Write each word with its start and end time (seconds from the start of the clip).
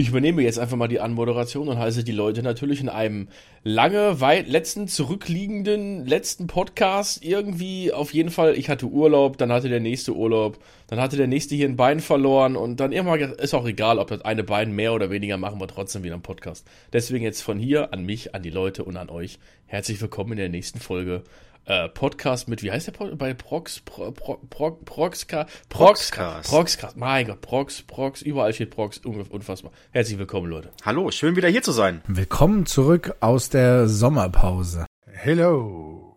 Ich 0.00 0.08
übernehme 0.08 0.40
jetzt 0.40 0.58
einfach 0.58 0.78
mal 0.78 0.88
die 0.88 0.98
Anmoderation 0.98 1.68
und 1.68 1.76
heiße 1.76 2.04
die 2.04 2.12
Leute 2.12 2.42
natürlich 2.42 2.80
in 2.80 2.88
einem 2.88 3.28
lange, 3.64 4.22
weit, 4.22 4.48
letzten, 4.48 4.88
zurückliegenden, 4.88 6.06
letzten 6.06 6.46
Podcast 6.46 7.22
irgendwie 7.22 7.92
auf 7.92 8.14
jeden 8.14 8.30
Fall, 8.30 8.56
ich 8.56 8.70
hatte 8.70 8.86
Urlaub, 8.86 9.36
dann 9.36 9.52
hatte 9.52 9.68
der 9.68 9.80
nächste 9.80 10.16
Urlaub, 10.16 10.58
dann 10.86 11.00
hatte 11.00 11.18
der 11.18 11.26
nächste 11.26 11.54
hier 11.54 11.68
ein 11.68 11.76
Bein 11.76 12.00
verloren 12.00 12.56
und 12.56 12.80
dann 12.80 12.92
irgendwann 12.92 13.34
ist 13.34 13.52
auch 13.52 13.66
egal, 13.66 13.98
ob 13.98 14.08
das 14.08 14.22
eine 14.22 14.42
Bein 14.42 14.72
mehr 14.72 14.94
oder 14.94 15.10
weniger 15.10 15.36
machen 15.36 15.60
wir 15.60 15.68
trotzdem 15.68 16.02
wieder 16.02 16.14
einen 16.14 16.22
Podcast. 16.22 16.66
Deswegen 16.94 17.22
jetzt 17.22 17.42
von 17.42 17.58
hier 17.58 17.92
an 17.92 18.06
mich, 18.06 18.34
an 18.34 18.42
die 18.42 18.48
Leute 18.48 18.84
und 18.84 18.96
an 18.96 19.10
euch 19.10 19.38
herzlich 19.66 20.00
willkommen 20.00 20.32
in 20.32 20.38
der 20.38 20.48
nächsten 20.48 20.80
Folge 20.80 21.24
äh, 21.70 21.88
Podcast 21.88 22.48
mit, 22.48 22.64
wie 22.64 22.72
heißt 22.72 22.88
der 22.88 22.92
Pod 22.92 23.16
bei 23.16 23.32
Prox, 23.32 23.78
Pro, 23.80 24.10
Pro, 24.10 24.38
Pro, 24.50 24.72
Proxca, 24.72 25.46
Proxcast. 25.68 26.50
Proxcast, 26.50 26.96
mein 26.96 27.28
Gott, 27.28 27.40
Prox, 27.40 27.82
Prox, 27.82 28.22
überall 28.22 28.52
steht 28.52 28.70
Prox, 28.70 28.98
unfassbar. 28.98 29.70
Herzlich 29.92 30.18
willkommen, 30.18 30.48
Leute. 30.50 30.72
Hallo, 30.84 31.12
schön 31.12 31.36
wieder 31.36 31.48
hier 31.48 31.62
zu 31.62 31.70
sein. 31.70 32.02
Willkommen 32.08 32.66
zurück 32.66 33.14
aus 33.20 33.50
der 33.50 33.88
Sommerpause. 33.88 34.84
Hello. 35.06 36.16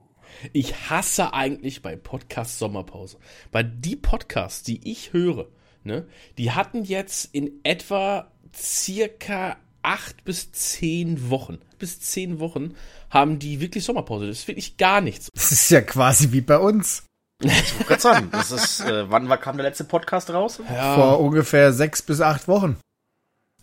Ich 0.53 0.89
hasse 0.89 1.33
eigentlich 1.33 1.83
bei 1.83 1.95
Podcast 1.95 2.57
Sommerpause. 2.57 3.17
Bei 3.51 3.61
die 3.61 3.95
Podcasts, 3.95 4.63
die 4.63 4.91
ich 4.91 5.13
höre, 5.13 5.49
ne, 5.83 6.07
die 6.39 6.51
hatten 6.51 6.83
jetzt 6.83 7.33
in 7.33 7.59
etwa 7.63 8.31
circa 8.55 9.57
acht 9.83 10.23
bis 10.23 10.51
zehn 10.51 11.29
Wochen, 11.29 11.59
bis 11.77 11.99
zehn 11.99 12.39
Wochen 12.39 12.75
haben 13.09 13.39
die 13.39 13.59
wirklich 13.59 13.83
Sommerpause. 13.83 14.27
Das 14.27 14.39
ist 14.39 14.47
wirklich 14.47 14.77
gar 14.77 15.01
nichts. 15.01 15.29
Das 15.33 15.51
ist 15.51 15.69
ja 15.69 15.81
quasi 15.81 16.31
wie 16.31 16.41
bei 16.41 16.57
uns. 16.57 17.03
Ich 17.41 17.73
sagen, 17.99 18.29
das 18.31 18.51
ist, 18.51 18.79
äh, 18.81 19.09
wann 19.09 19.27
war, 19.27 19.37
kam 19.37 19.57
der 19.57 19.65
letzte 19.65 19.83
Podcast 19.83 20.29
raus? 20.29 20.61
Ja. 20.73 20.95
Vor 20.95 21.19
ungefähr 21.19 21.73
sechs 21.73 22.01
bis 22.01 22.21
acht 22.21 22.47
Wochen. 22.47 22.77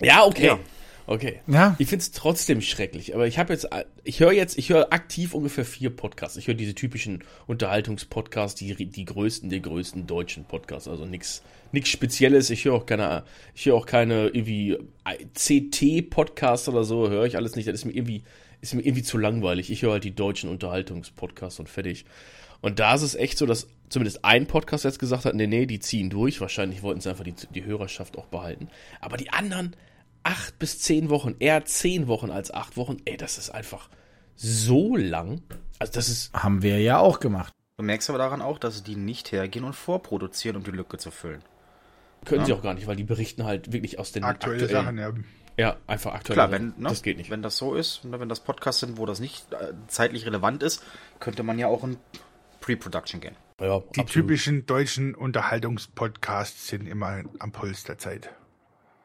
Ja, 0.01 0.25
okay. 0.25 0.47
Ja. 0.47 0.59
Okay. 1.07 1.41
Ja. 1.47 1.75
Ich 1.79 1.89
finde 1.89 2.03
es 2.03 2.13
trotzdem 2.13 2.61
schrecklich, 2.61 3.15
aber 3.15 3.27
ich 3.27 3.39
habe 3.39 3.53
jetzt, 3.53 3.69
ich 4.05 4.21
höre 4.21 4.33
jetzt, 4.33 4.59
ich 4.59 4.69
höre 4.69 4.93
aktiv 4.93 5.35
ungefähr 5.35 5.65
vier 5.65 5.91
Podcasts. 5.91 6.37
Ich 6.37 6.47
höre 6.47 6.55
diese 6.55 6.75
typischen 6.75 7.25
Unterhaltungspodcasts, 7.47 8.59
die, 8.59 8.75
die 8.75 9.05
größten, 9.05 9.51
die 9.51 9.63
größten 9.63 10.07
deutschen 10.07 10.45
Podcasts, 10.45 10.89
also 10.89 11.05
nichts 11.05 11.43
nix 11.73 11.89
Spezielles. 11.89 12.51
Ich 12.51 12.65
höre 12.65 12.75
auch 12.75 12.87
keine, 12.87 13.25
ich 13.55 13.67
höre 13.67 13.75
auch 13.75 13.87
keine 13.87 14.29
irgendwie 14.29 14.79
CT-Podcasts 15.35 16.69
oder 16.69 16.85
so, 16.85 17.09
höre 17.09 17.27
ich 17.27 17.37
alles 17.37 17.57
nicht. 17.57 17.69
Das 17.69 17.75
ist 17.75 17.85
mir 17.85 17.93
irgendwie, 17.93 18.23
ist 18.61 18.75
mir 18.75 18.83
irgendwie 18.83 19.03
zu 19.03 19.19
langweilig. 19.19 19.71
Ich 19.71 19.83
höre 19.83 19.93
halt 19.93 20.05
die 20.05 20.15
deutschen 20.15 20.51
Unterhaltungspodcasts 20.51 21.61
und 21.61 21.69
fertig. 21.69 22.05
Und 22.61 22.79
da 22.79 22.95
ist 22.95 23.03
es 23.03 23.15
echt 23.15 23.39
so, 23.39 23.47
dass 23.47 23.69
zumindest 23.89 24.25
ein 24.25 24.47
Podcast 24.47 24.85
jetzt 24.85 24.99
gesagt 24.99 25.25
hat, 25.25 25.35
nee, 25.35 25.47
nee, 25.47 25.67
die 25.67 25.81
ziehen 25.81 26.11
durch. 26.11 26.41
Wahrscheinlich 26.41 26.83
wollten 26.83 27.01
sie 27.01 27.09
einfach 27.09 27.25
die, 27.25 27.35
die 27.55 27.65
Hörerschaft 27.65 28.19
auch 28.19 28.27
behalten. 28.27 28.69
Aber 29.01 29.17
die 29.17 29.31
anderen 29.31 29.75
acht 30.23 30.59
bis 30.59 30.81
zehn 30.81 31.11
Wochen, 31.11 31.37
eher 31.39 31.65
zehn 31.65 32.09
Wochen 32.09 32.31
als 32.31 32.53
acht 32.53 32.77
Wochen, 32.77 32.99
ey, 33.05 33.17
das 33.17 33.39
ist 33.39 33.51
einfach 33.51 33.89
so 34.37 34.97
lang. 34.97 35.43
Also 35.79 35.93
das 35.93 36.09
ist. 36.09 36.33
Haben 36.33 36.63
wir 36.63 36.81
ja 36.81 36.99
auch 36.99 37.21
gemacht. 37.21 37.53
Du 37.77 37.85
merkst 37.85 38.11
aber 38.11 38.19
daran 38.19 38.43
auch, 38.43 38.59
dass 38.59 38.83
die 38.83 38.97
nicht 38.97 39.33
hergehen 39.33 39.65
und 39.65 39.75
vorproduzieren, 39.75 40.57
um 40.57 40.65
die 40.65 40.71
Lücke 40.71 40.99
zu 40.99 41.11
füllen. 41.11 41.43
Können 42.25 42.41
ja. 42.41 42.47
sie 42.47 42.53
auch 42.53 42.63
gar 42.63 42.75
nicht, 42.75 42.87
weil 42.87 42.97
die 42.97 43.05
berichten 43.05 43.45
halt 43.45 43.73
wirklich 43.73 43.99
aus 43.99 44.13
den 44.13 44.25
aktuellen 44.25 44.69
Sachen, 44.69 44.99
ja. 44.99 45.13
Ja, 45.57 45.77
einfach 45.87 46.15
aktuell. 46.15 46.35
Klar, 46.35 46.51
wenn, 46.51 46.69
ne, 46.77 46.89
das 46.89 47.03
geht 47.03 47.17
nicht. 47.17 47.31
Wenn 47.31 47.43
das 47.43 47.57
so 47.57 47.75
ist, 47.75 48.05
ne, 48.05 48.21
wenn 48.21 48.29
das 48.29 48.41
Podcasts 48.41 48.81
sind, 48.81 48.99
wo 48.99 49.07
das 49.07 49.21
nicht 49.21 49.53
äh, 49.53 49.73
zeitlich 49.89 50.27
relevant 50.27 50.63
ist, 50.63 50.83
könnte 51.19 51.43
man 51.43 51.59
ja 51.59 51.67
auch 51.67 51.85
in 51.85 51.97
Pre-Production 52.61 53.21
gehen. 53.21 53.37
Ja, 53.61 53.81
die 53.81 54.01
absolut. 54.01 54.09
typischen 54.09 54.67
deutschen 54.67 55.15
Unterhaltungspodcasts 55.15 56.69
sind 56.69 56.87
immer 56.87 57.23
am 57.39 57.53
Puls 57.53 57.85
der 57.85 57.99
Zeit. 57.99 58.31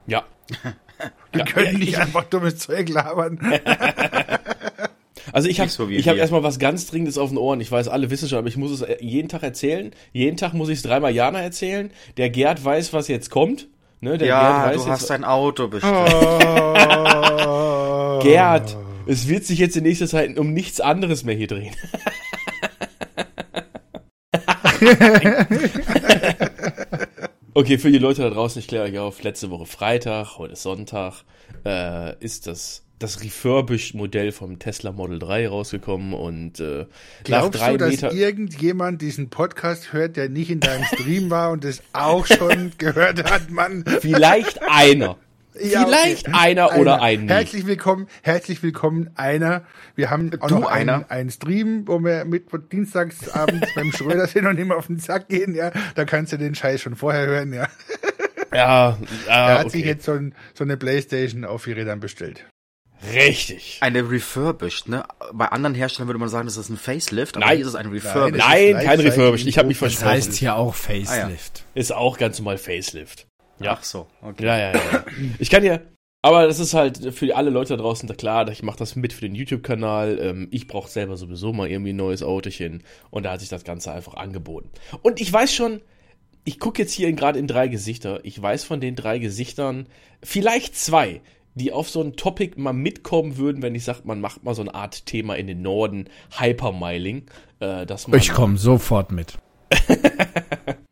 Ja. 0.07 0.23
Die 1.33 1.39
ja, 1.39 1.45
können 1.45 1.65
ja, 1.65 1.77
nicht 1.77 1.89
ich, 1.89 1.97
einfach 1.97 2.23
dummes 2.25 2.57
Zeug 2.57 2.89
labern. 2.89 3.39
Also 5.33 5.49
ich 5.49 5.59
habe 5.59 5.69
so 5.69 5.89
ich 5.89 6.07
hab 6.07 6.15
erstmal 6.15 6.43
was 6.43 6.59
ganz 6.59 6.87
Dringendes 6.87 7.17
auf 7.17 7.29
den 7.29 7.37
Ohren. 7.37 7.59
Ich 7.59 7.69
weiß, 7.69 7.89
alle 7.89 8.09
wissen 8.09 8.29
schon, 8.29 8.37
aber 8.37 8.47
ich 8.47 8.55
muss 8.55 8.71
es 8.71 8.81
äh, 8.81 8.95
jeden 9.01 9.27
Tag 9.27 9.43
erzählen. 9.43 9.91
Jeden 10.13 10.37
Tag 10.37 10.53
muss 10.53 10.69
ich 10.69 10.77
es 10.77 10.83
dreimal 10.83 11.13
Jana 11.13 11.41
erzählen. 11.41 11.91
Der 12.15 12.29
Gerd 12.29 12.63
weiß, 12.63 12.93
was 12.93 13.09
jetzt 13.09 13.31
kommt. 13.31 13.67
Ne, 13.99 14.17
der 14.17 14.29
ja, 14.29 14.63
Gerd 14.63 14.75
weiß 14.75 14.85
du 14.85 14.91
hast 14.91 15.09
dein 15.09 15.25
Auto 15.25 15.67
bestimmt. 15.67 15.93
Gerd, 18.23 18.77
es 19.07 19.27
wird 19.27 19.45
sich 19.45 19.59
jetzt 19.59 19.75
in 19.75 19.83
nächster 19.83 20.07
Zeit 20.07 20.39
um 20.39 20.53
nichts 20.53 20.79
anderes 20.79 21.25
mehr 21.25 21.35
hier 21.35 21.47
drehen. 21.47 21.75
Okay, 27.57 27.77
für 27.77 27.89
die 27.89 27.99
Leute 27.99 28.21
da 28.21 28.29
draußen, 28.29 28.59
ich 28.59 28.67
kläre 28.67 28.83
euch 28.83 28.99
auf, 28.99 29.23
letzte 29.23 29.49
Woche 29.49 29.65
Freitag, 29.65 30.37
heute 30.37 30.51
ist 30.51 30.63
Sonntag, 30.63 31.23
äh, 31.65 32.13
ist 32.19 32.47
das 32.47 32.83
das 32.99 33.23
Refurbished-Modell 33.23 34.33
vom 34.33 34.59
Tesla 34.59 34.91
Model 34.91 35.19
3 35.19 35.47
rausgekommen 35.47 36.13
und 36.13 36.59
äh, 36.59 36.85
Glaubst 37.23 37.53
nach 37.53 37.67
drei 37.67 37.71
du, 37.71 37.77
dass 37.77 37.91
Meter 37.91 38.11
irgendjemand 38.11 39.01
diesen 39.01 39.29
Podcast 39.29 39.93
hört, 39.93 40.17
der 40.17 40.27
nicht 40.27 40.49
in 40.49 40.59
deinem 40.59 40.83
Stream 40.83 41.29
war 41.29 41.51
und 41.51 41.63
es 41.63 41.81
auch 41.93 42.25
schon 42.25 42.73
gehört 42.77 43.23
hat, 43.23 43.49
Mann? 43.49 43.85
Vielleicht 44.01 44.61
einer. 44.61 45.17
Ja, 45.61 45.85
Vielleicht 45.85 46.27
okay. 46.27 46.37
einer, 46.37 46.71
einer 46.71 46.81
oder 46.81 47.01
ein. 47.01 47.27
Herzlich 47.27 47.65
willkommen, 47.65 48.07
herzlich 48.23 48.61
willkommen 48.61 49.11
einer. 49.15 49.63
Wir 49.95 50.09
haben 50.09 50.31
auch 50.39 50.47
du 50.47 50.59
noch 50.59 50.69
einen, 50.69 51.05
einen 51.09 51.29
Stream, 51.29 51.87
wo 51.87 51.99
wir 51.99 52.25
mit 52.25 52.47
dienstagsabends 52.71 53.73
beim 53.75 53.91
Schröder 53.91 54.27
sind 54.27 54.47
und 54.47 54.57
immer 54.57 54.75
auf 54.75 54.87
den 54.87 54.99
Sack 54.99 55.29
gehen, 55.29 55.55
ja. 55.55 55.71
Da 55.95 56.03
kannst 56.05 56.33
du 56.33 56.37
den 56.37 56.55
Scheiß 56.55 56.81
schon 56.81 56.95
vorher 56.95 57.25
hören, 57.27 57.53
ja. 57.53 57.67
Ja, 58.53 58.97
ja 58.97 58.97
Er 59.27 59.59
hat 59.59 59.65
okay. 59.67 59.77
sich 59.77 59.85
jetzt 59.85 60.05
so, 60.05 60.13
ein, 60.13 60.35
so 60.53 60.63
eine 60.63 60.75
Playstation 60.77 61.45
auf 61.45 61.67
ihre 61.67 61.85
dann 61.85 61.99
bestellt. 62.01 62.45
Richtig. 63.13 63.77
Eine 63.81 64.09
refurbished, 64.09 64.89
ne? 64.89 65.05
Bei 65.33 65.47
anderen 65.47 65.75
Herstellern 65.75 66.07
würde 66.07 66.19
man 66.19 66.29
sagen, 66.29 66.47
das 66.47 66.57
ist 66.57 66.69
ein 66.69 66.77
Facelift, 66.77 67.37
aber 67.37 67.45
Nein. 67.45 67.57
hier 67.57 67.65
ist 67.65 67.69
es 67.69 67.75
ein 67.75 67.87
refurbished. 67.87 68.45
Nein, 68.45 68.71
Nein 68.73 68.85
kein 68.85 68.99
refurbished. 68.99 69.47
Ich 69.47 69.57
habe 69.57 69.67
mich 69.67 69.77
versprochen. 69.77 70.05
Das 70.05 70.27
heißt 70.27 70.33
hier 70.33 70.55
auch 70.55 70.75
Facelift. 70.75 71.11
Ah, 71.13 71.69
ja. 71.75 71.79
Ist 71.79 71.93
auch 71.93 72.17
ganz 72.17 72.39
normal 72.39 72.57
Facelift. 72.57 73.27
Ja. 73.59 73.73
Ach 73.73 73.83
so, 73.83 74.07
okay. 74.21 74.45
Ja, 74.45 74.57
ja, 74.57 74.71
ja. 74.73 75.05
Ich 75.39 75.49
kann 75.49 75.63
ja, 75.63 75.79
aber 76.25 76.47
das 76.47 76.57
ist 76.57 76.73
halt 76.73 77.13
für 77.13 77.35
alle 77.35 77.51
Leute 77.51 77.77
da 77.77 77.83
draußen 77.83 78.09
klar, 78.17 78.49
ich 78.49 78.63
mache 78.63 78.79
das 78.79 78.95
mit 78.95 79.13
für 79.13 79.21
den 79.21 79.35
YouTube-Kanal. 79.35 80.17
Ähm, 80.19 80.47
ich 80.49 80.65
brauche 80.65 80.89
selber 80.89 81.17
sowieso 81.17 81.53
mal 81.53 81.69
irgendwie 81.69 81.93
ein 81.93 81.97
neues 81.97 82.23
Autochen 82.23 82.81
und 83.11 83.23
da 83.23 83.33
hat 83.33 83.41
sich 83.41 83.49
das 83.49 83.63
Ganze 83.63 83.91
einfach 83.91 84.15
angeboten. 84.15 84.71
Und 85.03 85.21
ich 85.21 85.31
weiß 85.31 85.53
schon, 85.53 85.81
ich 86.43 86.59
gucke 86.59 86.81
jetzt 86.81 86.93
hier 86.93 87.13
gerade 87.13 87.37
in 87.37 87.45
drei 87.45 87.67
Gesichter. 87.67 88.21
Ich 88.23 88.41
weiß 88.41 88.63
von 88.63 88.79
den 88.79 88.95
drei 88.95 89.19
Gesichtern 89.19 89.85
vielleicht 90.23 90.75
zwei, 90.75 91.21
die 91.53 91.71
auf 91.71 91.91
so 91.91 92.01
ein 92.01 92.15
Topic 92.15 92.59
mal 92.59 92.73
mitkommen 92.73 93.37
würden, 93.37 93.61
wenn 93.61 93.75
ich 93.75 93.83
sage, 93.83 93.99
man 94.05 94.19
macht 94.19 94.43
mal 94.43 94.55
so 94.55 94.63
eine 94.63 94.73
Art 94.73 95.05
Thema 95.05 95.35
in 95.35 95.45
den 95.45 95.61
Norden, 95.61 96.09
Hypermiling. 96.39 97.29
Äh, 97.59 97.85
dass 97.85 98.07
man 98.07 98.19
ich 98.19 98.31
komme 98.31 98.57
sofort 98.57 99.11
mit. 99.11 99.37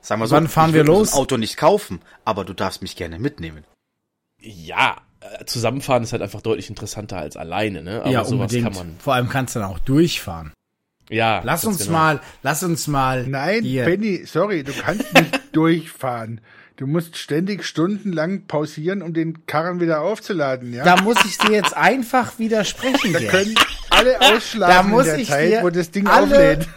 Sag 0.00 0.18
mal 0.18 0.26
so, 0.26 0.36
Wann 0.36 0.48
fahren 0.48 0.72
wir 0.72 0.84
los? 0.84 1.10
Das 1.10 1.18
Auto 1.18 1.36
nicht 1.36 1.56
kaufen, 1.56 2.00
aber 2.24 2.44
du 2.44 2.54
darfst 2.54 2.82
mich 2.82 2.96
gerne 2.96 3.18
mitnehmen. 3.18 3.64
Ja, 4.38 4.96
äh, 5.20 5.44
zusammenfahren 5.44 6.02
ist 6.02 6.12
halt 6.12 6.22
einfach 6.22 6.40
deutlich 6.40 6.70
interessanter 6.70 7.18
als 7.18 7.36
alleine, 7.36 7.82
ne? 7.82 8.00
Aber 8.00 8.10
ja, 8.10 8.22
unbedingt. 8.22 8.74
Vor 8.98 9.14
allem 9.14 9.28
kannst 9.28 9.54
du 9.54 9.60
dann 9.60 9.70
auch 9.70 9.78
durchfahren. 9.78 10.52
Ja. 11.10 11.42
Lass 11.44 11.64
uns 11.64 11.78
genau. 11.78 11.92
mal, 11.92 12.20
lass 12.42 12.62
uns 12.62 12.86
mal. 12.86 13.26
Nein, 13.26 13.64
hier. 13.64 13.84
Benny, 13.84 14.24
sorry, 14.24 14.62
du 14.62 14.72
kannst 14.72 15.12
nicht 15.12 15.40
durchfahren. 15.52 16.40
Du 16.76 16.86
musst 16.86 17.18
ständig 17.18 17.64
stundenlang 17.64 18.46
pausieren, 18.46 19.02
um 19.02 19.12
den 19.12 19.44
Karren 19.44 19.80
wieder 19.80 20.00
aufzuladen, 20.00 20.72
ja? 20.72 20.84
Da 20.84 21.02
muss 21.02 21.22
ich 21.26 21.36
dir 21.36 21.52
jetzt 21.52 21.76
einfach 21.76 22.38
widersprechen, 22.38 23.12
Da 23.12 23.18
Gerd. 23.18 23.30
können 23.30 23.54
alle 23.90 24.18
ausschlafen 24.18 24.74
da 24.74 24.82
muss 24.82 25.06
in 25.06 25.12
der 25.12 25.18
ich 25.18 25.28
Zeit, 25.28 25.62
wo 25.62 25.68
das 25.68 25.90
Ding 25.90 26.06
alle, 26.06 26.24
auflädt. 26.24 26.68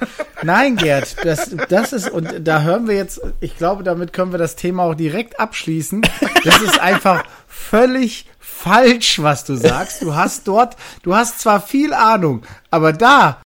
Nein, 0.44 0.76
Gerd, 0.76 1.16
das, 1.24 1.56
das 1.70 1.94
ist, 1.94 2.10
und 2.10 2.48
da 2.48 2.62
hören 2.62 2.88
wir 2.88 2.96
jetzt, 2.96 3.22
ich 3.40 3.58
glaube, 3.58 3.84
damit 3.84 4.14
können 4.14 4.32
wir 4.32 4.40
das 4.40 4.56
Thema 4.56 4.84
auch 4.84 4.96
direkt 4.96 5.40
abschließen. 5.40 6.02
Das 6.44 6.62
ist 6.62 6.80
einfach 6.80 7.24
völlig 7.48 8.30
falsch, 8.40 9.22
was 9.22 9.46
du 9.46 9.56
sagst. 9.56 10.02
Du 10.02 10.16
hast 10.16 10.48
dort, 10.48 10.76
du 11.04 11.16
hast 11.16 11.40
zwar 11.40 11.62
viel 11.62 11.94
Ahnung, 11.94 12.44
aber 12.70 12.94
da, 12.94 13.42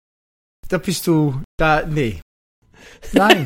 da 0.69 0.79
bist 0.79 1.07
du, 1.07 1.41
da, 1.57 1.83
nee. 1.87 2.21
Nein. 3.13 3.45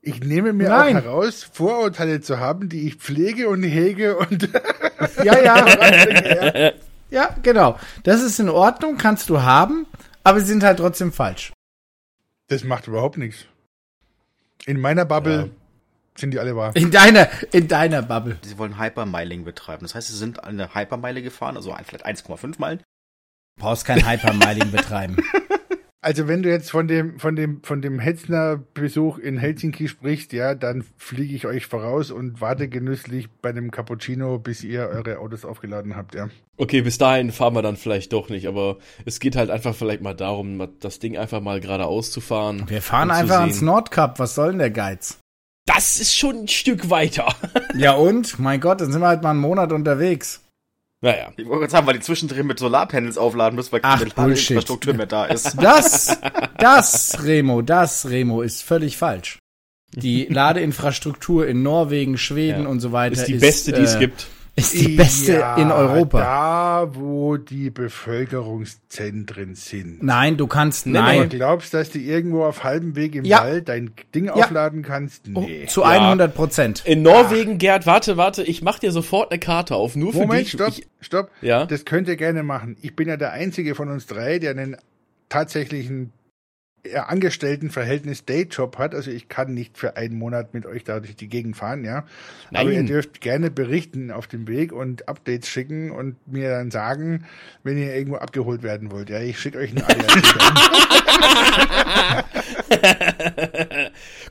Ich 0.00 0.20
nehme 0.20 0.52
mir 0.52 0.68
Nein. 0.68 0.96
auch 0.96 1.02
heraus, 1.04 1.48
Vorurteile 1.52 2.20
zu 2.20 2.40
haben, 2.40 2.68
die 2.68 2.88
ich 2.88 2.96
pflege 2.96 3.48
und 3.48 3.62
hege 3.62 4.16
und. 4.16 4.48
ja, 5.24 5.40
ja. 5.40 6.72
ja, 7.10 7.36
genau. 7.42 7.78
Das 8.02 8.20
ist 8.20 8.40
in 8.40 8.48
Ordnung, 8.48 8.96
kannst 8.96 9.30
du 9.30 9.42
haben, 9.42 9.86
aber 10.24 10.40
sie 10.40 10.46
sind 10.46 10.64
halt 10.64 10.78
trotzdem 10.78 11.12
falsch. 11.12 11.52
Das 12.52 12.64
macht 12.64 12.86
überhaupt 12.86 13.16
nichts. 13.16 13.46
In 14.66 14.78
meiner 14.78 15.06
Bubble 15.06 15.36
ja. 15.36 15.48
sind 16.18 16.32
die 16.32 16.38
alle 16.38 16.54
wahr. 16.54 16.76
In 16.76 16.90
deiner, 16.90 17.28
in 17.50 17.66
deiner 17.66 18.02
Bubble. 18.02 18.38
Sie 18.42 18.58
wollen 18.58 18.78
Hypermiling 18.78 19.44
betreiben. 19.44 19.84
Das 19.84 19.94
heißt, 19.94 20.08
sie 20.08 20.16
sind 20.18 20.44
eine 20.44 20.74
Hypermeile 20.74 21.22
gefahren, 21.22 21.56
also 21.56 21.74
vielleicht 21.86 22.04
1,5 22.04 22.56
Meilen. 22.58 22.80
Du 23.56 23.62
brauchst 23.62 23.86
kein 23.86 24.06
Hypermiling 24.06 24.70
betreiben. 24.70 25.16
Also 26.04 26.26
wenn 26.26 26.42
du 26.42 26.50
jetzt 26.50 26.72
von 26.72 26.88
dem, 26.88 27.20
von 27.20 27.36
dem, 27.36 27.62
von 27.62 27.80
dem 27.80 28.00
Hetzner-Besuch 28.00 29.18
in 29.18 29.38
Helsinki 29.38 29.86
sprichst, 29.86 30.32
ja, 30.32 30.56
dann 30.56 30.84
fliege 30.96 31.32
ich 31.32 31.46
euch 31.46 31.66
voraus 31.66 32.10
und 32.10 32.40
warte 32.40 32.68
genüsslich 32.68 33.30
bei 33.40 33.52
dem 33.52 33.70
Cappuccino, 33.70 34.40
bis 34.40 34.64
ihr 34.64 34.88
eure 34.88 35.20
Autos 35.20 35.44
aufgeladen 35.44 35.94
habt, 35.94 36.16
ja. 36.16 36.28
Okay, 36.56 36.82
bis 36.82 36.98
dahin 36.98 37.30
fahren 37.30 37.54
wir 37.54 37.62
dann 37.62 37.76
vielleicht 37.76 38.12
doch 38.12 38.30
nicht, 38.30 38.48
aber 38.48 38.78
es 39.04 39.20
geht 39.20 39.36
halt 39.36 39.48
einfach 39.48 39.76
vielleicht 39.76 40.02
mal 40.02 40.14
darum, 40.14 40.68
das 40.80 40.98
Ding 40.98 41.16
einfach 41.16 41.40
mal 41.40 41.60
geradeaus 41.60 42.10
zu 42.10 42.20
fahren. 42.20 42.64
Wir 42.66 42.82
fahren 42.82 43.12
einfach 43.12 43.40
ans 43.40 43.62
Nordkap, 43.62 44.18
was 44.18 44.34
soll 44.34 44.50
denn 44.50 44.58
der 44.58 44.70
Geiz? 44.72 45.20
Das 45.66 46.00
ist 46.00 46.16
schon 46.16 46.40
ein 46.40 46.48
Stück 46.48 46.90
weiter. 46.90 47.32
ja 47.76 47.92
und? 47.92 48.40
Mein 48.40 48.60
Gott, 48.60 48.80
dann 48.80 48.90
sind 48.90 49.00
wir 49.00 49.06
halt 49.06 49.22
mal 49.22 49.30
einen 49.30 49.38
Monat 49.38 49.70
unterwegs. 49.70 50.41
Naja. 51.02 51.32
Ich 51.36 51.44
wollte 51.46 51.60
gerade 51.60 51.72
sagen, 51.72 51.86
weil 51.86 51.94
die 51.94 52.00
zwischendrin 52.00 52.46
mit 52.46 52.60
Solarpanels 52.60 53.18
aufladen 53.18 53.56
müssen, 53.56 53.72
weil 53.72 53.80
keine 53.80 54.04
Ladeinfrastruktur 54.04 54.94
mehr 54.94 55.06
da 55.06 55.24
ist. 55.26 55.60
Das, 55.60 56.18
das, 56.58 57.24
Remo, 57.24 57.60
das, 57.60 58.08
Remo, 58.08 58.40
ist 58.42 58.62
völlig 58.62 58.96
falsch. 58.96 59.38
Die 59.94 60.26
Ladeinfrastruktur 60.30 61.46
in 61.48 61.62
Norwegen, 61.62 62.16
Schweden 62.16 62.62
ja. 62.62 62.68
und 62.68 62.80
so 62.80 62.92
weiter 62.92 63.14
ist 63.14 63.26
die 63.26 63.34
beste, 63.34 63.72
die 63.72 63.82
es 63.82 63.96
äh, 63.96 63.98
gibt 63.98 64.28
ist 64.54 64.74
die 64.74 64.88
beste 64.96 65.32
ja, 65.34 65.56
in 65.56 65.70
Europa. 65.70 66.20
Da, 66.20 66.94
wo 66.94 67.38
die 67.38 67.70
Bevölkerungszentren 67.70 69.54
sind. 69.54 70.02
Nein, 70.02 70.36
du 70.36 70.46
kannst, 70.46 70.86
nein. 70.86 71.30
Du 71.30 71.36
glaubst, 71.36 71.72
dass 71.72 71.90
du 71.90 71.98
irgendwo 71.98 72.44
auf 72.44 72.62
halbem 72.62 72.94
Weg 72.94 73.14
im 73.14 73.24
ja. 73.24 73.40
Wald 73.42 73.68
dein 73.68 73.92
Ding 74.14 74.26
ja. 74.26 74.34
aufladen 74.34 74.82
kannst? 74.82 75.24
Oh, 75.34 75.40
nee. 75.40 75.62
Oh, 75.64 75.68
zu 75.68 75.84
100 75.84 76.34
Prozent. 76.34 76.82
In 76.84 77.02
Norwegen, 77.02 77.56
Gerd, 77.56 77.86
warte, 77.86 78.16
warte, 78.16 78.42
ich 78.42 78.62
mach 78.62 78.78
dir 78.78 78.92
sofort 78.92 79.30
eine 79.30 79.40
Karte 79.40 79.74
auf, 79.74 79.96
nur 79.96 80.12
für 80.12 80.18
Moment, 80.18 80.42
dich. 80.42 80.52
stopp, 80.52 80.68
ich, 80.68 80.86
stopp. 81.00 81.30
Ja? 81.40 81.64
Das 81.64 81.84
könnt 81.86 82.08
ihr 82.08 82.16
gerne 82.16 82.42
machen. 82.42 82.76
Ich 82.82 82.94
bin 82.94 83.08
ja 83.08 83.16
der 83.16 83.32
einzige 83.32 83.74
von 83.74 83.88
uns 83.88 84.06
drei, 84.06 84.38
der 84.38 84.50
einen 84.50 84.76
tatsächlichen 85.30 86.12
Angestelltenverhältnis 86.94 88.24
Dayjob 88.24 88.76
hat, 88.78 88.94
also 88.94 89.10
ich 89.10 89.28
kann 89.28 89.54
nicht 89.54 89.78
für 89.78 89.96
einen 89.96 90.18
Monat 90.18 90.52
mit 90.52 90.66
euch 90.66 90.82
da 90.82 90.98
durch 90.98 91.14
die 91.14 91.28
Gegend 91.28 91.56
fahren, 91.56 91.84
ja. 91.84 92.04
Nein. 92.50 92.60
Aber 92.60 92.72
ihr 92.72 92.82
dürft 92.82 93.20
gerne 93.20 93.52
berichten 93.52 94.10
auf 94.10 94.26
dem 94.26 94.48
Weg 94.48 94.72
und 94.72 95.08
Updates 95.08 95.48
schicken 95.48 95.92
und 95.92 96.16
mir 96.26 96.50
dann 96.50 96.72
sagen, 96.72 97.24
wenn 97.62 97.78
ihr 97.78 97.94
irgendwo 97.94 98.16
abgeholt 98.16 98.64
werden 98.64 98.90
wollt. 98.90 99.10
Ja, 99.10 99.20
ich 99.20 99.38
schicke 99.38 99.58
euch 99.58 99.70
einen 99.70 99.84
ADAC. 99.84 100.24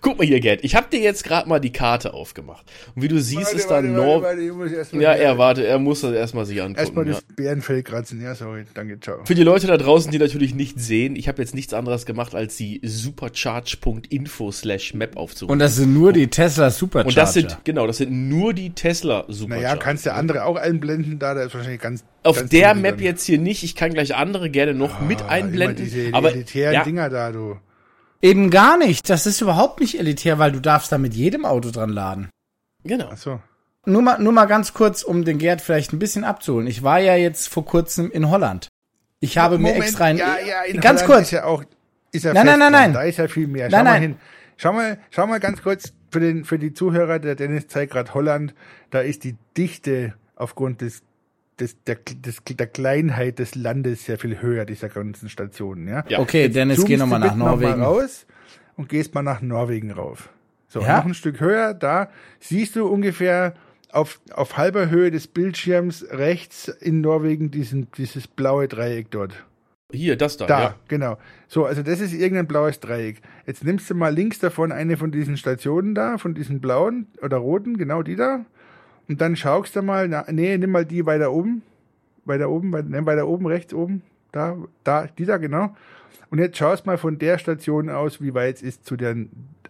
Guck 0.02 0.18
mal 0.18 0.26
hier, 0.26 0.40
Gerd. 0.40 0.64
Ich 0.64 0.76
habe 0.76 0.88
dir 0.92 1.00
jetzt 1.00 1.24
gerade 1.24 1.48
mal 1.48 1.60
die 1.60 1.72
Karte 1.72 2.14
aufgemacht. 2.14 2.66
Und 2.96 3.04
wie 3.04 3.08
du 3.08 3.22
siehst, 3.22 3.46
warte, 3.46 3.58
ist 3.58 3.70
da 3.70 3.82
Norwegen. 3.84 5.00
Ja, 5.00 5.14
er 5.14 5.38
warte, 5.38 5.66
er 5.66 5.78
muss 5.78 6.02
das 6.02 6.14
erstmal 6.14 6.46
sich 6.46 6.60
angucken. 6.60 6.80
Erstmal 6.80 7.06
ja. 7.06 7.14
das 7.14 7.22
Bärenfell 7.36 7.84
kratzen. 7.84 8.20
Ja, 8.20 8.34
sorry. 8.34 8.66
Danke, 8.74 9.00
ciao. 9.00 9.24
Für 9.26 9.36
die 9.36 9.44
Leute 9.44 9.68
da 9.68 9.78
draußen, 9.78 10.12
die 10.12 10.18
natürlich 10.18 10.56
nicht 10.56 10.80
sehen, 10.80 11.16
ich 11.16 11.28
habe 11.28 11.40
jetzt 11.42 11.54
nichts 11.54 11.74
anderes 11.74 12.08
gemacht, 12.08 12.34
als 12.34 12.58
die 12.58 12.82
supercharge.info 12.84 14.52
slash 14.52 14.96
map 14.96 15.18
aufzurufen. 15.18 15.54
Und 15.54 15.60
das 15.60 15.76
sind 15.76 15.94
nur 15.94 16.14
die 16.14 16.28
Tesla 16.28 16.72
Supercharger. 16.72 17.08
Und 17.08 17.18
das 17.18 17.34
sind, 17.34 17.58
genau, 17.64 17.86
das 17.86 17.98
sind 17.98 18.12
nur 18.12 18.56
die 18.56 18.72
Tesla 18.72 19.26
Supercharger. 19.28 19.68
Naja, 19.68 19.76
kannst 19.78 20.08
du 20.08 20.14
andere 20.14 20.46
auch 20.46 20.56
einblenden 20.56 21.20
da, 21.20 21.36
da 21.36 21.44
ist 21.44 21.54
wahrscheinlich 21.54 21.82
ganz 21.82 22.04
auf 22.24 22.38
ganz 22.38 22.50
der 22.50 22.74
Map 22.74 22.98
dann. 22.98 23.06
jetzt 23.06 23.26
hier 23.26 23.38
nicht. 23.38 23.64
Ich 23.64 23.76
kann 23.76 23.94
gleich 23.94 24.16
andere 24.16 24.50
gerne 24.50 24.74
noch 24.74 25.02
oh, 25.02 25.06
mit 25.06 25.22
einblenden. 25.24 25.86
Diese 25.86 26.14
aber 26.14 26.36
ja, 26.36 26.84
Dinger 26.84 27.10
da, 27.10 27.32
du. 27.32 27.58
Eben 28.22 28.50
gar 28.50 28.78
nicht. 28.78 29.10
Das 29.10 29.26
ist 29.26 29.42
überhaupt 29.42 29.80
nicht 29.80 29.98
elitär, 29.98 30.40
weil 30.40 30.52
du 30.52 30.60
darfst 30.60 30.92
da 30.92 30.98
mit 30.98 31.14
jedem 31.14 31.46
Auto 31.46 31.72
dran 31.72 31.90
laden. 31.90 32.30
Genau. 32.84 33.10
Ach 33.12 33.18
so. 33.18 33.40
Nur 33.86 34.02
mal, 34.04 34.20
nur 34.20 34.32
mal 34.32 34.46
ganz 34.46 34.74
kurz, 34.74 35.02
um 35.02 35.26
den 35.26 35.40
Gerd 35.40 35.62
vielleicht 35.62 35.92
ein 35.92 36.00
bisschen 36.00 36.24
abzuholen. 36.24 36.68
Ich 36.68 36.84
war 36.84 37.00
ja 37.00 37.16
jetzt 37.16 37.50
vor 37.50 37.66
kurzem 37.66 38.12
in 38.12 38.30
Holland. 38.30 38.68
Ich 39.20 39.38
habe 39.38 39.58
Moment, 39.58 39.80
mir 39.80 39.86
extra 39.86 40.06
ein, 40.06 40.18
ja, 40.18 40.38
ja, 40.38 40.62
in 40.64 40.80
ganz 40.82 41.02
Holland 41.02 41.14
kurz. 41.14 41.28
Ist 41.28 41.32
ja 41.32 41.46
auch, 41.46 41.64
ist 42.12 42.26
ja 42.26 42.34
nein, 42.34 42.46
nein, 42.46 42.60
nein, 42.60 42.72
nein. 42.72 42.94
Da 42.94 43.02
ist 43.04 43.18
ja 43.18 43.28
viel 43.28 43.48
mehr. 43.48 43.70
Schau 43.70 43.78
nein, 43.78 43.86
mal 43.86 43.92
nein. 43.92 44.02
hin. 44.02 44.16
Schau 44.58 44.74
mal, 44.74 45.00
schau 45.10 45.26
mal 45.26 45.40
ganz 45.40 45.64
kurz 45.64 45.94
für 46.12 46.20
den, 46.20 46.46
für 46.46 46.60
die 46.60 46.74
Zuhörer. 46.74 47.18
Der 47.18 47.36
Dennis 47.36 47.68
zeigt 47.68 47.94
gerade 47.94 48.14
Holland. 48.14 48.54
Da 48.92 49.00
ist 49.00 49.24
die 49.24 49.36
Dichte 49.58 50.14
aufgrund 50.36 50.82
des 50.82 51.02
des, 51.62 51.82
der, 51.84 51.96
des, 51.96 52.42
der 52.44 52.68
Kleinheit 52.68 53.40
des 53.40 53.56
Landes 53.56 54.06
sehr 54.06 54.18
viel 54.18 54.42
höher, 54.42 54.66
dieser 54.66 54.90
ganzen 54.90 55.30
Stationen. 55.30 55.88
Ja? 55.88 56.04
ja. 56.08 56.20
Okay, 56.20 56.44
Jetzt 56.44 56.56
Dennis, 56.56 56.84
geh 56.84 56.98
nochmal 56.98 57.20
nach 57.20 57.36
Norwegen. 57.36 57.72
Noch 57.72 57.78
mal 57.78 57.84
raus 57.84 58.26
und 58.76 58.90
gehst 58.90 59.14
mal 59.14 59.22
nach 59.22 59.42
Norwegen 59.42 59.92
rauf. 59.92 60.30
So, 60.68 60.82
ja? 60.82 60.98
noch 60.98 61.06
ein 61.06 61.14
Stück 61.14 61.40
höher, 61.40 61.74
da 61.74 62.10
siehst 62.40 62.76
du 62.76 62.88
ungefähr 62.88 63.54
auf, 63.92 64.20
auf 64.34 64.58
halber 64.58 64.90
Höhe 64.90 65.12
des 65.12 65.28
Bildschirms 65.28 66.06
rechts 66.12 66.68
in 66.68 67.02
Norwegen 67.02 67.52
diesen, 67.52 67.88
dieses 67.98 68.28
blaue 68.28 68.68
Dreieck 68.68 69.12
dort. 69.12 69.34
Hier, 69.92 70.16
das 70.16 70.38
da. 70.38 70.46
Da, 70.46 70.62
ja. 70.62 70.76
genau. 70.88 71.18
So, 71.48 71.66
also 71.66 71.84
das 71.84 72.00
ist 72.00 72.14
irgendein 72.14 72.48
blaues 72.48 72.80
Dreieck. 72.80 73.22
Jetzt 73.46 73.64
nimmst 73.64 73.90
du 73.90 73.96
mal 73.96 74.14
links 74.14 74.40
davon 74.40 74.72
eine 74.72 74.96
von 74.96 75.12
diesen 75.12 75.36
Stationen 75.36 75.94
da, 75.94 76.18
von 76.18 76.34
diesen 76.34 76.62
blauen 76.62 77.08
oder 77.22 77.38
roten, 77.38 77.78
genau 77.78 78.02
die 78.02 78.16
da. 78.16 78.46
Und 79.12 79.20
dann 79.20 79.36
schaust 79.36 79.76
du 79.76 79.82
mal, 79.82 80.08
na, 80.08 80.24
nee, 80.32 80.58
nimm 80.58 80.72
mal 80.72 80.86
die 80.86 81.06
weiter 81.06 81.34
oben. 81.34 81.64
Weiter 82.24 82.50
oben, 82.50 82.72
weiter, 82.72 82.88
nimm 82.88 83.06
weiter 83.06 83.28
oben, 83.28 83.46
rechts 83.46 83.74
oben. 83.74 84.04
Da, 84.32 84.56
da, 84.86 85.08
die 85.18 85.26
da, 85.26 85.36
genau. 85.36 85.76
Und 86.30 86.40
jetzt 86.40 86.56
schaust 86.56 86.86
mal 86.86 86.98
von 86.98 87.20
der 87.20 87.38
Station 87.38 87.90
aus, 87.90 88.22
wie 88.22 88.34
weit 88.34 88.56
es 88.56 88.62
ist 88.62 88.86
zu 88.86 88.96
der 88.96 89.18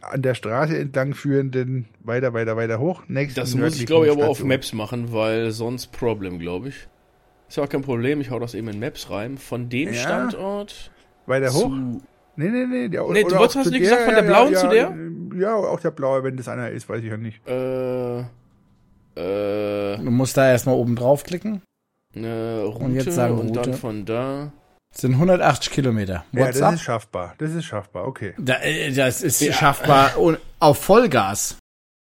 an 0.02 0.22
der 0.22 0.36
Straße 0.36 0.78
entlang 0.78 1.16
führenden, 1.16 1.88
weiter, 2.04 2.34
weiter, 2.34 2.56
weiter 2.56 2.78
hoch. 2.78 3.02
Nächsten 3.08 3.40
das 3.40 3.56
muss 3.56 3.80
ich, 3.80 3.88
glaube 3.88 4.06
ich, 4.06 4.12
aber 4.12 4.30
auf 4.30 4.44
Maps 4.44 4.74
machen, 4.74 5.12
weil 5.12 5.50
sonst 5.50 5.92
Problem, 5.92 6.38
glaube 6.38 6.68
ich. 6.68 6.88
Ist 7.50 7.58
ja 7.58 7.64
auch 7.64 7.70
kein 7.70 7.82
Problem, 7.82 8.22
ich 8.22 8.30
hau 8.30 8.38
das 8.38 8.54
eben 8.54 8.68
in 8.68 8.80
Maps 8.80 9.10
rein. 9.10 9.40
Von 9.40 9.70
dem 9.70 9.88
ja. 9.88 9.96
Standort. 9.96 10.92
Weiter 11.26 11.52
hoch? 11.52 11.72
Nee, 12.36 12.50
nee, 12.50 12.68
nee. 12.68 12.90
Der, 12.90 13.08
nee 13.10 13.24
du 13.24 13.36
hast 13.36 13.56
nicht 13.56 13.80
gesagt, 13.80 14.04
von 14.04 14.14
der 14.14 14.22
blauen 14.22 14.54
ja, 14.54 14.60
zu 14.60 14.68
der? 14.68 14.96
Ja, 15.36 15.56
auch 15.56 15.80
der 15.80 15.90
blaue, 15.90 16.24
wenn 16.24 16.38
das 16.38 16.48
einer 16.48 16.70
ist, 16.70 16.88
weiß 16.88 17.02
ich 17.02 17.10
ja 17.10 17.18
nicht. 17.18 17.42
Äh. 17.48 18.24
Äh, 19.16 19.98
du 19.98 20.12
musst 20.12 20.38
da 20.38 20.50
erstmal 20.50 20.76
oben 20.76 20.96
draufklicken. 20.96 21.62
Äh, 22.14 22.28
Route 22.28 22.86
und 22.86 22.96
jetzt 22.96 23.14
sagen 23.14 23.38
und 23.38 23.56
dann 23.56 23.74
von 23.74 24.06
da. 24.06 24.52
Das 24.92 25.02
sind 25.02 25.14
180 25.14 25.72
Kilometer. 25.72 26.26
What's 26.32 26.40
ja, 26.40 26.46
das 26.48 26.62
up? 26.62 26.74
ist 26.74 26.82
schaffbar. 26.82 27.36
Das 27.38 27.52
ist 27.52 27.66
schaffbar, 27.66 28.06
okay. 28.08 28.34
Da, 28.38 28.56
äh, 28.62 28.92
das 28.92 29.22
ist 29.22 29.40
ja. 29.42 29.54
schaffbar 29.54 30.14
auf 30.60 30.78
Vollgas. 30.78 31.58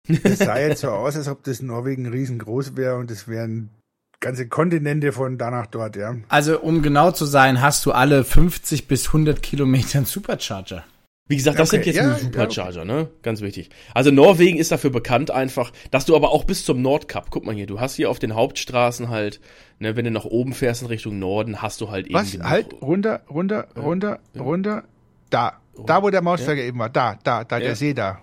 Es 0.09 0.39
sah 0.39 0.59
jetzt 0.59 0.81
so 0.81 0.91
aus, 0.91 1.17
als 1.17 1.29
ob 1.29 1.45
das 1.45 1.63
Norwegen 1.63 2.07
riesengroß 2.07 2.77
wäre 2.77 2.97
und 2.97 3.11
es 3.11 3.29
wären 3.29 3.71
ganze 4.19 4.49
Kontinente 4.49 5.13
von 5.13 5.39
da 5.39 5.51
nach 5.51 5.67
dort, 5.67 5.97
ja. 5.97 6.17
Also, 6.29 6.61
um 6.61 6.83
genau 6.83 7.11
zu 7.11 7.25
sein, 7.25 7.61
hast 7.61 7.87
du 7.87 7.93
alle 7.93 8.25
50 8.25 8.89
bis 8.89 9.09
100 9.09 9.43
Kilometer 9.43 9.99
einen 9.99 10.07
Supercharger. 10.07 10.85
Wie 11.31 11.37
gesagt, 11.37 11.61
das 11.61 11.69
okay, 11.69 11.77
sind 11.77 11.87
jetzt 11.87 11.97
ja, 11.97 12.09
nur 12.09 12.17
Supercharger, 12.17 12.79
ja, 12.79 12.83
okay. 12.83 13.03
ne? 13.03 13.09
Ganz 13.23 13.41
wichtig. 13.41 13.71
Also 13.95 14.11
Norwegen 14.11 14.59
ist 14.59 14.73
dafür 14.73 14.91
bekannt 14.91 15.31
einfach, 15.31 15.71
dass 15.93 16.05
du 16.05 16.17
aber 16.17 16.33
auch 16.33 16.43
bis 16.43 16.65
zum 16.65 16.83
Nordkap, 16.83 17.31
guck 17.31 17.47
mal 17.47 17.55
hier, 17.55 17.69
du 17.69 17.79
hast 17.79 17.95
hier 17.95 18.11
auf 18.11 18.19
den 18.19 18.35
Hauptstraßen 18.35 19.11
halt, 19.11 19.41
ne, 19.79 19.95
wenn 19.95 20.05
du 20.05 20.11
nach 20.11 20.25
oben 20.25 20.53
fährst 20.55 20.83
in 20.83 20.89
Richtung 20.89 21.21
Norden, 21.21 21.63
hast 21.63 21.81
du 21.81 21.89
halt 21.89 22.09
eben. 22.09 22.17
Was? 22.17 22.37
Halt, 22.41 22.83
runter, 22.83 23.21
runter, 23.31 23.69
runter, 23.77 24.19
ja. 24.35 24.43
runter. 24.43 24.85
Da. 25.31 25.53
Da, 25.87 26.03
wo 26.03 26.11
der 26.11 26.21
Mauszeiger 26.21 26.65
eben 26.65 26.81
war. 26.81 26.91
Da, 26.91 27.17
da, 27.23 27.45
da, 27.45 27.61
der 27.61 27.77
See 27.77 27.95
da. 27.95 28.19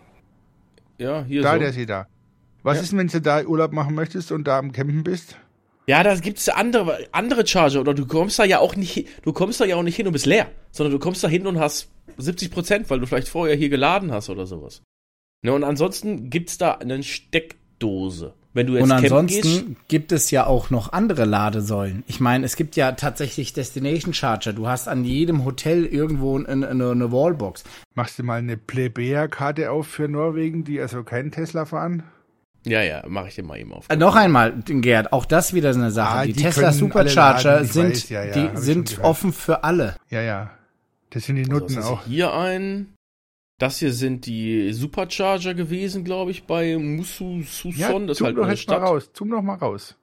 Ja, 0.97 1.23
hier 1.23 1.43
Da, 1.43 1.53
so. 1.53 1.59
der 1.59 1.71
See 1.71 1.85
da. 1.85 2.07
Was 2.63 2.81
ist 2.81 2.91
denn, 2.91 2.99
wenn 2.99 3.07
du 3.07 3.21
da 3.21 3.41
Urlaub 3.41 3.71
machen 3.71 3.95
möchtest 3.95 4.33
und 4.33 4.45
da 4.45 4.59
am 4.59 4.73
Campen 4.73 5.05
bist? 5.05 5.37
Ja, 5.89 6.03
da 6.03 6.15
gibt's 6.15 6.49
andere, 6.49 7.07
andere 7.13 7.47
Charger 7.47 7.79
oder 7.79 7.93
du 7.93 8.05
kommst 8.05 8.37
da 8.39 8.43
ja 8.43 8.59
auch 8.59 8.75
nicht, 8.75 9.07
du 9.23 9.31
kommst 9.31 9.61
da 9.61 9.65
ja 9.65 9.77
auch 9.77 9.83
nicht 9.83 9.95
hin 9.95 10.05
und 10.05 10.13
bist 10.13 10.25
leer, 10.25 10.51
sondern 10.71 10.91
du 10.91 10.99
kommst 10.99 11.23
da 11.23 11.29
hin 11.29 11.47
und 11.47 11.59
hast 11.59 11.89
70 12.17 12.51
Prozent, 12.51 12.89
weil 12.89 12.99
du 12.99 13.07
vielleicht 13.07 13.29
vorher 13.29 13.55
hier 13.55 13.69
geladen 13.69 14.11
hast 14.11 14.29
oder 14.29 14.45
sowas. 14.45 14.81
Ne, 15.43 15.53
und 15.53 15.63
ansonsten 15.63 16.29
gibt's 16.29 16.57
da 16.57 16.73
eine 16.73 17.01
Steckdose. 17.03 18.33
Wenn 18.53 18.67
du 18.67 18.73
jetzt 18.73 18.83
und 18.83 18.91
ansonsten 18.91 19.41
gehst, 19.41 19.87
gibt 19.87 20.11
es 20.11 20.31
ja 20.31 20.47
auch 20.47 20.71
noch 20.71 20.91
andere 20.91 21.25
Ladesäulen. 21.25 22.03
Ich 22.07 22.19
meine, 22.19 22.43
es 22.43 22.55
gibt 22.55 22.75
ja 22.75 22.93
tatsächlich 22.93 23.53
Destination 23.53 24.15
Charger. 24.15 24.51
Du 24.51 24.67
hast 24.67 24.87
an 24.87 25.05
jedem 25.05 25.45
Hotel 25.45 25.85
irgendwo 25.85 26.35
eine, 26.37 26.67
eine, 26.67 26.89
eine 26.89 27.11
Wallbox. 27.11 27.63
Machst 27.93 28.17
du 28.17 28.23
mal 28.23 28.39
eine 28.39 28.57
Plebejer-Karte 28.57 29.69
auf 29.69 29.85
für 29.85 30.07
Norwegen, 30.07 30.63
die 30.63 30.81
also 30.81 31.03
keinen 31.03 31.31
Tesla 31.31 31.65
fahren? 31.65 32.03
Ja, 32.67 32.81
ja, 32.81 33.03
mache 33.07 33.29
ich 33.29 33.35
dir 33.35 33.43
mal 33.43 33.57
eben 33.57 33.73
auf. 33.73 33.85
Äh, 33.89 33.95
noch 33.95 34.15
einmal, 34.15 34.53
Gerd, 34.65 35.13
auch 35.13 35.25
das 35.25 35.53
wieder 35.53 35.73
so 35.73 35.79
eine 35.79 35.91
Sache. 35.91 36.17
Ah, 36.17 36.25
die, 36.25 36.33
die 36.33 36.43
Tesla 36.43 36.71
Supercharger 36.71 37.63
sind, 37.63 37.91
weiß, 37.91 38.09
ja, 38.09 38.23
ja, 38.25 38.31
die 38.31 38.57
sind 38.57 38.99
offen 39.01 39.33
für 39.33 39.63
alle. 39.63 39.95
Ja, 40.09 40.21
ja. 40.21 40.51
Das 41.09 41.25
sind 41.25 41.37
die 41.37 41.45
Nutten 41.45 41.77
also, 41.77 41.89
auch. 41.89 42.05
Hier 42.05 42.33
ein. 42.33 42.93
Das 43.59 43.79
hier 43.79 43.91
sind 43.91 44.25
die 44.27 44.71
Supercharger 44.71 45.55
gewesen, 45.55 46.03
glaube 46.03 46.31
ich, 46.31 46.43
bei 46.43 46.77
Musu 46.77 47.41
Suson. 47.41 47.73
Ja, 47.75 47.99
das 47.99 48.19
ist 48.19 48.23
halt 48.23 48.37
doch 48.37 48.47
jetzt 48.47 48.67
mal 48.67 48.77
raus. 48.77 49.09
Zoom 49.13 49.31
doch 49.31 49.41
mal 49.41 49.55
raus. 49.55 49.95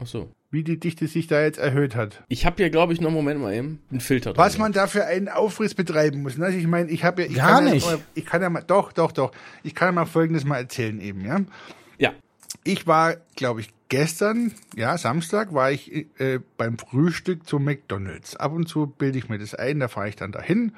Ach 0.00 0.06
so. 0.06 0.30
Wie 0.52 0.62
die 0.62 0.78
Dichte 0.78 1.08
sich 1.08 1.26
da 1.26 1.40
jetzt 1.40 1.58
erhöht 1.58 1.96
hat. 1.96 2.22
Ich 2.28 2.44
habe 2.44 2.56
hier, 2.58 2.68
glaube 2.68 2.92
ich, 2.92 3.00
noch 3.00 3.08
einen 3.08 3.16
Moment 3.16 3.40
mal 3.40 3.54
eben 3.54 3.80
einen 3.90 4.00
Filter 4.00 4.34
drin. 4.34 4.38
Was 4.38 4.58
man 4.58 4.72
da 4.72 4.86
für 4.86 5.06
einen 5.06 5.28
Aufriss 5.28 5.74
betreiben 5.74 6.22
muss. 6.22 6.38
Also 6.38 6.58
ich 6.58 6.66
meine, 6.66 6.90
ich 6.90 7.04
habe 7.04 7.22
ja. 7.22 7.28
Ich 7.28 7.36
Gar 7.36 7.62
nicht. 7.62 7.90
Ja 7.90 7.98
ich 8.14 8.26
kann 8.26 8.42
ja 8.42 8.50
mal. 8.50 8.62
Doch, 8.62 8.92
doch, 8.92 9.12
doch. 9.12 9.32
Ich 9.64 9.74
kann 9.74 9.88
ja 9.88 9.92
mal 9.92 10.04
Folgendes 10.04 10.44
mal 10.44 10.58
erzählen 10.58 11.00
eben, 11.00 11.24
ja. 11.24 11.40
Ja. 12.02 12.12
Ich 12.64 12.86
war, 12.86 13.16
glaube 13.36 13.60
ich, 13.60 13.70
gestern, 13.88 14.52
ja, 14.76 14.98
Samstag, 14.98 15.54
war 15.54 15.70
ich 15.70 16.06
äh, 16.18 16.40
beim 16.56 16.78
Frühstück 16.78 17.46
zu 17.46 17.58
McDonalds. 17.58 18.36
Ab 18.36 18.52
und 18.52 18.68
zu 18.68 18.86
bilde 18.86 19.18
ich 19.18 19.28
mir 19.28 19.38
das 19.38 19.54
ein, 19.54 19.80
da 19.80 19.88
fahre 19.88 20.08
ich 20.08 20.16
dann 20.16 20.32
dahin 20.32 20.72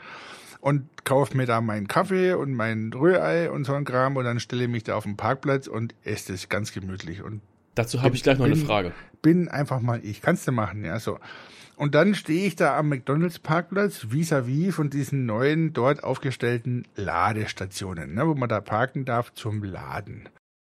und 0.60 0.86
kaufe 1.04 1.36
mir 1.36 1.46
da 1.46 1.60
meinen 1.60 1.88
Kaffee 1.88 2.34
und 2.34 2.52
mein 2.54 2.92
Rührei 2.92 3.50
und 3.50 3.64
so 3.64 3.74
ein 3.74 3.84
Kram 3.84 4.16
und 4.16 4.24
dann 4.24 4.38
stelle 4.38 4.64
ich 4.64 4.70
mich 4.70 4.84
da 4.84 4.96
auf 4.96 5.04
den 5.04 5.16
Parkplatz 5.16 5.66
und 5.66 5.94
esse 6.04 6.32
das 6.32 6.48
ganz 6.48 6.72
gemütlich. 6.72 7.22
Und 7.22 7.40
Dazu 7.74 8.02
habe 8.02 8.14
ich 8.14 8.22
gleich 8.22 8.38
noch 8.38 8.44
bin, 8.44 8.54
eine 8.54 8.64
Frage. 8.64 8.92
Bin 9.22 9.48
einfach 9.48 9.80
mal 9.80 10.00
ich. 10.04 10.20
Kannst 10.20 10.46
du 10.46 10.52
machen, 10.52 10.84
ja, 10.84 10.98
so. 11.00 11.18
Und 11.76 11.94
dann 11.94 12.14
stehe 12.14 12.46
ich 12.46 12.54
da 12.54 12.78
am 12.78 12.88
McDonalds 12.88 13.40
Parkplatz 13.40 14.06
vis-à-vis 14.10 14.68
-vis 14.68 14.72
von 14.72 14.90
diesen 14.90 15.26
neuen 15.26 15.72
dort 15.72 16.04
aufgestellten 16.04 16.86
Ladestationen, 16.94 18.14
ne, 18.14 18.26
wo 18.26 18.34
man 18.34 18.48
da 18.48 18.60
parken 18.60 19.04
darf 19.04 19.32
zum 19.34 19.64
Laden. 19.64 20.28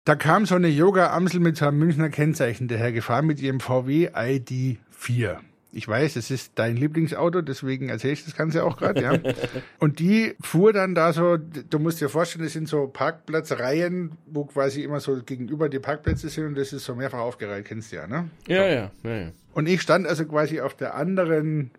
Da 0.08 0.16
kam 0.16 0.46
so 0.46 0.56
eine 0.56 0.70
Yoga-Amsel 0.70 1.42
mit 1.42 1.58
so 1.58 1.66
einem 1.66 1.80
Münchner 1.80 2.08
Kennzeichen 2.08 2.70
dahergefahren 2.70 3.28
mit 3.28 3.42
ihrem 3.42 3.60
VW 3.60 4.08
ID4. 4.12 5.40
Ich 5.74 5.86
weiß, 5.86 6.16
es 6.16 6.32
ist 6.32 6.54
dein 6.56 6.78
Lieblingsauto, 6.78 7.42
deswegen 7.42 7.90
erzähle 7.90 8.14
ich 8.14 8.24
das 8.24 8.34
Ganze 8.34 8.64
auch 8.64 8.78
gerade, 8.78 9.02
ja. 9.02 9.20
Und 9.80 10.00
die 10.00 10.34
fuhr 10.40 10.72
dann 10.72 10.96
da 10.96 11.12
so, 11.12 11.36
du 11.36 11.80
musst 11.80 12.00
dir 12.00 12.08
vorstellen, 12.08 12.46
das 12.46 12.54
sind 12.54 12.70
so 12.70 12.88
Parkplatzreihen, 12.88 14.14
wo 14.28 14.46
quasi 14.46 14.82
immer 14.82 15.02
so 15.02 15.22
gegenüber 15.22 15.68
die 15.68 15.80
Parkplätze 15.80 16.30
sind 16.30 16.46
und 16.46 16.58
das 16.58 16.72
ist 16.72 16.86
so 16.86 16.96
mehrfach 16.96 17.20
aufgereiht, 17.20 17.66
kennst 17.66 17.92
du 17.92 17.98
ja, 17.98 18.08
ne? 18.08 18.30
Ja, 18.48 18.66
ja, 18.66 18.92
ja, 19.04 19.14
ja. 19.14 19.32
Und 19.52 19.68
ich 19.68 19.82
stand 19.82 20.08
also 20.08 20.24
quasi 20.24 20.62
auf 20.62 20.74
der 20.74 20.96
anderen 20.96 21.72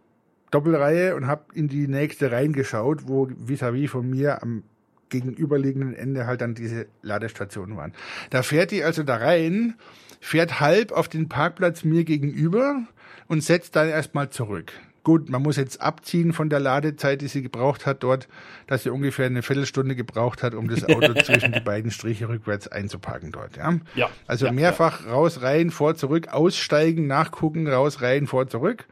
Doppelreihe 0.50 1.16
und 1.16 1.28
habe 1.28 1.44
in 1.54 1.68
die 1.68 1.88
nächste 1.88 2.30
reingeschaut, 2.30 3.08
wo 3.08 3.24
vis-à-vis 3.24 3.86
-vis 3.86 3.88
von 3.88 4.10
mir 4.10 4.42
am 4.42 4.64
gegenüberliegenden 5.10 5.94
Ende 5.94 6.26
halt 6.26 6.40
dann 6.40 6.54
diese 6.54 6.86
Ladestationen 7.02 7.76
waren. 7.76 7.92
Da 8.30 8.42
fährt 8.42 8.70
die 8.70 8.84
also 8.84 9.02
da 9.02 9.16
rein, 9.16 9.74
fährt 10.20 10.60
halb 10.60 10.92
auf 10.92 11.08
den 11.08 11.28
Parkplatz 11.28 11.84
mir 11.84 12.04
gegenüber 12.04 12.82
und 13.26 13.42
setzt 13.42 13.76
dann 13.76 13.88
erstmal 13.88 14.30
zurück. 14.30 14.72
Gut, 15.04 15.30
man 15.30 15.42
muss 15.42 15.56
jetzt 15.56 15.80
abziehen 15.80 16.34
von 16.34 16.50
der 16.50 16.60
Ladezeit, 16.60 17.22
die 17.22 17.28
sie 17.28 17.40
gebraucht 17.40 17.86
hat 17.86 18.02
dort, 18.02 18.28
dass 18.66 18.82
sie 18.82 18.90
ungefähr 18.90 19.26
eine 19.26 19.42
Viertelstunde 19.42 19.96
gebraucht 19.96 20.42
hat, 20.42 20.54
um 20.54 20.68
das 20.68 20.84
Auto 20.88 21.14
zwischen 21.22 21.52
die 21.52 21.60
beiden 21.60 21.90
Striche 21.90 22.28
rückwärts 22.28 22.68
einzuparken 22.68 23.32
dort. 23.32 23.56
Ja, 23.56 23.74
ja 23.94 24.10
also 24.26 24.46
ja, 24.46 24.52
mehrfach 24.52 25.06
ja. 25.06 25.12
raus, 25.12 25.40
rein, 25.40 25.70
vor, 25.70 25.94
zurück, 25.94 26.28
aussteigen, 26.28 27.06
nachgucken, 27.06 27.66
raus, 27.68 28.02
rein, 28.02 28.26
vor, 28.26 28.48
zurück. 28.48 28.86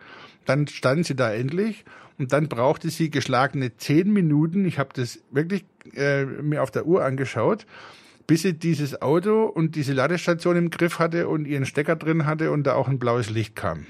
Dann 0.47 0.69
stand 0.69 1.05
sie 1.05 1.17
da 1.17 1.33
endlich 1.35 1.85
und 2.19 2.33
dann 2.33 2.49
brauchte 2.49 2.91
sie 2.91 3.11
geschlagene 3.11 3.77
zehn 3.77 4.13
Minuten. 4.13 4.65
Ich 4.65 4.79
habe 4.79 4.91
das 4.95 5.21
wirklich 5.31 5.65
äh, 5.95 6.25
mir 6.25 6.63
auf 6.63 6.71
der 6.71 6.87
Uhr 6.87 7.05
angeschaut, 7.05 7.67
bis 8.27 8.43
sie 8.43 8.55
dieses 8.55 9.03
Auto 9.03 9.45
und 9.45 9.77
diese 9.77 9.93
Ladestation 9.93 10.57
im 10.57 10.71
Griff 10.71 10.99
hatte 10.99 11.29
und 11.29 11.47
ihren 11.47 11.67
Stecker 11.67 11.97
drin 11.97 12.27
hatte 12.27 12.51
und 12.51 12.65
da 12.65 12.75
auch 12.75 12.89
ein 12.89 12.99
blaues 12.99 13.31
Licht 13.31 13.55
kam. 13.55 13.87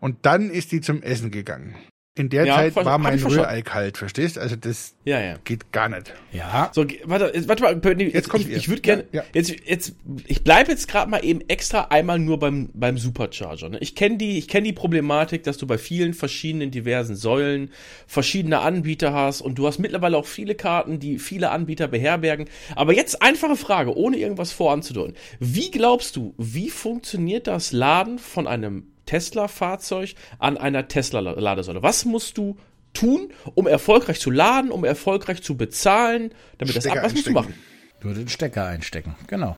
Und 0.00 0.18
dann 0.22 0.50
ist 0.50 0.72
die 0.72 0.80
zum 0.80 1.02
Essen 1.02 1.30
gegangen. 1.30 1.74
In 2.18 2.28
der 2.30 2.44
Ja, 2.46 2.56
Zeit 2.56 2.76
war 2.76 2.98
mein. 2.98 3.18
Rührei 3.18 3.62
kalt, 3.62 3.96
verstehst? 3.96 4.38
Also 4.38 4.56
das 4.56 4.94
Ja, 5.04 5.20
ja. 5.20 5.36
geht 5.44 5.72
gar 5.72 5.88
nicht. 5.88 6.12
Ja. 6.32 6.70
So, 6.74 6.84
warte, 7.04 7.30
jetzt- 7.34 7.48
warte 7.48 7.62
mal, 7.62 7.76
Bernie, 7.76 8.04
jetzt, 8.04 8.28
kommt 8.28 8.44
ich, 8.44 8.50
ihr. 8.50 8.56
ich 8.56 8.68
würde 8.68 8.82
gerne, 8.82 9.04
Ja, 9.12 9.22
ja. 9.22 9.26
jetzt, 9.34 9.54
jetzt, 9.66 9.94
ich 10.26 10.42
bleibe 10.44 10.70
jetzt 10.70 10.88
gerade 10.88 11.10
mal 11.10 11.24
eben 11.24 11.40
extra 11.48 11.86
einmal 11.90 12.18
nur 12.18 12.38
beim 12.38 12.70
beim 12.74 12.98
Supercharger. 12.98 13.68
Ne? 13.68 13.78
Ich 13.80 13.94
kenne 13.94 14.16
die, 14.18 14.38
ich 14.38 14.48
kenne 14.48 14.66
die 14.66 14.72
Problematik, 14.72 15.42
dass 15.44 15.56
du 15.58 15.66
bei 15.66 15.78
vielen 15.78 16.14
verschiedenen 16.14 16.70
diversen 16.70 17.16
Säulen 17.16 17.70
verschiedene 18.06 18.60
Anbieter 18.60 19.12
hast 19.12 19.40
und 19.40 19.58
du 19.58 19.66
hast 19.66 19.78
mittlerweile 19.78 20.16
auch 20.16 20.26
viele 20.26 20.54
Karten, 20.54 20.98
die 20.98 21.18
viele 21.18 21.50
Anbieter 21.50 21.88
beherbergen. 21.88 22.48
Aber 22.76 22.92
jetzt 22.94 23.22
einfache 23.22 23.56
Frage, 23.56 23.96
ohne 23.96 24.16
irgendwas 24.16 24.52
voranzudeuten: 24.52 25.14
Wie 25.38 25.70
glaubst 25.70 26.16
du, 26.16 26.34
wie 26.38 26.70
funktioniert 26.70 27.46
das 27.46 27.72
Laden 27.72 28.18
von 28.18 28.46
einem 28.46 28.88
Tesla-Fahrzeug 29.08 30.14
an 30.38 30.58
einer 30.58 30.86
Tesla-Ladesäule? 30.88 31.82
Was 31.82 32.04
musst 32.04 32.36
du 32.36 32.56
tun, 32.92 33.32
um 33.54 33.66
erfolgreich 33.66 34.20
zu 34.20 34.30
laden, 34.30 34.70
um 34.70 34.84
erfolgreich 34.84 35.42
zu 35.42 35.56
bezahlen, 35.56 36.32
damit 36.58 36.76
das 36.76 36.84
Stecker 36.84 37.00
ab, 37.00 37.06
was 37.06 37.14
musst 37.14 37.26
du 37.26 37.32
machen? 37.32 37.54
Nur 38.02 38.14
den 38.14 38.28
Stecker 38.28 38.66
einstecken. 38.66 39.14
Genau. 39.26 39.56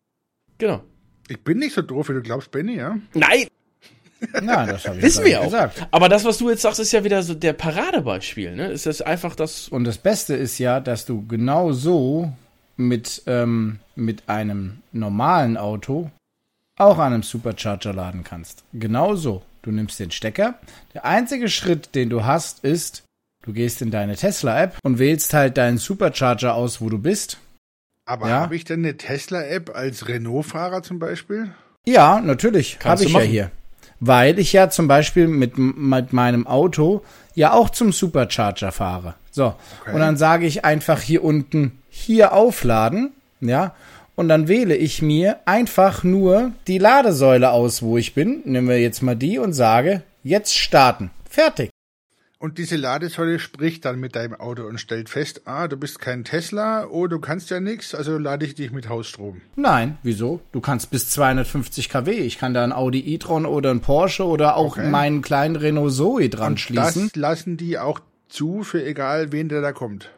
Genau. 0.58 0.82
Ich 1.28 1.42
bin 1.42 1.58
nicht 1.58 1.74
so 1.74 1.82
doof, 1.82 2.08
wie 2.08 2.14
du 2.14 2.22
glaubst, 2.22 2.50
Benny, 2.50 2.76
ja? 2.76 2.98
Nein, 3.14 3.46
Na, 4.42 4.66
das 4.66 4.86
habe 4.86 4.98
ich 4.98 5.02
wissen 5.02 5.24
wir 5.24 5.40
auch. 5.40 5.44
gesagt. 5.44 5.86
Aber 5.90 6.08
das, 6.08 6.24
was 6.24 6.38
du 6.38 6.50
jetzt 6.50 6.62
sagst, 6.62 6.80
ist 6.80 6.92
ja 6.92 7.04
wieder 7.04 7.22
so 7.22 7.34
der 7.34 7.52
Paradebeispiel, 7.52 8.54
ne? 8.54 8.68
Ist 8.68 8.86
das 8.86 9.00
einfach 9.02 9.34
das. 9.34 9.68
Und 9.68 9.84
das 9.84 9.98
Beste 9.98 10.34
ist 10.34 10.58
ja, 10.58 10.80
dass 10.80 11.06
du 11.06 11.26
genau 11.26 11.72
so 11.72 12.32
mit, 12.76 13.22
ähm, 13.26 13.78
mit 13.94 14.28
einem 14.28 14.82
normalen 14.92 15.56
Auto 15.56 16.10
auch 16.80 16.98
an 16.98 17.12
einem 17.12 17.22
Supercharger 17.22 17.92
laden 17.92 18.24
kannst. 18.24 18.64
Genau 18.72 19.14
so. 19.14 19.42
Du 19.62 19.70
nimmst 19.70 20.00
den 20.00 20.10
Stecker. 20.10 20.54
Der 20.94 21.04
einzige 21.04 21.48
Schritt, 21.48 21.94
den 21.94 22.08
du 22.08 22.24
hast, 22.24 22.64
ist, 22.64 23.02
du 23.44 23.52
gehst 23.52 23.82
in 23.82 23.90
deine 23.90 24.16
Tesla-App 24.16 24.78
und 24.82 24.98
wählst 24.98 25.34
halt 25.34 25.56
deinen 25.58 25.78
Supercharger 25.78 26.54
aus, 26.54 26.80
wo 26.80 26.88
du 26.88 26.98
bist. 26.98 27.38
Aber 28.06 28.28
Ja. 28.28 28.40
habe 28.40 28.56
ich 28.56 28.64
denn 28.64 28.80
eine 28.84 28.96
Tesla-App 28.96 29.74
als 29.74 30.08
Renault-Fahrer 30.08 30.82
zum 30.82 30.98
Beispiel? 30.98 31.50
Ja, 31.86 32.20
natürlich. 32.20 32.78
Kannst 32.78 33.02
Habe 33.02 33.04
ich 33.04 33.12
du 33.12 33.18
ja 33.18 33.24
machen. 33.24 33.30
hier. 33.30 33.50
Weil 34.00 34.38
ich 34.38 34.52
ja 34.54 34.70
zum 34.70 34.88
Beispiel 34.88 35.28
mit, 35.28 35.58
mit 35.58 36.12
meinem 36.14 36.46
Auto 36.46 37.02
ja 37.34 37.52
auch 37.52 37.68
zum 37.68 37.92
Supercharger 37.92 38.72
fahre. 38.72 39.14
So. 39.30 39.54
Okay. 39.82 39.92
Und 39.92 40.00
dann 40.00 40.16
sage 40.16 40.46
ich 40.46 40.64
einfach 40.64 41.00
hier 41.02 41.22
unten 41.22 41.78
hier 41.90 42.32
aufladen. 42.32 43.12
Ja. 43.40 43.74
Und 44.20 44.28
dann 44.28 44.48
wähle 44.48 44.76
ich 44.76 45.00
mir 45.00 45.38
einfach 45.46 46.04
nur 46.04 46.52
die 46.66 46.76
Ladesäule 46.76 47.52
aus, 47.52 47.80
wo 47.80 47.96
ich 47.96 48.12
bin. 48.12 48.42
Nehmen 48.44 48.68
wir 48.68 48.78
jetzt 48.78 49.00
mal 49.02 49.16
die 49.16 49.38
und 49.38 49.54
sage, 49.54 50.02
jetzt 50.22 50.54
starten. 50.54 51.10
Fertig. 51.26 51.70
Und 52.38 52.58
diese 52.58 52.76
Ladesäule 52.76 53.38
spricht 53.38 53.86
dann 53.86 53.98
mit 53.98 54.16
deinem 54.16 54.34
Auto 54.34 54.64
und 54.64 54.78
stellt 54.78 55.08
fest, 55.08 55.40
ah, 55.46 55.68
du 55.68 55.78
bist 55.78 56.00
kein 56.00 56.24
Tesla, 56.24 56.86
oh, 56.90 57.06
du 57.06 57.18
kannst 57.18 57.48
ja 57.48 57.60
nichts, 57.60 57.94
also 57.94 58.18
lade 58.18 58.44
ich 58.44 58.54
dich 58.54 58.72
mit 58.72 58.90
Hausstrom. 58.90 59.40
Nein, 59.56 59.96
wieso? 60.02 60.40
Du 60.52 60.60
kannst 60.60 60.90
bis 60.90 61.08
250 61.08 61.88
kW. 61.88 62.10
Ich 62.10 62.36
kann 62.36 62.52
da 62.52 62.62
ein 62.62 62.74
Audi 62.74 63.00
e-tron 63.14 63.46
oder 63.46 63.70
ein 63.70 63.80
Porsche 63.80 64.26
oder 64.26 64.56
auch 64.56 64.76
Okay. 64.76 64.90
meinen 64.90 65.22
kleinen 65.22 65.56
Renault 65.56 65.94
Zoe 65.94 66.28
dran 66.28 66.52
Und 66.52 66.60
schließen. 66.60 67.04
das 67.14 67.16
lassen 67.16 67.56
die 67.56 67.78
auch 67.78 68.00
zu, 68.28 68.64
für 68.64 68.84
egal 68.84 69.32
wen 69.32 69.48
der 69.48 69.62
da 69.62 69.72
kommt. 69.72 70.10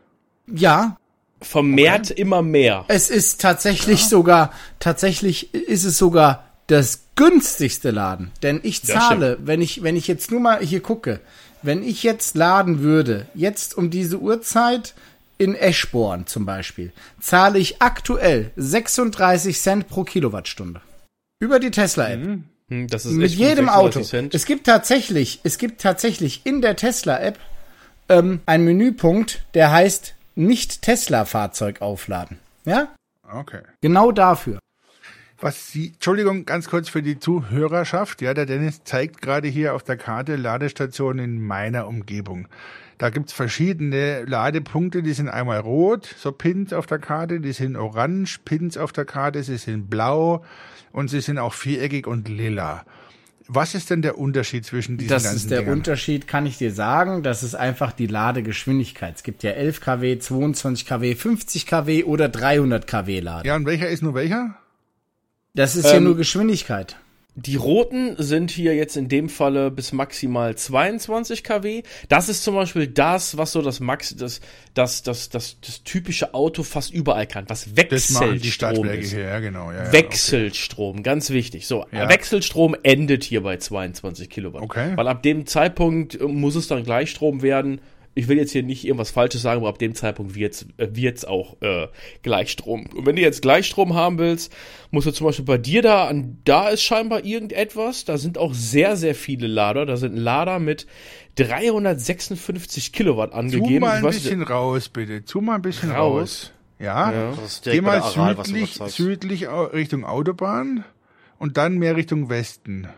Ja, 0.49 0.97
Vermehrt 1.42 2.11
immer 2.11 2.42
mehr. 2.42 2.84
Es 2.88 3.11
ist 3.11 3.40
tatsächlich 3.40 4.06
sogar, 4.06 4.52
tatsächlich 4.78 5.52
ist 5.54 5.84
es 5.84 5.99
sogar 5.99 6.44
das 6.66 7.00
günstigste 7.16 7.90
Laden. 7.90 8.30
Denn 8.42 8.61
ich 8.62 8.82
Ja, 8.84 9.00
zahle, 9.00 9.38
wenn 9.42 9.61
ich, 9.61 9.82
wenn 9.82 9.96
ich 9.96 10.06
jetzt 10.08 10.30
nur 10.30 10.40
mal 10.40 10.61
hier 10.61 10.80
gucke, 10.80 11.20
wenn 11.62 11.82
ich 11.82 12.02
jetzt 12.02 12.34
laden 12.37 12.80
würde, 12.80 13.26
jetzt 13.34 13.76
um 13.76 13.90
diese 13.90 14.18
Uhrzeit 14.18 14.94
in 15.38 15.54
Eschborn 15.54 16.26
zum 16.26 16.46
Beispiel, 16.46 16.92
zahle 17.20 17.58
ich 17.58 17.82
aktuell 17.82 18.50
36 18.56 19.61
Cent 19.61 19.88
pro 19.88 20.04
Kilowattstunde. 20.04 20.80
Über 21.40 21.58
die 21.58 21.70
Tesla-App. 21.70 22.22
Hm, 22.68 22.87
Das 22.88 23.04
ist 23.04 23.12
Mit 23.12 23.30
jedem 23.32 23.66
36 23.66 23.70
Auto. 23.76 24.00
Cent. 24.02 24.34
Es 24.34 24.44
gibt 24.46 24.66
tatsächlich, 24.66 25.40
es 25.42 25.58
gibt 25.58 25.80
tatsächlich 25.80 26.42
in 26.44 26.62
der 26.62 26.76
Tesla-App 26.76 27.38
ähm, 28.08 28.40
einen 28.46 28.64
Menüpunkt, 28.64 29.42
der 29.54 29.70
heißt 29.72 30.14
nicht 30.34 30.82
Tesla-Fahrzeug 30.82 31.80
aufladen. 31.82 32.38
Ja? 32.64 32.88
Okay. 33.30 33.62
Genau 33.80 34.12
dafür. 34.12 34.58
Was 35.38 35.72
Sie, 35.72 35.88
Entschuldigung, 35.94 36.44
ganz 36.46 36.68
kurz 36.68 36.88
für 36.88 37.02
die 37.02 37.18
Zuhörerschaft. 37.18 38.22
Ja, 38.22 38.32
der 38.32 38.46
Dennis 38.46 38.84
zeigt 38.84 39.20
gerade 39.20 39.48
hier 39.48 39.74
auf 39.74 39.82
der 39.82 39.96
Karte 39.96 40.36
Ladestationen 40.36 41.24
in 41.24 41.44
meiner 41.44 41.88
Umgebung. 41.88 42.46
Da 42.98 43.10
gibt's 43.10 43.32
verschiedene 43.32 44.22
Ladepunkte, 44.22 45.02
die 45.02 45.14
sind 45.14 45.28
einmal 45.28 45.58
rot, 45.58 46.14
so 46.16 46.30
Pins 46.30 46.72
auf 46.72 46.86
der 46.86 47.00
Karte, 47.00 47.40
die 47.40 47.52
sind 47.52 47.74
orange, 47.74 48.38
Pins 48.44 48.76
auf 48.76 48.92
der 48.92 49.04
Karte, 49.04 49.42
sie 49.42 49.56
sind 49.56 49.90
blau 49.90 50.44
und 50.92 51.08
sie 51.08 51.20
sind 51.20 51.38
auch 51.38 51.54
viereckig 51.54 52.06
und 52.06 52.28
lila. 52.28 52.84
Was 53.49 53.75
ist 53.75 53.90
denn 53.90 54.02
der 54.02 54.18
Unterschied 54.18 54.64
zwischen 54.64 54.99
diesen 54.99 55.11
Das 55.11 55.25
ganzen 55.25 55.37
ist 55.37 55.50
der 55.50 55.61
Dingern? 55.61 55.78
Unterschied, 55.78 56.26
kann 56.28 56.46
ich 56.46 56.58
dir 56.58 56.72
sagen. 56.72 57.22
Das 57.22 57.42
ist 57.42 57.54
einfach 57.54 57.92
die 57.92 58.06
Ladegeschwindigkeit. 58.06 59.16
Es 59.16 59.22
gibt 59.22 59.42
ja 59.42 59.50
11 59.52 59.80
kW, 59.80 60.18
22 60.18 60.87
kW, 60.87 61.14
50 61.14 61.66
kW 61.66 62.04
oder 62.04 62.28
300 62.28 62.87
kW 62.87 63.20
Laden. 63.20 63.46
Ja, 63.46 63.56
und 63.56 63.66
welcher 63.66 63.88
ist 63.88 64.02
nur 64.02 64.14
welcher? 64.14 64.56
Das 65.54 65.76
ist 65.76 65.84
ja 65.87 65.96
Ähm, 65.96 66.04
nur 66.04 66.16
Geschwindigkeit. 66.16 66.96
Die 67.34 67.56
roten 67.56 68.14
sind 68.18 68.50
hier 68.50 68.74
jetzt 68.74 68.94
in 68.96 69.08
dem 69.08 69.30
Falle 69.30 69.70
bis 69.70 69.92
maximal 69.92 70.54
22 70.54 71.42
kW. 71.42 71.82
Das 72.10 72.28
ist 72.28 72.44
zum 72.44 72.54
Beispiel 72.54 72.86
das, 72.86 73.38
was 73.38 73.52
so 73.52 73.62
das 73.62 73.80
Max, 73.80 74.14
das, 74.14 74.42
das, 74.74 75.02
das, 75.02 75.30
das, 75.30 75.56
das 75.60 75.82
typische 75.82 76.34
Auto 76.34 76.62
fast 76.62 76.92
überall 76.92 77.26
kann, 77.26 77.46
was 77.48 77.74
Wechselstrom 77.74 78.86
ist. 78.86 79.12
hier, 79.12 79.20
ja 79.20 79.40
genau. 79.40 79.72
Ja, 79.72 79.90
Wechselstrom, 79.92 81.02
ganz 81.02 81.30
wichtig. 81.30 81.66
So, 81.66 81.86
Ja. 81.90 82.10
Wechselstrom 82.10 82.76
endet 82.82 83.24
hier 83.24 83.42
bei 83.42 83.56
22 83.56 84.28
Kilowatt. 84.28 84.60
Okay. 84.60 84.92
Weil 84.94 85.08
ab 85.08 85.22
dem 85.22 85.46
Zeitpunkt 85.46 86.20
äh, 86.20 86.24
muss 86.24 86.54
es 86.54 86.68
dann 86.68 86.84
Gleichstrom 86.84 87.40
werden. 87.40 87.80
Ich 88.14 88.28
will 88.28 88.37
jetzt 88.37 88.52
hier 88.52 88.62
nicht 88.62 88.85
irgendwas 88.85 89.11
Falsches 89.11 89.42
sagen, 89.42 89.61
aber 89.61 89.69
ab 89.69 89.78
dem 89.78 89.95
Zeitpunkt 89.95 90.35
wird's 90.35 90.66
äh, 90.76 90.88
wird's 90.92 91.25
auch 91.25 91.57
äh, 91.62 91.88
Gleichstrom. 92.23 92.87
Und 92.95 93.07
wenn 93.07 93.16
du 93.16 93.23
jetzt 93.23 93.42
Gleichstrom 93.42 93.95
haben 93.95 94.19
willst, 94.19 94.52
musst 94.90 95.07
du 95.07 95.12
zum 95.12 95.26
Beispiel 95.26 95.45
bei 95.45 95.59
dir 95.59 95.83
da 95.83 96.09
an, 96.09 96.38
da 96.45 96.69
ist 96.69 96.83
scheinbar 96.83 97.25
irgendetwas. 97.25 98.04
Da 98.04 98.19
sind 98.19 98.38
auch 98.38 98.54
sehr 98.54 98.97
sehr 98.97 99.14
viele 99.14 99.47
Lader. 99.47 99.87
Da 99.87 99.97
sind 99.97 100.16
Lader 100.16 100.59
mit 100.59 100.87
356 101.37 102.92
Kilowatt 102.92 103.33
angegeben. 103.33 103.75
Zu 103.75 103.81
mal 103.81 103.97
ein 103.97 104.02
bisschen 104.02 104.42
raus, 104.42 104.88
bitte. 104.88 105.25
Zu 105.25 105.40
mal 105.40 105.54
ein 105.54 105.62
bisschen 105.62 105.90
raus. 105.90 106.00
raus. 106.00 106.52
Ja. 106.78 107.12
ja. 107.12 107.35
Geh 107.64 107.81
mal 107.81 108.00
Aral, 108.00 108.45
südlich, 108.45 108.75
südlich 108.88 109.49
Richtung 109.49 110.04
Autobahn 110.04 110.85
und 111.38 111.57
dann 111.57 111.78
mehr 111.78 111.97
Richtung 111.97 112.28
Westen. 112.28 112.88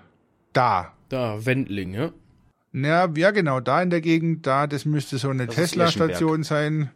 Da. 0.52 0.92
Da, 1.10 1.44
Wendling, 1.44 1.92
ja? 1.92 2.10
Ja, 2.74 3.08
ja, 3.16 3.30
genau, 3.30 3.60
da 3.60 3.82
in 3.82 3.90
der 3.90 4.00
Gegend, 4.00 4.46
da, 4.46 4.66
das 4.66 4.84
müsste 4.84 5.16
so 5.18 5.30
eine 5.30 5.46
Tesla-Station 5.46 6.42
sein. 6.42 6.90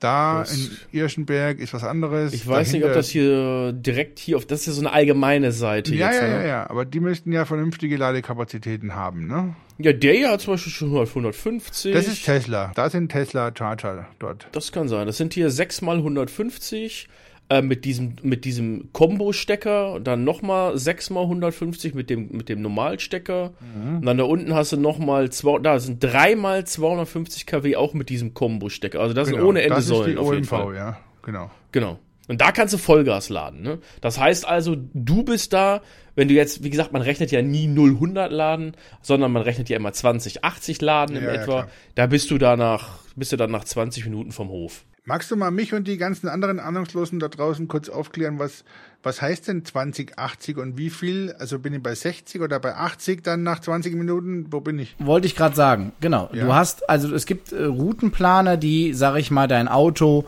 Da 0.00 0.40
das 0.40 0.56
in 0.56 0.70
Irschenberg 0.92 1.58
ist 1.58 1.74
was 1.74 1.84
anderes. 1.84 2.32
Ich 2.32 2.46
weiß 2.46 2.68
Dahinter. 2.68 2.86
nicht, 2.86 2.86
ob 2.86 2.94
das 2.94 3.10
hier 3.10 3.72
direkt 3.72 4.18
hier 4.18 4.38
auf, 4.38 4.46
das 4.46 4.60
ist 4.60 4.66
ja 4.66 4.72
so 4.72 4.80
eine 4.80 4.92
allgemeine 4.92 5.52
Seite. 5.52 5.94
Ja, 5.94 6.10
jetzt, 6.10 6.22
ja, 6.22 6.28
ne? 6.28 6.34
ja, 6.34 6.46
ja, 6.46 6.70
aber 6.70 6.86
die 6.86 7.00
müssten 7.00 7.32
ja 7.32 7.44
vernünftige 7.44 7.98
Ladekapazitäten 7.98 8.94
haben, 8.94 9.26
ne? 9.26 9.54
Ja, 9.78 9.92
der 9.92 10.14
hier 10.14 10.30
hat 10.30 10.40
zum 10.40 10.54
Beispiel 10.54 10.72
schon 10.72 10.88
150. 10.96 11.92
Das 11.92 12.08
ist 12.08 12.24
Tesla. 12.24 12.72
Da 12.74 12.90
sind 12.90 13.12
Tesla 13.12 13.52
Charger 13.56 14.08
dort. 14.18 14.48
Das 14.52 14.72
kann 14.72 14.88
sein. 14.88 15.06
Das 15.06 15.18
sind 15.18 15.34
hier 15.34 15.50
6 15.50 15.82
mal 15.82 15.96
150 15.98 17.08
äh, 17.50 17.62
mit 17.62 17.84
diesem, 17.84 18.14
mit 18.22 18.44
diesem 18.44 18.92
Combo-Stecker, 18.92 19.98
dann 20.00 20.24
nochmal 20.24 20.74
6x150 20.74 21.96
mit 21.96 22.08
dem, 22.08 22.30
mit 22.30 22.48
dem 22.48 22.62
Normalstecker. 22.62 23.52
Mhm. 23.60 23.96
Und 23.96 24.06
dann 24.06 24.18
da 24.18 24.24
unten 24.24 24.54
hast 24.54 24.72
du 24.72 24.76
nochmal, 24.76 25.28
da 25.62 25.78
sind 25.80 26.02
3x 26.02 26.64
250 26.66 27.46
kW 27.46 27.76
auch 27.76 27.92
mit 27.92 28.08
diesem 28.08 28.34
Combo-Stecker. 28.34 29.00
Also 29.00 29.14
das 29.14 29.28
genau, 29.28 29.40
sind 29.40 29.48
ohne 29.48 29.62
Ende 29.62 29.74
das 29.74 29.86
Säulen. 29.86 30.16
Ist 30.16 30.50
die 30.50 30.54
OMV, 30.54 30.74
ja, 30.74 30.98
genau. 31.22 31.50
Genau. 31.72 31.98
Und 32.30 32.40
da 32.40 32.52
kannst 32.52 32.72
du 32.72 32.78
Vollgas 32.78 33.28
laden. 33.28 33.60
Ne? 33.60 33.78
Das 34.00 34.20
heißt 34.20 34.46
also, 34.46 34.76
du 34.94 35.24
bist 35.24 35.52
da, 35.52 35.82
wenn 36.14 36.28
du 36.28 36.34
jetzt, 36.34 36.62
wie 36.62 36.70
gesagt, 36.70 36.92
man 36.92 37.02
rechnet 37.02 37.32
ja 37.32 37.42
nie 37.42 37.66
0-100 37.66 38.28
laden, 38.28 38.76
sondern 39.02 39.32
man 39.32 39.42
rechnet 39.42 39.68
ja 39.68 39.76
immer 39.76 39.92
20, 39.92 40.44
80 40.44 40.80
laden 40.80 41.16
ja, 41.16 41.22
etwa. 41.22 41.58
Ja, 41.62 41.68
da 41.96 42.06
bist 42.06 42.30
du 42.30 42.38
da 42.38 42.56
nach, 42.56 43.00
bist 43.16 43.32
du 43.32 43.36
dann 43.36 43.50
nach 43.50 43.64
20 43.64 44.04
Minuten 44.04 44.30
vom 44.30 44.48
Hof. 44.48 44.84
Magst 45.04 45.28
du 45.32 45.34
mal 45.34 45.50
mich 45.50 45.74
und 45.74 45.88
die 45.88 45.96
ganzen 45.96 46.28
anderen 46.28 46.60
Ahnungslosen 46.60 47.18
da 47.18 47.26
draußen 47.26 47.66
kurz 47.66 47.88
aufklären, 47.88 48.38
was, 48.38 48.62
was 49.02 49.20
heißt 49.20 49.48
denn 49.48 49.64
2080 49.64 50.56
und 50.56 50.78
wie 50.78 50.90
viel? 50.90 51.34
Also 51.36 51.58
bin 51.58 51.74
ich 51.74 51.82
bei 51.82 51.96
60 51.96 52.42
oder 52.42 52.60
bei 52.60 52.76
80 52.76 53.24
dann 53.24 53.42
nach 53.42 53.58
20 53.58 53.96
Minuten? 53.96 54.46
Wo 54.50 54.60
bin 54.60 54.78
ich? 54.78 54.94
Wollte 55.00 55.26
ich 55.26 55.34
gerade 55.34 55.56
sagen, 55.56 55.94
genau. 56.00 56.30
Ja. 56.32 56.44
Du 56.44 56.54
hast, 56.54 56.88
also 56.88 57.12
es 57.12 57.26
gibt 57.26 57.50
äh, 57.50 57.64
Routenplaner, 57.64 58.56
die, 58.56 58.94
sag 58.94 59.16
ich 59.16 59.32
mal, 59.32 59.48
dein 59.48 59.66
Auto 59.66 60.26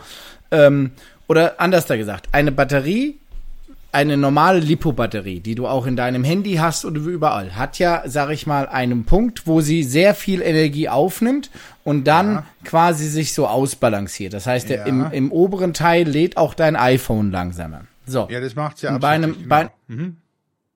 ähm, 0.53 0.91
oder 1.29 1.61
anders 1.61 1.87
da 1.87 1.97
gesagt, 1.97 2.29
eine 2.33 2.53
Batterie 2.53 3.19
eine 3.93 4.17
normale 4.17 4.59
Lipo-Batterie, 4.59 5.41
die 5.41 5.55
du 5.55 5.67
auch 5.67 5.87
in 5.87 5.97
deinem 5.97 6.25
Handy 6.25 6.55
hast 6.55 6.87
oder 6.87 6.99
überall, 6.99 7.57
hat 7.57 7.79
ja, 7.79 8.03
sag 8.07 8.31
ich 8.31 8.47
mal, 8.47 8.67
einen 8.67 9.05
Punkt, 9.05 9.47
wo 9.47 9.61
sie 9.61 9.83
sehr 9.83 10.15
viel 10.15 10.41
Energie 10.41 10.89
aufnimmt 10.89 11.51
und 11.85 12.05
dann 12.05 12.37
ja. 12.37 12.47
quasi 12.65 13.07
sich 13.07 13.35
so 13.35 13.47
ausbalanciert. 13.47 14.33
Das 14.33 14.47
heißt, 14.47 14.71
ja. 14.71 14.85
im, 14.85 15.13
im 15.13 15.31
oberen 15.31 15.75
Teil 15.75 16.09
lädt 16.09 16.39
auch 16.39 16.55
dein 16.55 16.75
iPhone 16.75 17.31
langsamer. 17.31 17.83
So. 18.07 18.29
Ja, 18.31 18.41
das 18.41 18.57
macht's 18.57 18.81
ja 18.81 18.97
bei 18.97 19.11
einem, 19.11 19.35
genau. 19.35 19.49
Bei, 19.49 19.71
mhm. 19.89 20.17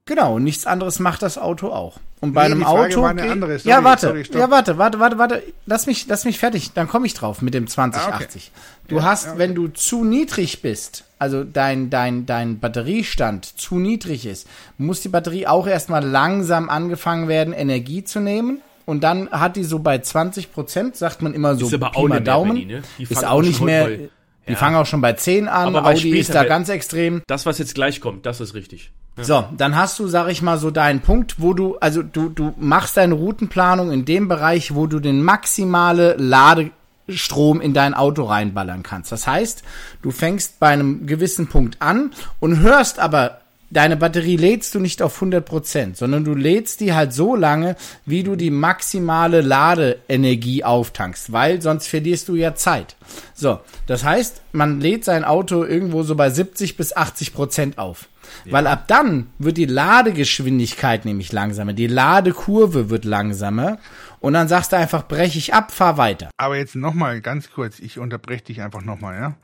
Genau, 0.06 0.38
nichts 0.38 0.66
anderes 0.66 1.00
macht 1.00 1.22
das 1.22 1.36
Auto 1.36 1.68
auch. 1.70 1.98
Und 2.20 2.32
bei 2.32 2.46
nee, 2.46 2.54
einem 2.54 2.64
Auto. 2.64 3.02
War 3.02 3.10
eine 3.10 3.28
andere. 3.28 3.58
Sorry, 3.58 3.68
ja, 3.68 3.82
warte, 3.82 4.06
sorry, 4.06 4.24
ja, 4.32 4.50
warte, 4.50 4.78
warte, 4.78 5.00
warte, 5.00 5.18
warte. 5.18 5.42
Lass 5.66 5.86
mich, 5.86 6.06
lass 6.06 6.24
mich 6.24 6.38
fertig. 6.38 6.72
Dann 6.72 6.86
komme 6.86 7.06
ich 7.06 7.14
drauf 7.14 7.42
mit 7.42 7.54
dem 7.54 7.66
2080. 7.66 8.12
Ah, 8.14 8.16
okay. 8.16 8.86
Du 8.86 8.96
ja, 8.96 9.02
hast, 9.02 9.28
okay. 9.28 9.38
wenn 9.38 9.54
du 9.56 9.66
zu 9.66 10.04
niedrig 10.04 10.62
bist, 10.62 11.04
also 11.18 11.42
dein, 11.42 11.90
dein, 11.90 12.24
dein 12.24 12.60
Batteriestand 12.60 13.44
zu 13.58 13.80
niedrig 13.80 14.26
ist, 14.26 14.46
muss 14.78 15.00
die 15.00 15.08
Batterie 15.08 15.48
auch 15.48 15.66
erstmal 15.66 16.04
langsam 16.04 16.70
angefangen 16.70 17.26
werden, 17.26 17.52
Energie 17.52 18.04
zu 18.04 18.20
nehmen. 18.20 18.60
Und 18.86 19.02
dann 19.02 19.28
hat 19.32 19.56
die 19.56 19.64
so 19.64 19.80
bei 19.80 19.98
20 19.98 20.52
Prozent, 20.52 20.96
sagt 20.96 21.20
man 21.20 21.34
immer 21.34 21.56
so, 21.56 21.66
ist 21.66 21.74
aber 21.74 21.96
auch 21.96 22.08
Daumen. 22.20 22.54
Mehr, 22.54 22.80
ne? 22.80 22.82
Ist 23.00 23.24
auch 23.24 23.42
nicht 23.42 23.60
mehr. 23.60 24.08
Die 24.48 24.52
ja. 24.52 24.58
fangen 24.58 24.76
auch 24.76 24.86
schon 24.86 25.00
bei 25.00 25.12
10 25.12 25.48
an. 25.48 25.74
Aber 25.74 25.86
Audi 25.86 26.18
ist 26.18 26.34
da 26.34 26.44
ganz 26.44 26.68
extrem. 26.68 27.22
Das, 27.26 27.46
was 27.46 27.58
jetzt 27.58 27.74
gleich 27.74 28.00
kommt, 28.00 28.26
das 28.26 28.40
ist 28.40 28.54
richtig. 28.54 28.92
Ja. 29.18 29.24
So, 29.24 29.44
dann 29.56 29.76
hast 29.76 29.98
du, 29.98 30.08
sag 30.08 30.28
ich 30.28 30.42
mal, 30.42 30.58
so 30.58 30.70
deinen 30.70 31.00
Punkt, 31.00 31.36
wo 31.38 31.54
du, 31.54 31.78
also 31.78 32.02
du, 32.02 32.28
du 32.28 32.54
machst 32.58 32.96
deine 32.96 33.14
Routenplanung 33.14 33.90
in 33.90 34.04
dem 34.04 34.28
Bereich, 34.28 34.74
wo 34.74 34.86
du 34.86 35.00
den 35.00 35.22
maximale 35.22 36.16
Ladestrom 36.18 37.60
in 37.60 37.72
dein 37.72 37.94
Auto 37.94 38.24
reinballern 38.24 38.82
kannst. 38.82 39.10
Das 39.12 39.26
heißt, 39.26 39.62
du 40.02 40.10
fängst 40.10 40.60
bei 40.60 40.68
einem 40.68 41.06
gewissen 41.06 41.46
Punkt 41.46 41.80
an 41.80 42.12
und 42.40 42.60
hörst 42.60 42.98
aber 42.98 43.40
deine 43.70 43.96
Batterie 43.96 44.36
lädst 44.36 44.74
du 44.74 44.80
nicht 44.80 45.02
auf 45.02 45.20
100%, 45.20 45.96
sondern 45.96 46.24
du 46.24 46.34
lädst 46.34 46.80
die 46.80 46.92
halt 46.92 47.12
so 47.12 47.34
lange, 47.36 47.76
wie 48.04 48.22
du 48.22 48.36
die 48.36 48.50
maximale 48.50 49.40
Ladeenergie 49.40 50.64
auftankst, 50.64 51.32
weil 51.32 51.60
sonst 51.62 51.88
verlierst 51.88 52.28
du 52.28 52.34
ja 52.34 52.54
Zeit. 52.54 52.96
So, 53.34 53.60
das 53.86 54.04
heißt, 54.04 54.42
man 54.52 54.80
lädt 54.80 55.04
sein 55.04 55.24
Auto 55.24 55.64
irgendwo 55.64 56.02
so 56.02 56.14
bei 56.14 56.30
70 56.30 56.76
bis 56.76 56.96
80% 56.96 57.78
auf. 57.78 58.08
Ja. 58.44 58.52
Weil 58.52 58.66
ab 58.66 58.84
dann 58.88 59.28
wird 59.38 59.56
die 59.56 59.66
Ladegeschwindigkeit 59.66 61.04
nämlich 61.04 61.32
langsamer, 61.32 61.72
die 61.72 61.86
Ladekurve 61.86 62.90
wird 62.90 63.04
langsamer 63.04 63.78
und 64.20 64.32
dann 64.32 64.48
sagst 64.48 64.72
du 64.72 64.76
einfach, 64.76 65.06
brech 65.06 65.36
ich 65.36 65.54
ab, 65.54 65.70
fahr 65.70 65.96
weiter. 65.96 66.30
Aber 66.36 66.56
jetzt 66.56 66.74
nochmal 66.74 67.20
ganz 67.20 67.50
kurz, 67.50 67.78
ich 67.78 67.98
unterbreche 67.98 68.44
dich 68.44 68.62
einfach 68.62 68.82
nochmal, 68.82 69.14
ja. 69.16 69.34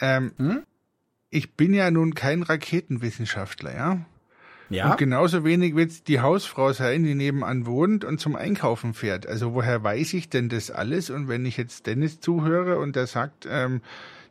Ähm, 0.00 0.32
hm? 0.38 0.62
Ich 1.30 1.54
bin 1.54 1.74
ja 1.74 1.90
nun 1.90 2.14
kein 2.14 2.42
Raketenwissenschaftler, 2.42 3.74
ja. 3.74 4.06
Ja. 4.70 4.90
Und 4.90 4.98
genauso 4.98 5.44
wenig 5.44 5.74
wird 5.76 6.08
die 6.08 6.20
Hausfrau 6.20 6.72
sein, 6.74 7.02
die 7.02 7.14
nebenan 7.14 7.64
wohnt 7.64 8.04
und 8.04 8.20
zum 8.20 8.36
Einkaufen 8.36 8.92
fährt. 8.92 9.26
Also 9.26 9.54
woher 9.54 9.82
weiß 9.82 10.12
ich 10.12 10.28
denn 10.28 10.50
das 10.50 10.70
alles? 10.70 11.08
Und 11.08 11.26
wenn 11.26 11.46
ich 11.46 11.56
jetzt 11.56 11.86
Dennis 11.86 12.20
zuhöre 12.20 12.78
und 12.78 12.94
der 12.94 13.06
sagt, 13.06 13.48
ähm, 13.50 13.80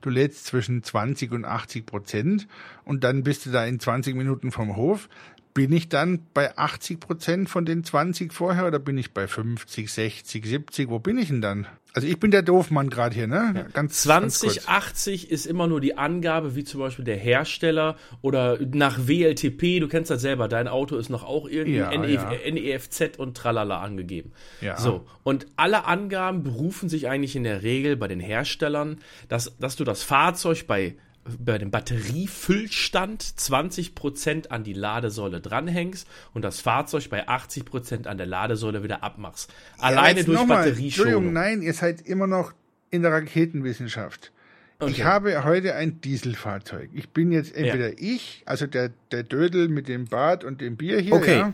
du 0.02 0.12
lädst 0.12 0.46
zwischen 0.46 0.84
20 0.84 1.32
und 1.32 1.46
80 1.46 1.88
Prozent 1.88 2.48
und 2.86 3.04
dann 3.04 3.24
bist 3.24 3.48
du 3.48 3.50
da 3.50 3.66
in 3.66 3.80
20 3.80 4.16
Minuten 4.16 4.52
vom 4.52 4.76
Hof, 4.76 5.10
bin 5.58 5.72
ich 5.72 5.90
dann 5.90 6.20
bei 6.36 6.56
80 6.56 7.00
Prozent 7.00 7.50
von 7.50 7.66
den 7.66 7.84
20 7.84 8.32
vorher 8.32 8.68
oder 8.68 8.78
bin 8.78 8.96
ich 8.96 9.12
bei 9.16 9.28
50, 9.28 9.92
60, 9.92 10.46
70? 10.46 10.88
Wo 10.88 11.00
bin 11.00 11.18
ich 11.18 11.30
denn 11.30 11.42
dann? 11.42 11.66
Also 11.94 12.08
ich 12.08 12.20
bin 12.20 12.30
der 12.30 12.44
Doofmann 12.44 12.92
gerade 12.92 13.16
hier, 13.16 13.26
ne? 13.26 13.54
Ja. 13.56 13.66
Ganz, 13.74 14.04
2080 14.04 15.22
ganz 15.22 15.32
ist 15.32 15.48
immer 15.48 15.66
nur 15.66 15.82
die 15.82 15.98
Angabe, 15.98 16.56
wie 16.56 16.64
zum 16.64 16.82
Beispiel 16.82 17.06
der 17.06 17.18
Hersteller 17.18 17.96
oder 18.22 18.60
nach 18.72 19.08
WLTP, 19.08 19.80
du 19.80 19.88
kennst 19.88 20.12
das 20.12 20.22
selber, 20.22 20.48
dein 20.48 20.68
Auto 20.68 20.96
ist 20.96 21.10
noch 21.10 21.24
auch 21.24 21.50
irgendwie 21.50 21.80
ja, 21.80 21.90
NEF, 21.90 22.22
ja. 22.46 22.52
NEFZ 22.52 23.18
und 23.18 23.36
tralala 23.36 23.82
angegeben. 23.82 24.34
Ja. 24.62 24.78
So, 24.78 25.08
und 25.24 25.48
alle 25.56 25.86
Angaben 25.86 26.44
berufen 26.44 26.88
sich 26.88 27.08
eigentlich 27.08 27.36
in 27.36 27.44
der 27.44 27.64
Regel 27.64 27.96
bei 27.96 28.08
den 28.08 28.20
Herstellern, 28.20 29.00
dass, 29.28 29.58
dass 29.58 29.76
du 29.76 29.84
das 29.84 30.04
Fahrzeug 30.04 30.68
bei 30.68 30.98
bei 31.40 31.58
dem 31.58 31.72
Batteriefüllstand 31.72 33.24
20% 33.24 34.50
an 34.50 34.64
die 34.64 34.74
Ladesäule 34.74 35.42
dranhängst 35.42 36.08
und 36.34 36.44
das 36.44 36.62
Fahrzeug 36.62 37.10
bei 37.10 37.28
80% 37.28 38.08
an 38.08 38.18
der 38.18 38.28
Ladesäule 38.28 38.84
wieder 38.84 39.04
abmachst. 39.04 39.54
Alleine 39.80 40.24
durch 40.24 40.46
Batterieschonung. 40.48 40.86
Entschuldigung, 40.86 41.34
nein, 41.34 41.62
ihr 41.62 41.74
seid 41.74 42.02
immer 42.02 42.28
noch 42.28 42.54
in 42.90 43.02
der 43.02 43.12
Raketenwissenschaft. 43.12 44.32
Okay. 44.80 44.92
Ich 44.92 45.04
habe 45.04 45.44
heute 45.44 45.74
ein 45.74 46.02
Dieselfahrzeug. 46.02 46.92
Ich 46.94 47.10
bin 47.10 47.32
jetzt 47.32 47.56
entweder 47.56 47.90
ja. 47.90 47.96
ich, 47.98 48.44
also 48.46 48.68
der, 48.68 48.92
der 49.12 49.24
Dödel 49.24 49.70
mit 49.70 49.88
dem 49.88 50.06
Bart 50.06 50.44
und 50.44 50.62
dem 50.62 50.78
Bier 50.78 51.00
hier, 51.00 51.14
okay. 51.14 51.38
ja, 51.38 51.54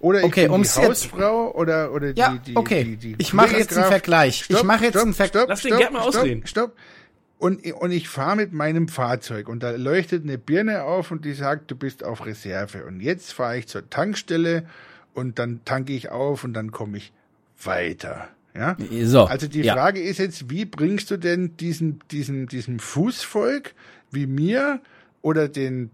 oder 0.00 0.18
ich 0.18 0.24
okay, 0.24 0.48
bin 0.48 0.62
die 0.62 0.68
Hausfrau 0.68 1.46
jetzt, 1.46 1.56
oder, 1.56 1.92
oder 1.92 2.10
ja, 2.16 2.32
die, 2.32 2.50
die, 2.50 2.56
okay. 2.56 2.82
die, 2.84 2.96
die 2.96 3.14
Ich 3.18 3.32
mache 3.32 3.56
jetzt 3.56 3.76
einen 3.76 3.86
Vergleich. 3.86 4.44
Stopp, 4.44 4.58
ich 4.58 4.64
mache 4.64 4.84
jetzt 4.84 4.94
stopp, 4.94 5.04
einen 5.04 5.14
Vergleich. 5.14 5.44
Lass 5.48 5.62
den 5.62 5.76
gerne 5.76 5.92
mal 5.92 6.02
ausreden. 6.02 6.46
Stopp, 6.46 6.72
stopp. 6.72 6.76
Und, 7.38 7.66
und 7.72 7.90
ich 7.90 8.08
fahre 8.08 8.36
mit 8.36 8.52
meinem 8.52 8.88
Fahrzeug 8.88 9.48
und 9.48 9.62
da 9.62 9.72
leuchtet 9.72 10.22
eine 10.22 10.38
Birne 10.38 10.84
auf 10.84 11.10
und 11.10 11.24
die 11.24 11.34
sagt, 11.34 11.70
du 11.70 11.76
bist 11.76 12.04
auf 12.04 12.24
Reserve. 12.24 12.84
Und 12.84 13.00
jetzt 13.00 13.32
fahre 13.32 13.58
ich 13.58 13.66
zur 13.66 13.90
Tankstelle 13.90 14.64
und 15.14 15.38
dann 15.38 15.60
tanke 15.64 15.92
ich 15.92 16.10
auf 16.10 16.44
und 16.44 16.54
dann 16.54 16.70
komme 16.70 16.98
ich 16.98 17.12
weiter. 17.62 18.28
Ja? 18.54 18.76
So, 19.02 19.24
also 19.24 19.48
die 19.48 19.62
ja. 19.62 19.74
Frage 19.74 20.00
ist 20.00 20.18
jetzt, 20.18 20.48
wie 20.50 20.64
bringst 20.64 21.10
du 21.10 21.16
denn 21.16 21.56
diesen, 21.56 22.00
diesen, 22.10 22.46
diesem 22.46 22.78
Fußvolk 22.78 23.74
wie 24.10 24.26
mir 24.26 24.80
oder 25.22 25.48
den 25.48 25.90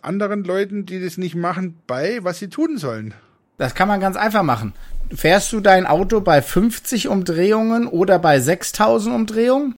anderen 0.00 0.44
Leuten, 0.44 0.86
die 0.86 1.02
das 1.02 1.18
nicht 1.18 1.34
machen, 1.34 1.78
bei, 1.86 2.24
was 2.24 2.38
sie 2.38 2.48
tun 2.48 2.78
sollen? 2.78 3.14
Das 3.58 3.74
kann 3.74 3.88
man 3.88 4.00
ganz 4.00 4.16
einfach 4.16 4.42
machen. 4.42 4.72
Fährst 5.14 5.52
du 5.52 5.60
dein 5.60 5.86
Auto 5.86 6.20
bei 6.22 6.40
50 6.40 7.08
Umdrehungen 7.08 7.86
oder 7.86 8.18
bei 8.18 8.40
6000 8.40 9.14
Umdrehungen? 9.14 9.74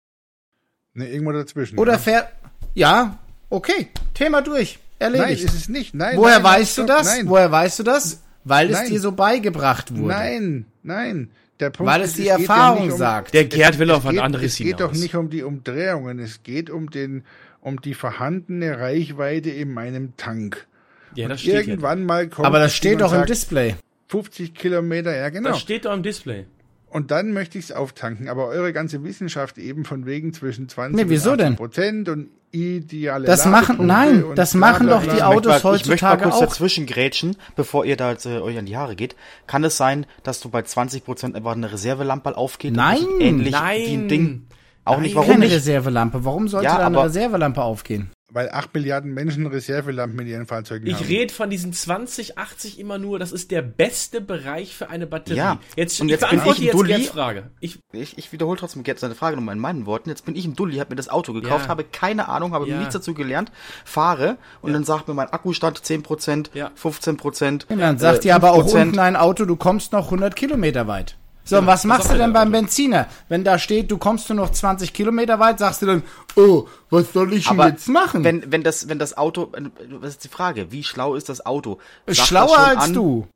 Ne, 0.95 1.09
irgendwo 1.09 1.33
dazwischen. 1.33 1.79
Oder 1.79 1.95
ja. 1.95 1.99
fährt. 1.99 2.29
Ja, 2.75 3.19
okay. 3.51 3.89
Thema 4.15 4.43
durch. 4.43 4.79
Erledigt. 4.99 5.29
Nein, 5.29 5.47
ist 5.47 5.55
es 5.55 5.69
nicht. 5.69 5.95
Nein. 5.95 6.17
Woher 6.17 6.39
nein, 6.39 6.45
weißt 6.45 6.79
du 6.79 6.85
das? 6.85 7.07
Nein. 7.07 7.29
Woher 7.29 7.51
weißt 7.51 7.81
du 7.81 7.83
das? 7.83 8.23
Weil 8.45 8.69
nein. 8.71 8.85
es 8.85 8.91
dir 8.91 9.01
so 9.01 9.13
beigebracht 9.13 9.95
wurde. 9.95 10.15
Nein, 10.15 10.67
nein. 10.83 11.31
Der 11.61 11.71
Punkt 11.71 11.93
Weil 11.93 12.03
es 12.03 12.15
die 12.15 12.29
Erfahrung 12.29 12.87
ja 12.87 12.93
um, 12.93 12.99
sagt. 12.99 13.35
Der 13.35 13.45
Gerd 13.45 13.79
will 13.79 13.91
auf 13.91 14.07
ein 14.07 14.19
anderes 14.19 14.53
Es 14.53 14.59
geht 14.59 14.79
hinaus. 14.79 14.81
doch 14.81 14.93
nicht 14.93 15.15
um 15.15 15.31
die 15.31 15.43
Umdrehungen, 15.43 16.19
es 16.19 16.43
geht 16.43 16.69
um 16.69 16.91
den, 16.91 17.25
um 17.61 17.81
die 17.81 17.95
vorhandene 17.95 18.79
Reichweite 18.79 19.51
in 19.51 19.73
meinem 19.73 20.17
Tank. 20.17 20.67
Ja, 21.15 21.29
das 21.29 21.43
steht 21.43 21.69
irgendwann 21.69 22.01
ja. 22.01 22.05
mal 22.05 22.29
kommt. 22.29 22.47
Aber 22.47 22.59
das 22.59 22.75
steht 22.75 23.01
doch 23.01 23.13
im 23.13 23.25
Display. 23.25 23.77
50 24.09 24.55
Kilometer, 24.55 25.17
ja 25.17 25.29
genau. 25.29 25.51
Das 25.51 25.61
steht 25.61 25.85
doch 25.85 25.93
im 25.93 26.03
Display. 26.03 26.47
Und 26.95 27.11
dann 27.11 27.33
möchte 27.33 27.59
ich 27.59 27.65
es 27.65 27.73
auftanken. 27.73 28.29
Aber 28.29 28.47
eure 28.47 28.73
ganze 28.73 29.03
Wissenschaft 29.03 29.59
eben 29.59 29.85
von 29.85 30.07
wegen 30.07 30.33
zwischen 30.33 30.69
20 30.69 30.95
nee, 30.95 31.11
wieso 31.11 31.33
und 31.33 31.41
80 31.41 31.57
Prozent 31.57 32.09
und 32.09 32.29
ideale 32.53 33.27
Das 33.27 33.47
machen, 33.47 33.85
nein, 33.85 34.25
das 34.37 34.55
machen 34.55 34.87
doch 34.87 35.03
die 35.03 35.21
Autos 35.21 35.57
ich 35.57 35.65
heutzutage 35.65 35.77
Ich 35.83 35.89
möchte 35.89 36.05
mal 36.07 36.19
kurz 36.19 36.37
auch. 36.37 36.41
dazwischen 36.43 36.87
grätschen, 36.87 37.37
bevor 37.57 37.85
ihr 37.85 37.97
da 37.97 38.13
jetzt, 38.13 38.27
äh, 38.27 38.39
euch 38.39 38.57
an 38.59 38.67
die 38.67 38.77
Haare 38.77 38.95
geht. 38.95 39.17
Kann 39.49 39.65
es 39.65 39.77
sein, 39.77 40.07
dass 40.23 40.39
du 40.39 40.51
bei 40.51 40.63
20 40.63 41.05
Prozent 41.05 41.35
einfach 41.35 41.57
eine 41.57 41.73
Reservelampe 41.73 42.37
aufgeht? 42.37 42.77
Nein, 42.77 43.05
ähnlich 43.19 43.51
nein. 43.51 43.81
wie 43.81 43.95
ein 43.95 44.09
Ding. 44.09 44.47
Auch 44.85 44.93
nein, 44.93 45.03
nicht, 45.03 45.17
warum 45.17 45.31
keine 45.31 45.47
nicht? 45.47 45.55
Reservelampe. 45.55 46.25
Warum 46.25 46.47
sollte 46.47 46.67
ja, 46.67 46.79
da 46.79 46.87
eine 46.87 47.03
Reservelampe 47.03 47.61
aufgehen? 47.61 48.13
Weil 48.35 48.51
8 48.51 48.75
Milliarden 48.75 49.15
Menschen 49.15 49.47
Reservelampen 49.47 50.19
in 50.19 50.27
ihren 50.27 50.47
Fahrzeugen 50.47 50.89
ich 50.89 50.95
haben. 50.95 51.05
Ich 51.05 51.09
rede 51.09 51.33
von 51.33 51.51
diesen 51.51 51.73
2080 51.73 52.81
immer 52.81 52.99
nur, 52.99 53.21
das 53.21 53.31
ist 53.31 53.53
der 53.53 53.63
beste 53.63 54.21
Bereich 54.21 54.75
für 54.75 54.91
eine 54.91 55.07
Batterie. 55.07 55.37
Ja, 55.37 55.61
jetzt, 55.77 56.01
und 56.01 56.09
jetzt 56.09 56.29
bin 56.29 56.43
ich 56.45 56.59
jetzt 56.59 56.75
Dulli. 56.75 57.05
Frage. 57.05 57.53
Ich, 57.61 57.79
ich, 57.93 58.19
ich 58.19 58.33
wiederhole 58.33 58.59
trotzdem 58.59 58.83
jetzt 58.85 59.03
seine 59.03 59.15
Frage 59.15 59.37
nochmal 59.37 59.55
in 59.55 59.61
meinen 59.61 59.87
Worten. 59.87 60.09
Jetzt 60.09 60.25
bin 60.25 60.35
ich 60.35 60.45
im 60.45 60.57
Dulli, 60.57 60.79
habe 60.79 60.91
mir 60.91 60.97
das 60.97 61.09
Auto 61.09 61.33
gekauft, 61.33 61.67
ja. 61.67 61.69
habe 61.69 61.85
keine 61.85 62.29
Ahnung, 62.29 62.55
habe 62.55 62.69
ja. 62.69 62.77
nichts 62.77 62.95
dazu 62.95 63.15
gelernt, 63.15 63.53
fahre 63.85 64.37
und 64.63 64.71
ja. 64.71 64.75
dann 64.75 64.83
sagt 64.83 65.07
mir 65.07 65.15
mein 65.15 65.29
Akkustand 65.29 65.79
10%, 65.79 66.49
ja. 66.55 66.73
15%. 66.77 67.67
Und 67.69 67.79
dann 67.79 67.99
sagt 67.99 68.19
äh, 68.19 68.21
dir 68.23 68.35
aber 68.35 68.51
auch 68.51 68.65
unten 68.65 68.99
ein 68.99 69.15
Auto, 69.15 69.45
du 69.45 69.55
kommst 69.55 69.93
noch 69.93 70.07
100 70.07 70.35
Kilometer 70.35 70.89
weit. 70.89 71.17
So, 71.45 71.59
und 71.59 71.67
was 71.67 71.85
machst 71.85 72.11
du 72.11 72.17
denn 72.17 72.33
beim 72.33 72.51
Benziner? 72.51 73.07
Wenn 73.29 73.45
da 73.45 73.59
steht, 73.59 73.91
du 73.91 73.99
kommst 73.99 74.31
nur 74.31 74.37
noch 74.37 74.51
20 74.51 74.95
Kilometer 74.95 75.39
weit, 75.39 75.59
sagst 75.59 75.83
du 75.83 75.87
dann, 75.87 76.03
oh, 76.37 76.67
was 76.89 77.13
soll 77.13 77.35
ich 77.35 77.47
denn 77.47 77.59
jetzt 77.59 77.89
machen? 77.89 78.25
Wenn, 78.25 78.51
wenn, 78.51 78.63
das, 78.63 78.89
wenn 78.89 78.99
das 78.99 79.17
Auto, 79.19 79.53
was 80.01 80.11
ist 80.11 80.25
die 80.25 80.29
Frage? 80.29 80.73
Wie 80.73 80.83
schlau 80.83 81.15
ist 81.15 81.29
das 81.29 81.45
Auto? 81.45 81.79
Sagt 82.07 82.29
Schlauer 82.29 82.59
als 82.59 82.85
an, 82.85 82.95
du. 82.95 83.29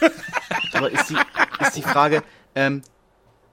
aber 0.72 0.90
ist 0.90 1.10
die, 1.10 1.16
ist 1.60 1.76
die 1.76 1.82
Frage, 1.82 2.24
ähm, 2.56 2.82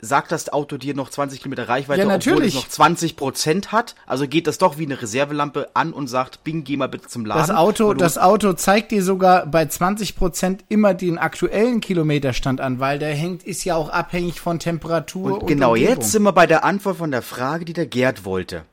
sagt 0.04 0.32
das 0.32 0.52
Auto 0.52 0.78
dir 0.78 0.94
noch 0.94 1.10
20 1.10 1.42
Kilometer 1.42 1.70
Reichweite, 1.70 2.02
ja, 2.02 2.08
natürlich. 2.08 2.36
obwohl 2.38 2.48
es 2.48 2.56
noch 2.56 2.68
20 2.68 3.16
Prozent 3.16 3.72
hat? 3.72 3.96
Also 4.06 4.28
geht 4.28 4.48
das 4.48 4.58
doch 4.58 4.78
wie 4.78 4.86
eine 4.86 5.02
Reservelampe 5.02 5.70
an 5.74 5.94
und 5.94 6.08
sagt, 6.08 6.44
Bing, 6.44 6.63
geh 6.63 6.78
mal 6.78 6.89
bitte 6.89 7.08
zum 7.08 7.26
Laden. 7.26 7.42
Das 7.42 7.56
Auto, 7.56 7.94
das 7.94 8.18
Auto 8.18 8.54
zeigt 8.54 8.92
dir 8.92 9.04
sogar 9.04 9.46
bei 9.46 9.66
20 9.66 10.16
Prozent 10.16 10.63
immer 10.70 10.94
den 10.94 11.18
aktuellen 11.18 11.80
Kilometerstand 11.80 12.60
an, 12.60 12.80
weil 12.80 13.00
der 13.00 13.13
hängt, 13.13 13.44
ist 13.44 13.63
ja 13.63 13.76
auch 13.76 13.89
abhängig 13.89 14.42
von 14.42 14.60
Temperatur 14.60 15.34
und, 15.34 15.42
und 15.42 15.48
Genau, 15.48 15.72
Umgebung. 15.72 15.96
jetzt 15.96 16.12
sind 16.12 16.24
wir 16.24 16.34
bei 16.34 16.48
der 16.48 16.63
Antwort 16.63 16.98
von 16.98 17.12
der 17.12 17.22
Frage, 17.22 17.66
die 17.66 17.74
der 17.74 17.86
Gerd 17.86 18.26
wollte. 18.26 18.66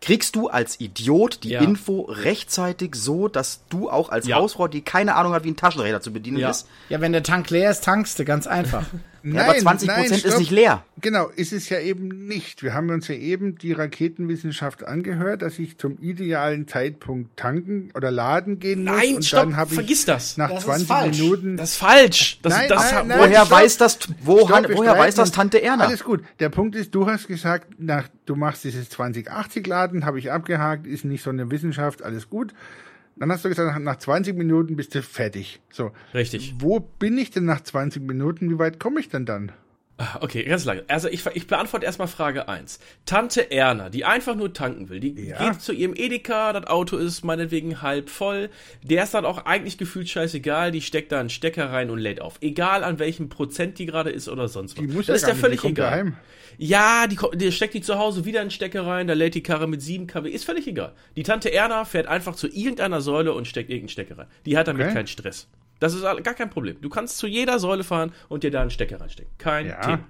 Kriegst 0.00 0.36
du 0.36 0.48
als 0.48 0.78
Idiot 0.78 1.42
die 1.42 1.50
ja. 1.50 1.60
Info 1.60 2.02
rechtzeitig 2.02 2.94
so, 2.94 3.26
dass 3.26 3.62
du 3.68 3.90
auch 3.90 4.10
als 4.10 4.28
ja. 4.28 4.36
Hausfrau, 4.36 4.68
die 4.68 4.82
keine 4.82 5.16
Ahnung 5.16 5.32
hat, 5.32 5.42
wie 5.42 5.50
ein 5.50 5.56
Taschenräder 5.56 6.00
zu 6.00 6.12
bedienen 6.12 6.38
ja. 6.38 6.50
ist? 6.50 6.68
Ja, 6.88 7.00
wenn 7.00 7.10
der 7.10 7.24
Tank 7.24 7.50
leer 7.50 7.70
ist, 7.72 7.82
tankst 7.82 8.16
du, 8.18 8.24
ganz 8.24 8.46
einfach. 8.46 8.84
Nein, 9.22 9.34
ja, 9.34 9.44
aber 9.44 9.58
20 9.58 9.88
Prozent 9.88 10.24
ist 10.24 10.38
nicht 10.38 10.50
leer. 10.50 10.84
Genau, 11.00 11.28
ist 11.28 11.52
es 11.52 11.68
ja 11.68 11.78
eben 11.80 12.26
nicht. 12.26 12.62
Wir 12.62 12.74
haben 12.74 12.90
uns 12.90 13.08
ja 13.08 13.14
eben 13.14 13.56
die 13.56 13.72
Raketenwissenschaft 13.72 14.84
angehört, 14.84 15.42
dass 15.42 15.58
ich 15.58 15.78
zum 15.78 15.98
idealen 16.00 16.66
Zeitpunkt 16.66 17.36
tanken 17.36 17.90
oder 17.94 18.10
laden 18.10 18.58
gehen 18.58 18.84
muss. 18.84 18.94
Nein, 18.94 19.14
und 19.16 19.24
stopp, 19.24 19.40
dann 19.40 19.56
habe 19.56 19.74
ich 19.82 20.04
das. 20.04 20.36
nach 20.36 20.50
das 20.50 20.64
20 20.64 21.20
Minuten. 21.20 21.56
Das 21.56 21.72
ist 21.72 21.76
falsch. 21.76 22.38
Das, 22.42 22.52
nein, 22.52 22.68
das, 22.68 22.92
nein, 22.92 23.08
nein, 23.08 23.18
woher 23.20 23.46
stopp. 23.46 23.50
weiß 23.50 23.76
das, 23.76 23.98
wo, 24.22 24.46
stopp, 24.46 24.68
woher 24.74 24.98
weiß 24.98 25.14
das 25.14 25.32
Tante 25.32 25.62
Erna? 25.62 25.84
Alles 25.84 26.04
gut. 26.04 26.22
Der 26.40 26.48
Punkt 26.48 26.74
ist, 26.74 26.94
du 26.94 27.06
hast 27.06 27.28
gesagt, 27.28 27.68
nach, 27.78 28.08
du 28.26 28.36
machst 28.36 28.64
dieses 28.64 28.88
2080 28.90 29.66
Laden, 29.66 30.04
habe 30.04 30.18
ich 30.18 30.32
abgehakt, 30.32 30.86
ist 30.86 31.04
nicht 31.04 31.22
so 31.22 31.30
eine 31.30 31.50
Wissenschaft, 31.50 32.02
alles 32.02 32.28
gut. 32.28 32.54
Dann 33.18 33.32
hast 33.32 33.44
du 33.44 33.48
gesagt, 33.48 33.80
nach 33.80 33.96
20 33.96 34.36
Minuten 34.36 34.76
bist 34.76 34.94
du 34.94 35.02
fertig. 35.02 35.60
So. 35.70 35.92
Richtig. 36.14 36.54
Wo 36.58 36.80
bin 36.80 37.18
ich 37.18 37.30
denn 37.30 37.44
nach 37.44 37.60
20 37.60 38.02
Minuten? 38.02 38.50
Wie 38.50 38.58
weit 38.58 38.78
komme 38.78 39.00
ich 39.00 39.08
denn 39.08 39.26
dann? 39.26 39.52
Ah, 40.00 40.18
okay, 40.20 40.44
ganz 40.44 40.64
lange. 40.64 40.84
Also 40.86 41.08
ich, 41.08 41.26
ich 41.34 41.48
beantworte 41.48 41.84
erstmal 41.84 42.06
Frage 42.06 42.48
1. 42.48 42.78
Tante 43.04 43.50
Erna, 43.50 43.90
die 43.90 44.04
einfach 44.04 44.36
nur 44.36 44.52
tanken 44.52 44.88
will, 44.88 45.00
die 45.00 45.10
ja. 45.26 45.50
geht 45.50 45.60
zu 45.60 45.72
ihrem 45.72 45.92
Edeka, 45.96 46.52
das 46.52 46.68
Auto 46.68 46.96
ist 46.96 47.24
meinetwegen 47.24 47.82
halb 47.82 48.08
voll, 48.08 48.48
der 48.84 49.02
ist 49.02 49.14
dann 49.14 49.24
auch 49.24 49.44
eigentlich 49.44 49.76
gefühlt 49.76 50.08
scheißegal, 50.08 50.70
die 50.70 50.82
steckt 50.82 51.10
da 51.10 51.18
einen 51.18 51.30
Stecker 51.30 51.72
rein 51.72 51.90
und 51.90 51.98
lädt 51.98 52.20
auf. 52.20 52.36
Egal 52.40 52.84
an 52.84 53.00
welchem 53.00 53.28
Prozent 53.28 53.80
die 53.80 53.86
gerade 53.86 54.10
ist 54.10 54.28
oder 54.28 54.46
sonst 54.46 54.78
was. 54.78 54.86
Die 54.86 54.92
muss 54.92 55.06
das 55.06 55.22
ja 55.22 55.28
ist 55.28 55.34
ja 55.34 55.40
völlig 55.40 55.64
egal. 55.64 55.90
Daheim. 55.90 56.16
Ja, 56.58 57.08
die, 57.08 57.18
die 57.34 57.50
steckt 57.50 57.74
die 57.74 57.80
zu 57.80 57.98
Hause 57.98 58.24
wieder 58.24 58.40
einen 58.40 58.52
Stecker 58.52 58.86
rein, 58.86 59.08
da 59.08 59.14
lädt 59.14 59.34
die 59.34 59.42
Karre 59.42 59.66
mit 59.66 59.82
7 59.82 60.06
kW, 60.06 60.30
ist 60.30 60.44
völlig 60.44 60.68
egal. 60.68 60.92
Die 61.16 61.24
Tante 61.24 61.52
Erna 61.52 61.84
fährt 61.84 62.06
einfach 62.06 62.36
zu 62.36 62.46
irgendeiner 62.46 63.00
Säule 63.00 63.32
und 63.32 63.48
steckt 63.48 63.68
irgendeinen 63.68 63.88
Stecker 63.88 64.18
rein. 64.18 64.26
Die 64.46 64.56
hat 64.56 64.68
damit 64.68 64.84
okay. 64.84 64.94
keinen 64.94 65.06
Stress. 65.08 65.48
Das 65.80 65.94
ist 65.94 66.02
gar 66.02 66.34
kein 66.34 66.50
Problem. 66.50 66.80
Du 66.80 66.88
kannst 66.88 67.18
zu 67.18 67.26
jeder 67.26 67.58
Säule 67.58 67.84
fahren 67.84 68.12
und 68.28 68.42
dir 68.42 68.50
da 68.50 68.60
einen 68.60 68.70
Stecker 68.70 69.00
reinstecken. 69.00 69.32
Kein 69.38 69.66
ja. 69.66 69.80
Thema. 69.80 70.04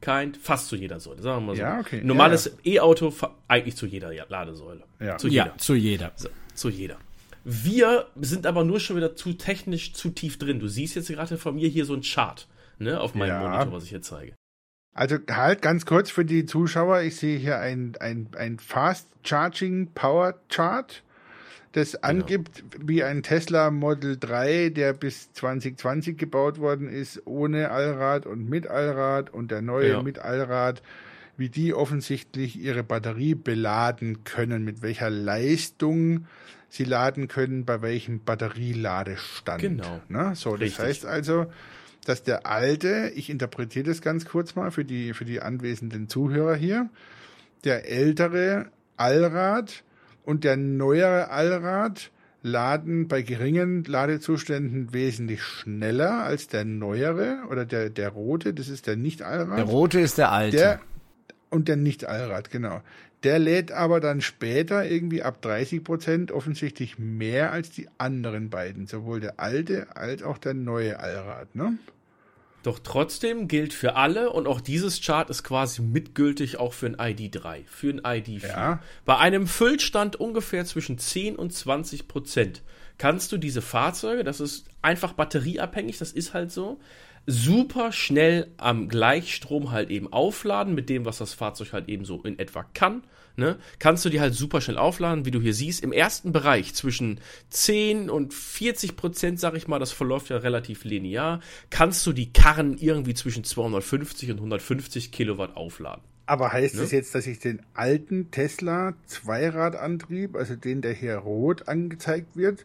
Kein, 0.00 0.34
fast 0.34 0.68
zu 0.68 0.74
jeder 0.74 0.98
Säule, 0.98 1.22
sagen 1.22 1.42
wir 1.42 1.46
mal 1.48 1.56
so. 1.56 1.62
Ja, 1.62 1.78
okay. 1.78 2.00
Normales 2.02 2.46
ja, 2.46 2.50
ja. 2.64 2.72
E-Auto 2.80 3.14
eigentlich 3.46 3.76
zu 3.76 3.86
jeder 3.86 4.12
Ladesäule. 4.28 4.82
Ja, 4.98 5.16
zu 5.16 5.28
jeder. 5.28 5.46
Ja, 5.46 5.56
zu 5.58 5.74
jeder. 5.74 6.12
So, 6.16 6.28
zu 6.54 6.68
jeder. 6.70 6.96
Wir 7.44 8.06
sind 8.20 8.46
aber 8.46 8.64
nur 8.64 8.80
schon 8.80 8.96
wieder 8.96 9.14
zu 9.16 9.32
technisch 9.34 9.94
zu 9.94 10.10
tief 10.10 10.38
drin. 10.38 10.58
Du 10.58 10.68
siehst 10.68 10.96
jetzt 10.96 11.08
gerade 11.08 11.38
von 11.38 11.54
mir 11.54 11.68
hier 11.68 11.84
so 11.84 11.94
ein 11.94 12.02
Chart, 12.02 12.48
ne, 12.78 13.00
auf 13.00 13.14
meinem 13.14 13.40
Monitor, 13.40 13.72
was 13.72 13.84
ich 13.84 13.90
hier 13.90 14.02
zeige. 14.02 14.34
Also 14.94 15.16
halt 15.30 15.62
ganz 15.62 15.86
kurz 15.86 16.10
für 16.10 16.24
die 16.24 16.44
Zuschauer, 16.46 17.00
ich 17.00 17.16
sehe 17.16 17.38
hier 17.38 17.58
ein, 17.58 17.94
ein, 17.98 18.28
ein 18.36 18.58
Fast 18.58 19.08
Charging 19.24 19.92
Power 19.92 20.34
Chart 20.48 21.02
das 21.72 21.92
genau. 21.92 22.06
angibt, 22.06 22.64
wie 22.78 23.02
ein 23.02 23.22
Tesla 23.22 23.70
Model 23.70 24.16
3, 24.18 24.70
der 24.70 24.92
bis 24.92 25.32
2020 25.32 26.16
gebaut 26.18 26.58
worden 26.58 26.88
ist, 26.88 27.22
ohne 27.26 27.70
Allrad 27.70 28.26
und 28.26 28.48
mit 28.48 28.66
Allrad 28.66 29.30
und 29.30 29.50
der 29.50 29.62
neue 29.62 29.92
ja. 29.92 30.02
mit 30.02 30.18
Allrad, 30.18 30.82
wie 31.36 31.48
die 31.48 31.72
offensichtlich 31.72 32.60
ihre 32.60 32.82
Batterie 32.82 33.34
beladen 33.34 34.24
können, 34.24 34.64
mit 34.64 34.82
welcher 34.82 35.10
Leistung 35.10 36.26
sie 36.68 36.84
laden 36.84 37.28
können, 37.28 37.64
bei 37.64 37.82
welchem 37.82 38.20
Batterieladestand. 38.20 39.60
Genau. 39.60 40.00
Ne? 40.08 40.32
So, 40.34 40.52
das 40.52 40.60
Richtig. 40.60 40.78
heißt 40.78 41.06
also, 41.06 41.46
dass 42.04 42.22
der 42.22 42.46
alte, 42.46 43.12
ich 43.14 43.30
interpretiere 43.30 43.84
das 43.86 44.02
ganz 44.02 44.24
kurz 44.24 44.54
mal 44.54 44.70
für 44.70 44.84
die, 44.84 45.14
für 45.14 45.24
die 45.24 45.40
anwesenden 45.40 46.08
Zuhörer 46.08 46.54
hier, 46.54 46.90
der 47.64 47.88
ältere 47.88 48.66
Allrad 48.96 49.84
und 50.24 50.44
der 50.44 50.56
neuere 50.56 51.30
Allrad 51.30 52.10
laden 52.42 53.08
bei 53.08 53.22
geringen 53.22 53.84
Ladezuständen 53.84 54.92
wesentlich 54.92 55.42
schneller 55.42 56.24
als 56.24 56.48
der 56.48 56.64
neuere 56.64 57.44
oder 57.48 57.64
der, 57.64 57.90
der 57.90 58.08
rote, 58.08 58.52
das 58.52 58.68
ist 58.68 58.86
der 58.86 58.96
Nicht-Allrad. 58.96 59.58
Der 59.58 59.64
rote 59.64 60.00
ist 60.00 60.18
der 60.18 60.32
alte. 60.32 60.56
Der, 60.56 60.80
und 61.50 61.68
der 61.68 61.76
Nicht-Allrad, 61.76 62.50
genau. 62.50 62.80
Der 63.22 63.38
lädt 63.38 63.70
aber 63.70 64.00
dann 64.00 64.20
später 64.20 64.84
irgendwie 64.84 65.22
ab 65.22 65.40
30 65.42 65.84
Prozent 65.84 66.32
offensichtlich 66.32 66.98
mehr 66.98 67.52
als 67.52 67.70
die 67.70 67.88
anderen 67.98 68.50
beiden, 68.50 68.88
sowohl 68.88 69.20
der 69.20 69.38
alte 69.38 69.94
als 69.94 70.24
auch 70.24 70.38
der 70.38 70.54
neue 70.54 70.98
Allrad, 70.98 71.54
ne? 71.54 71.78
Doch 72.62 72.78
trotzdem 72.78 73.48
gilt 73.48 73.72
für 73.72 73.96
alle 73.96 74.30
und 74.30 74.46
auch 74.46 74.60
dieses 74.60 75.00
Chart 75.00 75.28
ist 75.30 75.42
quasi 75.42 75.82
mitgültig 75.82 76.58
auch 76.58 76.72
für 76.72 76.86
ein 76.86 76.96
ID3, 76.96 77.64
für 77.66 77.90
ein 77.90 78.00
ID4. 78.00 78.46
Ja. 78.46 78.82
Bei 79.04 79.18
einem 79.18 79.46
Füllstand 79.46 80.16
ungefähr 80.16 80.64
zwischen 80.64 80.98
10 80.98 81.36
und 81.36 81.52
20 81.52 82.06
Prozent 82.06 82.62
kannst 82.98 83.32
du 83.32 83.38
diese 83.38 83.62
Fahrzeuge, 83.62 84.22
das 84.22 84.40
ist 84.40 84.66
einfach 84.80 85.14
batterieabhängig, 85.14 85.98
das 85.98 86.12
ist 86.12 86.34
halt 86.34 86.52
so, 86.52 86.78
super 87.26 87.92
schnell 87.92 88.48
am 88.56 88.88
Gleichstrom 88.88 89.70
halt 89.70 89.90
eben 89.90 90.12
aufladen 90.12 90.74
mit 90.74 90.88
dem, 90.88 91.04
was 91.04 91.18
das 91.18 91.34
Fahrzeug 91.34 91.72
halt 91.72 91.88
eben 91.88 92.04
so 92.04 92.22
in 92.22 92.38
etwa 92.38 92.64
kann 92.74 93.02
ne, 93.36 93.58
kannst 93.78 94.04
du 94.04 94.08
die 94.08 94.20
halt 94.20 94.34
super 94.34 94.60
schnell 94.60 94.78
aufladen, 94.78 95.24
wie 95.24 95.30
du 95.30 95.40
hier 95.40 95.54
siehst. 95.54 95.82
Im 95.82 95.92
ersten 95.92 96.32
Bereich 96.32 96.74
zwischen 96.74 97.20
10 97.50 98.10
und 98.10 98.34
40 98.34 98.96
Prozent, 98.96 99.40
sag 99.40 99.54
ich 99.54 99.68
mal, 99.68 99.78
das 99.78 99.92
verläuft 99.92 100.30
ja 100.30 100.38
relativ 100.38 100.84
linear, 100.84 101.40
kannst 101.70 102.06
du 102.06 102.12
die 102.12 102.32
Karren 102.32 102.76
irgendwie 102.78 103.14
zwischen 103.14 103.44
250 103.44 104.30
und 104.30 104.36
150 104.38 105.12
Kilowatt 105.12 105.56
aufladen. 105.56 106.02
Aber 106.26 106.52
heißt 106.52 106.76
ne? 106.76 106.82
das 106.82 106.92
jetzt, 106.92 107.14
dass 107.14 107.26
ich 107.26 107.40
den 107.40 107.60
alten 107.74 108.30
Tesla 108.30 108.94
Zweiradantrieb, 109.06 110.36
also 110.36 110.54
den, 110.54 110.80
der 110.80 110.92
hier 110.92 111.16
rot 111.16 111.68
angezeigt 111.68 112.36
wird, 112.36 112.64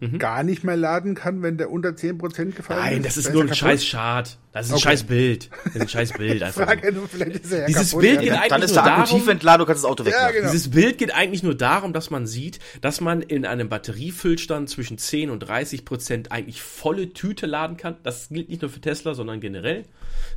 mhm. 0.00 0.18
gar 0.18 0.42
nicht 0.42 0.64
mehr 0.64 0.76
laden 0.76 1.14
kann, 1.14 1.42
wenn 1.42 1.58
der 1.58 1.70
unter 1.70 1.90
10% 1.90 2.52
gefallen 2.52 2.80
Nein, 2.80 2.88
ist? 2.88 2.92
Nein, 2.92 3.02
das 3.02 3.16
ist 3.16 3.32
nur 3.32 3.42
ein 3.42 3.54
scheiß 3.54 3.90
Chart. 3.90 4.38
Das 4.52 4.66
ist 4.66 4.72
ein 4.72 4.74
okay. 4.76 4.82
scheiß 4.84 5.02
Bild. 5.04 5.50
Das 5.64 5.74
ist 5.74 5.80
ein 5.82 5.88
scheiß 5.88 6.12
Bild. 6.14 6.42
Einfach. 6.44 6.64
Frage, 6.64 6.92
nur, 6.92 7.08
vielleicht 7.08 7.44
ist 7.44 7.52
er 7.52 7.60
ja 7.60 7.66
Dieses 7.66 7.90
kaputt, 7.90 8.02
Bild 8.02 8.20
geht 8.20 8.28
ja. 8.28 8.34
eigentlich 8.34 8.48
Dann 8.48 8.62
ist 8.62 8.74
der 8.74 8.84
Akku 8.84 9.16
tief 9.16 9.28
entladen, 9.28 9.60
du 9.60 9.66
kannst 9.66 9.84
das 9.84 9.90
Auto 9.90 10.04
wegmachen. 10.04 10.26
Ja, 10.26 10.32
genau. 10.32 10.50
Dieses 10.50 10.70
Bild 10.70 10.98
geht 10.98 11.14
eigentlich 11.14 11.42
nur 11.42 11.54
darum, 11.54 11.92
dass 11.92 12.10
man 12.10 12.26
sieht, 12.26 12.58
dass 12.80 13.00
man 13.00 13.22
in 13.22 13.46
einem 13.46 13.68
Batteriefüllstand 13.68 14.68
zwischen 14.68 14.98
10 14.98 15.30
und 15.30 15.40
30 15.40 15.84
Prozent 15.84 16.32
eigentlich 16.32 16.62
volle 16.62 17.12
Tüte 17.12 17.46
laden 17.46 17.76
kann. 17.76 17.96
Das 18.02 18.28
gilt 18.28 18.48
nicht 18.48 18.62
nur 18.62 18.70
für 18.70 18.80
Tesla, 18.80 19.14
sondern 19.14 19.40
generell. 19.40 19.84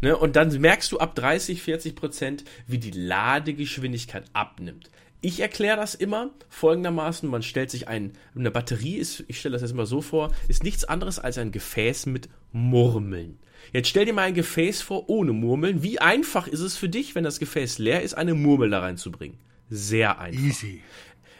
Ne? 0.01 0.17
Und 0.17 0.35
dann 0.35 0.59
merkst 0.59 0.91
du 0.91 0.99
ab 0.99 1.15
30, 1.15 1.61
40 1.61 1.95
Prozent, 1.95 2.43
wie 2.67 2.77
die 2.77 2.91
Ladegeschwindigkeit 2.91 4.25
abnimmt. 4.33 4.89
Ich 5.23 5.39
erkläre 5.39 5.77
das 5.77 5.93
immer 5.93 6.31
folgendermaßen, 6.49 7.29
man 7.29 7.43
stellt 7.43 7.69
sich 7.69 7.87
ein, 7.87 8.13
eine 8.35 8.49
Batterie 8.49 8.95
ist, 8.95 9.23
ich 9.27 9.39
stelle 9.39 9.53
das 9.53 9.61
jetzt 9.61 9.75
mal 9.75 9.85
so 9.85 10.01
vor, 10.01 10.33
ist 10.47 10.63
nichts 10.63 10.83
anderes 10.83 11.19
als 11.19 11.37
ein 11.37 11.51
Gefäß 11.51 12.07
mit 12.07 12.27
Murmeln. 12.51 13.37
Jetzt 13.71 13.89
stell 13.89 14.05
dir 14.05 14.13
mal 14.13 14.23
ein 14.23 14.33
Gefäß 14.33 14.81
vor 14.81 15.09
ohne 15.09 15.31
Murmeln. 15.31 15.83
Wie 15.83 15.99
einfach 15.99 16.47
ist 16.47 16.61
es 16.61 16.75
für 16.75 16.89
dich, 16.89 17.13
wenn 17.13 17.23
das 17.23 17.37
Gefäß 17.37 17.77
leer 17.77 18.01
ist, 18.01 18.15
eine 18.15 18.33
Murmel 18.33 18.71
da 18.71 18.79
reinzubringen? 18.79 19.37
Sehr 19.69 20.19
einfach. 20.19 20.41
Easy. 20.41 20.81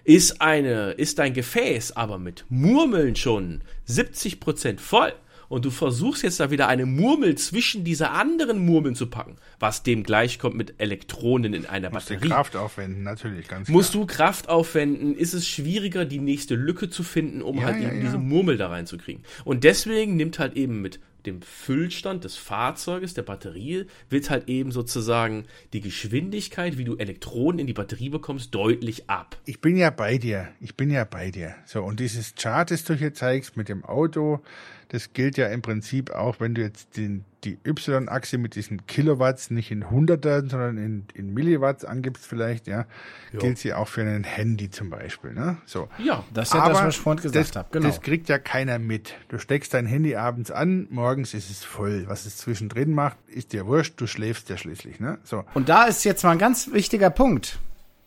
Ist 0.03 0.41
eine, 0.41 0.91
ist 0.91 1.17
dein 1.17 1.33
Gefäß 1.33 1.93
aber 1.93 2.19
mit 2.19 2.45
Murmeln 2.49 3.15
schon 3.15 3.61
70% 3.87 4.79
voll, 4.79 5.13
und 5.51 5.65
du 5.65 5.69
versuchst 5.69 6.23
jetzt 6.23 6.39
da 6.39 6.49
wieder 6.49 6.69
eine 6.69 6.85
Murmel 6.85 7.35
zwischen 7.35 7.83
diese 7.83 8.11
anderen 8.11 8.65
Murmeln 8.65 8.95
zu 8.95 9.07
packen, 9.07 9.35
was 9.59 9.83
dem 9.83 10.03
gleichkommt 10.03 10.55
mit 10.55 10.75
Elektronen 10.77 11.53
in 11.53 11.65
einer 11.65 11.89
Musst 11.89 12.07
Batterie. 12.07 12.29
Du 12.29 12.33
Kraft 12.33 12.55
aufwenden, 12.55 13.03
natürlich, 13.03 13.49
ganz 13.49 13.65
klar. 13.65 13.75
Musst 13.75 13.93
du 13.93 14.05
Kraft 14.05 14.47
aufwenden, 14.47 15.13
ist 15.13 15.33
es 15.33 15.45
schwieriger, 15.45 16.05
die 16.05 16.19
nächste 16.19 16.55
Lücke 16.55 16.89
zu 16.89 17.03
finden, 17.03 17.41
um 17.41 17.57
ja, 17.57 17.63
halt 17.65 17.81
ja, 17.81 17.89
eben 17.89 17.97
ja. 17.97 18.03
diese 18.03 18.17
Murmel 18.17 18.55
da 18.55 18.69
reinzukriegen. 18.69 19.23
Und 19.43 19.65
deswegen 19.65 20.15
nimmt 20.15 20.39
halt 20.39 20.55
eben 20.55 20.81
mit 20.81 21.01
dem 21.25 21.41
Füllstand 21.41 22.23
des 22.23 22.35
Fahrzeuges, 22.35 23.13
der 23.13 23.23
Batterie, 23.23 23.85
wird 24.09 24.29
halt 24.29 24.47
eben 24.47 24.71
sozusagen 24.71 25.45
die 25.73 25.81
Geschwindigkeit, 25.81 26.77
wie 26.77 26.83
du 26.83 26.95
Elektronen 26.95 27.59
in 27.59 27.67
die 27.67 27.73
Batterie 27.73 28.09
bekommst, 28.09 28.55
deutlich 28.55 29.09
ab. 29.09 29.37
Ich 29.45 29.61
bin 29.61 29.75
ja 29.75 29.89
bei 29.89 30.17
dir. 30.17 30.47
Ich 30.59 30.75
bin 30.75 30.89
ja 30.89 31.03
bei 31.03 31.31
dir. 31.31 31.55
So, 31.65 31.83
und 31.83 31.99
dieses 31.99 32.35
Chart, 32.35 32.71
das 32.71 32.83
du 32.83 32.93
hier 32.93 33.13
zeigst 33.13 33.57
mit 33.57 33.69
dem 33.69 33.83
Auto, 33.83 34.41
das 34.91 35.13
gilt 35.13 35.37
ja 35.37 35.47
im 35.47 35.61
Prinzip 35.61 36.11
auch, 36.11 36.41
wenn 36.41 36.53
du 36.53 36.61
jetzt 36.61 36.97
den, 36.97 37.23
die 37.45 37.57
Y-Achse 37.65 38.37
mit 38.37 38.55
diesen 38.55 38.85
Kilowatts 38.87 39.49
nicht 39.49 39.71
in 39.71 39.89
Hundertern, 39.89 40.49
sondern 40.49 40.77
in, 40.77 41.05
in 41.13 41.33
Milliwatts 41.33 41.85
angibst 41.85 42.27
vielleicht, 42.27 42.67
ja, 42.67 42.85
jo. 43.31 43.39
gilt 43.39 43.57
sie 43.57 43.73
auch 43.73 43.87
für 43.87 44.01
ein 44.01 44.25
Handy 44.25 44.69
zum 44.69 44.89
Beispiel. 44.89 45.31
Ne? 45.31 45.55
So. 45.65 45.87
Ja, 45.97 46.25
das 46.33 46.49
ist 46.49 46.55
ja 46.55 46.67
das, 46.67 46.83
was 46.83 46.95
ich 46.95 47.01
vorhin 47.01 47.23
gesagt 47.23 47.55
habe. 47.55 47.69
Genau. 47.71 47.87
Das 47.87 48.01
kriegt 48.01 48.27
ja 48.27 48.37
keiner 48.37 48.79
mit. 48.79 49.15
Du 49.29 49.37
steckst 49.37 49.73
dein 49.73 49.85
Handy 49.85 50.17
abends 50.17 50.51
an, 50.51 50.87
morgens 50.89 51.33
ist 51.33 51.49
es 51.49 51.63
voll. 51.63 52.03
Was 52.07 52.25
es 52.25 52.35
zwischendrin 52.35 52.93
macht, 52.93 53.15
ist 53.27 53.53
dir 53.53 53.67
wurscht, 53.67 53.93
du 53.95 54.07
schläfst 54.07 54.49
ja 54.49 54.57
schließlich. 54.57 54.99
Ne? 54.99 55.19
So. 55.23 55.45
Und 55.53 55.69
da 55.69 55.85
ist 55.85 56.03
jetzt 56.03 56.25
mal 56.25 56.31
ein 56.31 56.37
ganz 56.37 56.73
wichtiger 56.73 57.11
Punkt 57.11 57.59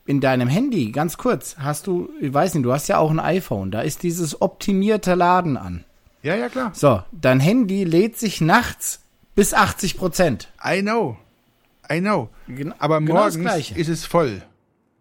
in 0.05 0.20
deinem 0.20 0.49
Handy, 0.49 0.92
ganz 0.92 1.16
kurz, 1.16 1.57
hast 1.59 1.87
du, 1.87 2.11
ich 2.20 2.35
weiß 2.35 2.53
nicht, 2.53 2.66
du 2.66 2.75
hast 2.75 2.88
ja 2.88 2.99
auch 2.99 3.11
ein 3.11 3.20
iPhone, 3.20 3.70
da 3.70 3.81
ist 3.81 4.03
dieses 4.03 4.42
optimierte 4.42 5.14
Laden 5.14 5.57
an. 5.57 5.87
Ja, 6.25 6.35
ja, 6.37 6.49
klar. 6.49 6.73
So, 6.75 7.03
dein 7.13 7.39
Handy 7.39 7.85
lädt 7.85 8.19
sich 8.19 8.41
nachts 8.41 9.03
bis 9.35 9.53
80 9.53 9.99
Prozent. 9.99 10.49
I 10.65 10.81
know. 10.81 11.19
I 11.93 12.01
know. 12.01 12.31
Gen 12.49 12.73
Aber 12.79 13.01
genau 13.01 13.15
morgens 13.15 13.71
ist 13.73 13.89
es 13.89 14.07
voll, 14.07 14.41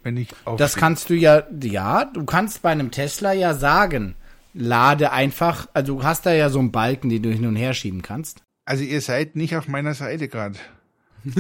wenn 0.04 0.18
ich 0.18 0.30
aufstehe. 0.44 0.58
Das 0.58 0.76
kannst 0.76 1.10
du 1.10 1.14
ja, 1.14 1.44
ja, 1.62 2.04
du 2.04 2.26
kannst 2.26 2.62
bei 2.62 2.72
einem 2.72 2.92
Tesla 2.92 3.32
ja 3.32 3.54
sagen, 3.54 4.16
lade 4.54 5.14
einfach, 5.14 5.68
also 5.74 5.96
du 5.96 6.04
hast 6.04 6.26
da 6.26 6.34
ja 6.34 6.50
so 6.50 6.60
einen 6.60 6.74
Balken, 6.74 7.08
den 7.08 7.24
du 7.24 7.32
hin 7.32 7.46
und 7.46 7.56
her 7.56 7.74
schieben 7.74 8.02
kannst. 8.02 8.44
Also 8.66 8.84
ihr 8.84 9.00
seid 9.00 9.38
nicht 9.38 9.56
auf 9.56 9.70
meiner 9.70 9.94
Seite 9.94 10.28
gerade. 10.28 10.60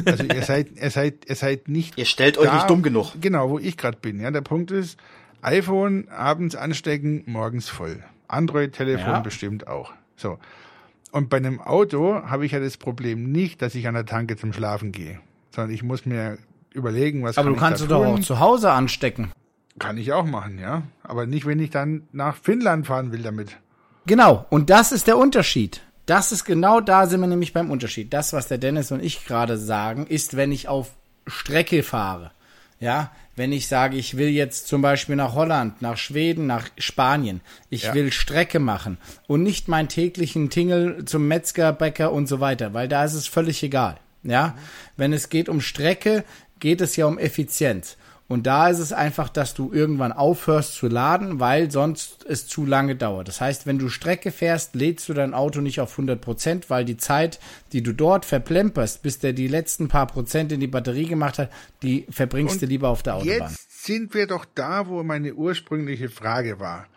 Also 0.06 0.24
ihr 0.24 0.41
seid, 0.43 0.78
ihr 0.78 0.91
seid, 0.91 1.26
ihr 1.28 1.36
seid 1.36 1.67
nicht. 1.67 1.98
Ihr 1.98 2.06
stellt 2.06 2.38
da, 2.38 2.41
euch 2.41 2.54
nicht 2.54 2.69
dumm 2.69 2.84
genug. 2.84 3.15
Genau, 3.19 3.50
wo 3.50 3.60
ich 3.60 3.76
gerade 3.76 3.98
bin. 3.98 4.22
Ja, 4.22 4.32
der 4.32 4.41
Punkt 4.41 4.72
ist, 4.72 4.98
iPhone 5.41 6.08
abends 6.08 6.56
anstecken, 6.56 7.24
morgens 7.26 7.67
voll. 7.67 8.02
Android-Telefon 8.34 9.13
ja. 9.13 9.19
bestimmt 9.19 9.67
auch. 9.67 9.93
So. 10.15 10.38
Und 11.12 11.30
bei 11.30 11.38
einem 11.38 11.62
Auto 11.62 12.24
habe 12.24 12.46
ich 12.46 12.54
ja 12.54 12.60
das 12.60 12.78
Problem 12.78 13.32
nicht, 13.32 13.62
dass 13.62 13.76
ich 13.76 13.88
an 13.88 13.93
der 13.93 14.06
Tanke 14.06 14.36
zum 14.36 14.52
Schlafen 14.52 14.91
gehe, 14.91 15.19
sondern 15.52 15.74
ich 15.74 15.84
muss 15.84 16.06
mir 16.06 16.38
überlegen, 16.74 17.24
was 17.24 17.38
Aber 17.38 17.46
kann 17.46 17.54
du 17.54 17.60
kannst 17.60 17.84
du 17.84 17.88
doch 17.88 18.06
auch 18.06 18.19
zu 18.19 18.39
Hause 18.39 18.72
anstecken. 18.72 19.32
Kann 19.80 19.98
ich 19.98 20.12
auch 20.13 20.26
machen, 20.26 20.60
ja. 20.60 20.84
Aber 21.04 21.26
nicht, 21.26 21.46
wenn 21.46 21.60
ich 21.60 21.69
dann 21.69 22.08
nach 22.12 22.36
Finnland 22.36 22.88
fahren 22.88 23.12
will 23.12 23.22
damit. 23.22 23.58
Genau. 24.06 24.46
Und 24.50 24.69
das 24.69 24.91
ist 24.91 25.08
der 25.08 25.17
Unterschied. 25.17 25.82
Das 26.06 26.32
ist 26.32 26.43
genau 26.43 26.82
da 26.82 27.08
sind 27.08 27.22
wir 27.22 27.28
nämlich 27.28 27.54
beim 27.54 27.72
Unterschied. 27.72 28.13
Das, 28.13 28.34
was 28.34 28.48
der 28.48 28.58
Dennis 28.58 28.91
und 28.91 29.02
ich 29.02 29.26
gerade 29.26 29.58
sagen, 29.58 30.06
ist, 30.08 30.36
wenn 30.36 30.52
ich 30.52 30.67
auf 30.67 30.91
Strecke 31.28 31.84
fahre. 31.84 32.32
Ja, 32.84 33.12
wenn 33.38 33.54
ich 33.54 33.67
sage, 33.69 33.96
ich 33.96 34.17
will 34.17 34.28
jetzt 34.28 34.67
zum 34.67 34.82
Beispiel 34.82 35.15
nach 35.15 35.36
Holland, 35.36 35.82
nach 35.82 35.96
Schweden, 35.96 36.48
nach 36.48 36.67
Spanien, 36.78 37.39
ich 37.69 37.84
ja. 37.84 37.93
will 37.93 38.12
Strecke 38.12 38.60
machen 38.60 38.98
und 39.26 39.41
nicht 39.41 39.69
meinen 39.69 39.88
täglichen 39.88 40.50
Tingel 40.50 41.06
zum 41.06 41.30
Metzger, 41.30 41.72
Bäcker 41.72 42.12
und 42.12 42.28
so 42.28 42.41
weiter, 42.41 42.74
weil 42.74 42.89
da 42.89 43.06
ist 43.06 43.13
es 43.13 43.26
völlig 43.26 43.63
egal. 43.63 44.02
Ja, 44.24 44.48
mhm. 44.48 44.54
wenn 44.98 45.13
es 45.13 45.30
geht 45.30 45.48
um 45.48 45.62
Strecke, 45.62 46.26
geht 46.60 46.82
es 46.82 46.98
ja 46.98 47.06
um 47.06 47.17
Effizienz. 47.17 47.96
Und 48.34 48.48
da 48.48 48.67
ist 48.67 48.80
es 48.80 48.91
einfach, 48.91 49.30
dass 49.30 49.54
du 49.54 49.72
irgendwann 49.72 50.12
aufhörst 50.12 50.74
zu 50.74 50.88
laden, 50.88 51.39
weil 51.39 51.69
sonst 51.69 52.26
es 52.28 52.48
zu 52.48 52.65
lange 52.65 52.96
dauert. 52.96 53.28
Das 53.28 53.39
heißt, 53.39 53.67
wenn 53.67 53.78
du 53.78 53.89
Strecke 53.89 54.32
fährst, 54.32 54.74
lädst 54.74 55.08
du 55.08 55.13
dein 55.13 55.36
Auto 55.36 55.62
nicht 55.62 55.80
auf 55.80 55.91
100 55.91 56.19
Prozent, 56.19 56.69
weil 56.72 56.84
die 56.84 56.98
Zeit, 56.98 57.39
die 57.74 57.84
du 57.84 57.93
dort 57.93 58.26
verplemperst, 58.26 59.04
bis 59.04 59.19
der 59.19 59.34
die 59.34 59.48
letzten 59.48 59.88
paar 59.88 60.08
Prozent 60.08 60.52
in 60.52 60.60
die 60.60 60.67
Batterie 60.67 61.06
gemacht 61.06 61.38
hat, 61.38 61.52
die 61.84 62.08
verbringst 62.10 62.56
Und 62.56 62.63
du 62.63 62.65
lieber 62.65 62.89
auf 62.89 63.04
der 63.04 63.15
Autobahn. 63.17 63.52
Jetzt 63.52 63.86
sind 63.86 64.15
wir 64.15 64.26
doch 64.26 64.46
da, 64.56 64.88
wo 64.88 65.04
meine 65.04 65.36
ursprüngliche 65.36 66.10
Frage 66.10 66.60
war. 66.60 66.88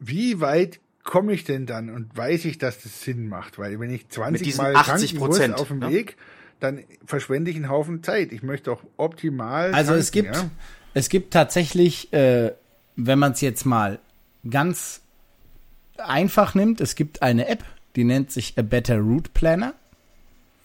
Wie 0.00 0.40
weit 0.40 0.80
komme 1.04 1.34
ich 1.34 1.44
denn 1.44 1.66
dann 1.66 1.90
und 1.90 2.16
weiß 2.16 2.46
ich, 2.46 2.56
dass 2.56 2.82
das 2.82 3.02
Sinn 3.02 3.28
macht? 3.28 3.58
Weil 3.58 3.78
wenn 3.80 3.90
ich 3.90 4.08
20 4.08 4.56
Mal 4.56 4.72
tanken 4.72 5.18
muss 5.18 5.40
auf 5.40 5.68
dem 5.68 5.82
ja? 5.82 5.90
Weg, 5.90 6.16
dann 6.60 6.84
verschwende 7.04 7.50
ich 7.50 7.56
einen 7.56 7.68
Haufen 7.68 8.02
Zeit. 8.02 8.32
Ich 8.32 8.42
möchte 8.42 8.72
auch 8.72 8.82
optimal. 8.96 9.72
Also 9.72 9.90
tanken, 9.90 10.00
es 10.00 10.10
gibt, 10.10 10.36
ja? 10.36 10.50
es 10.94 11.08
gibt 11.08 11.32
tatsächlich, 11.32 12.12
äh, 12.12 12.52
wenn 12.96 13.18
man 13.18 13.32
es 13.32 13.40
jetzt 13.40 13.64
mal 13.64 13.98
ganz 14.48 15.02
einfach 15.98 16.54
nimmt, 16.54 16.80
es 16.80 16.94
gibt 16.94 17.22
eine 17.22 17.48
App, 17.48 17.64
die 17.96 18.04
nennt 18.04 18.30
sich 18.30 18.58
A 18.58 18.62
Better 18.62 18.98
Route 18.98 19.30
Planner. 19.32 19.74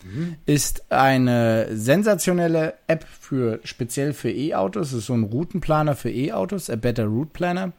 Mhm. 0.03 0.35
Ist 0.45 0.91
eine 0.91 1.67
sensationelle 1.71 2.73
App 2.87 3.05
für 3.07 3.59
speziell 3.63 4.13
für 4.13 4.29
E-Autos. 4.29 4.87
Es 4.87 4.99
ist 4.99 5.05
so 5.05 5.13
ein 5.13 5.23
Routenplaner 5.23 5.95
für 5.95 6.11
E-Autos, 6.11 6.69
A 6.69 6.75
Better 6.75 7.05
Route 7.05 7.31
Planner. 7.31 7.71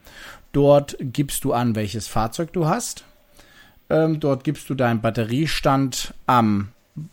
Dort 0.52 0.96
gibst 1.00 1.44
du 1.44 1.52
an, 1.52 1.74
welches 1.74 2.06
Fahrzeug 2.08 2.52
du 2.52 2.66
hast. 2.66 3.04
Ähm, 3.90 4.20
dort 4.20 4.44
gibst 4.44 4.70
du 4.70 4.74
deinen 4.74 5.02
Batteriestand 5.02 6.14
am 6.26 6.68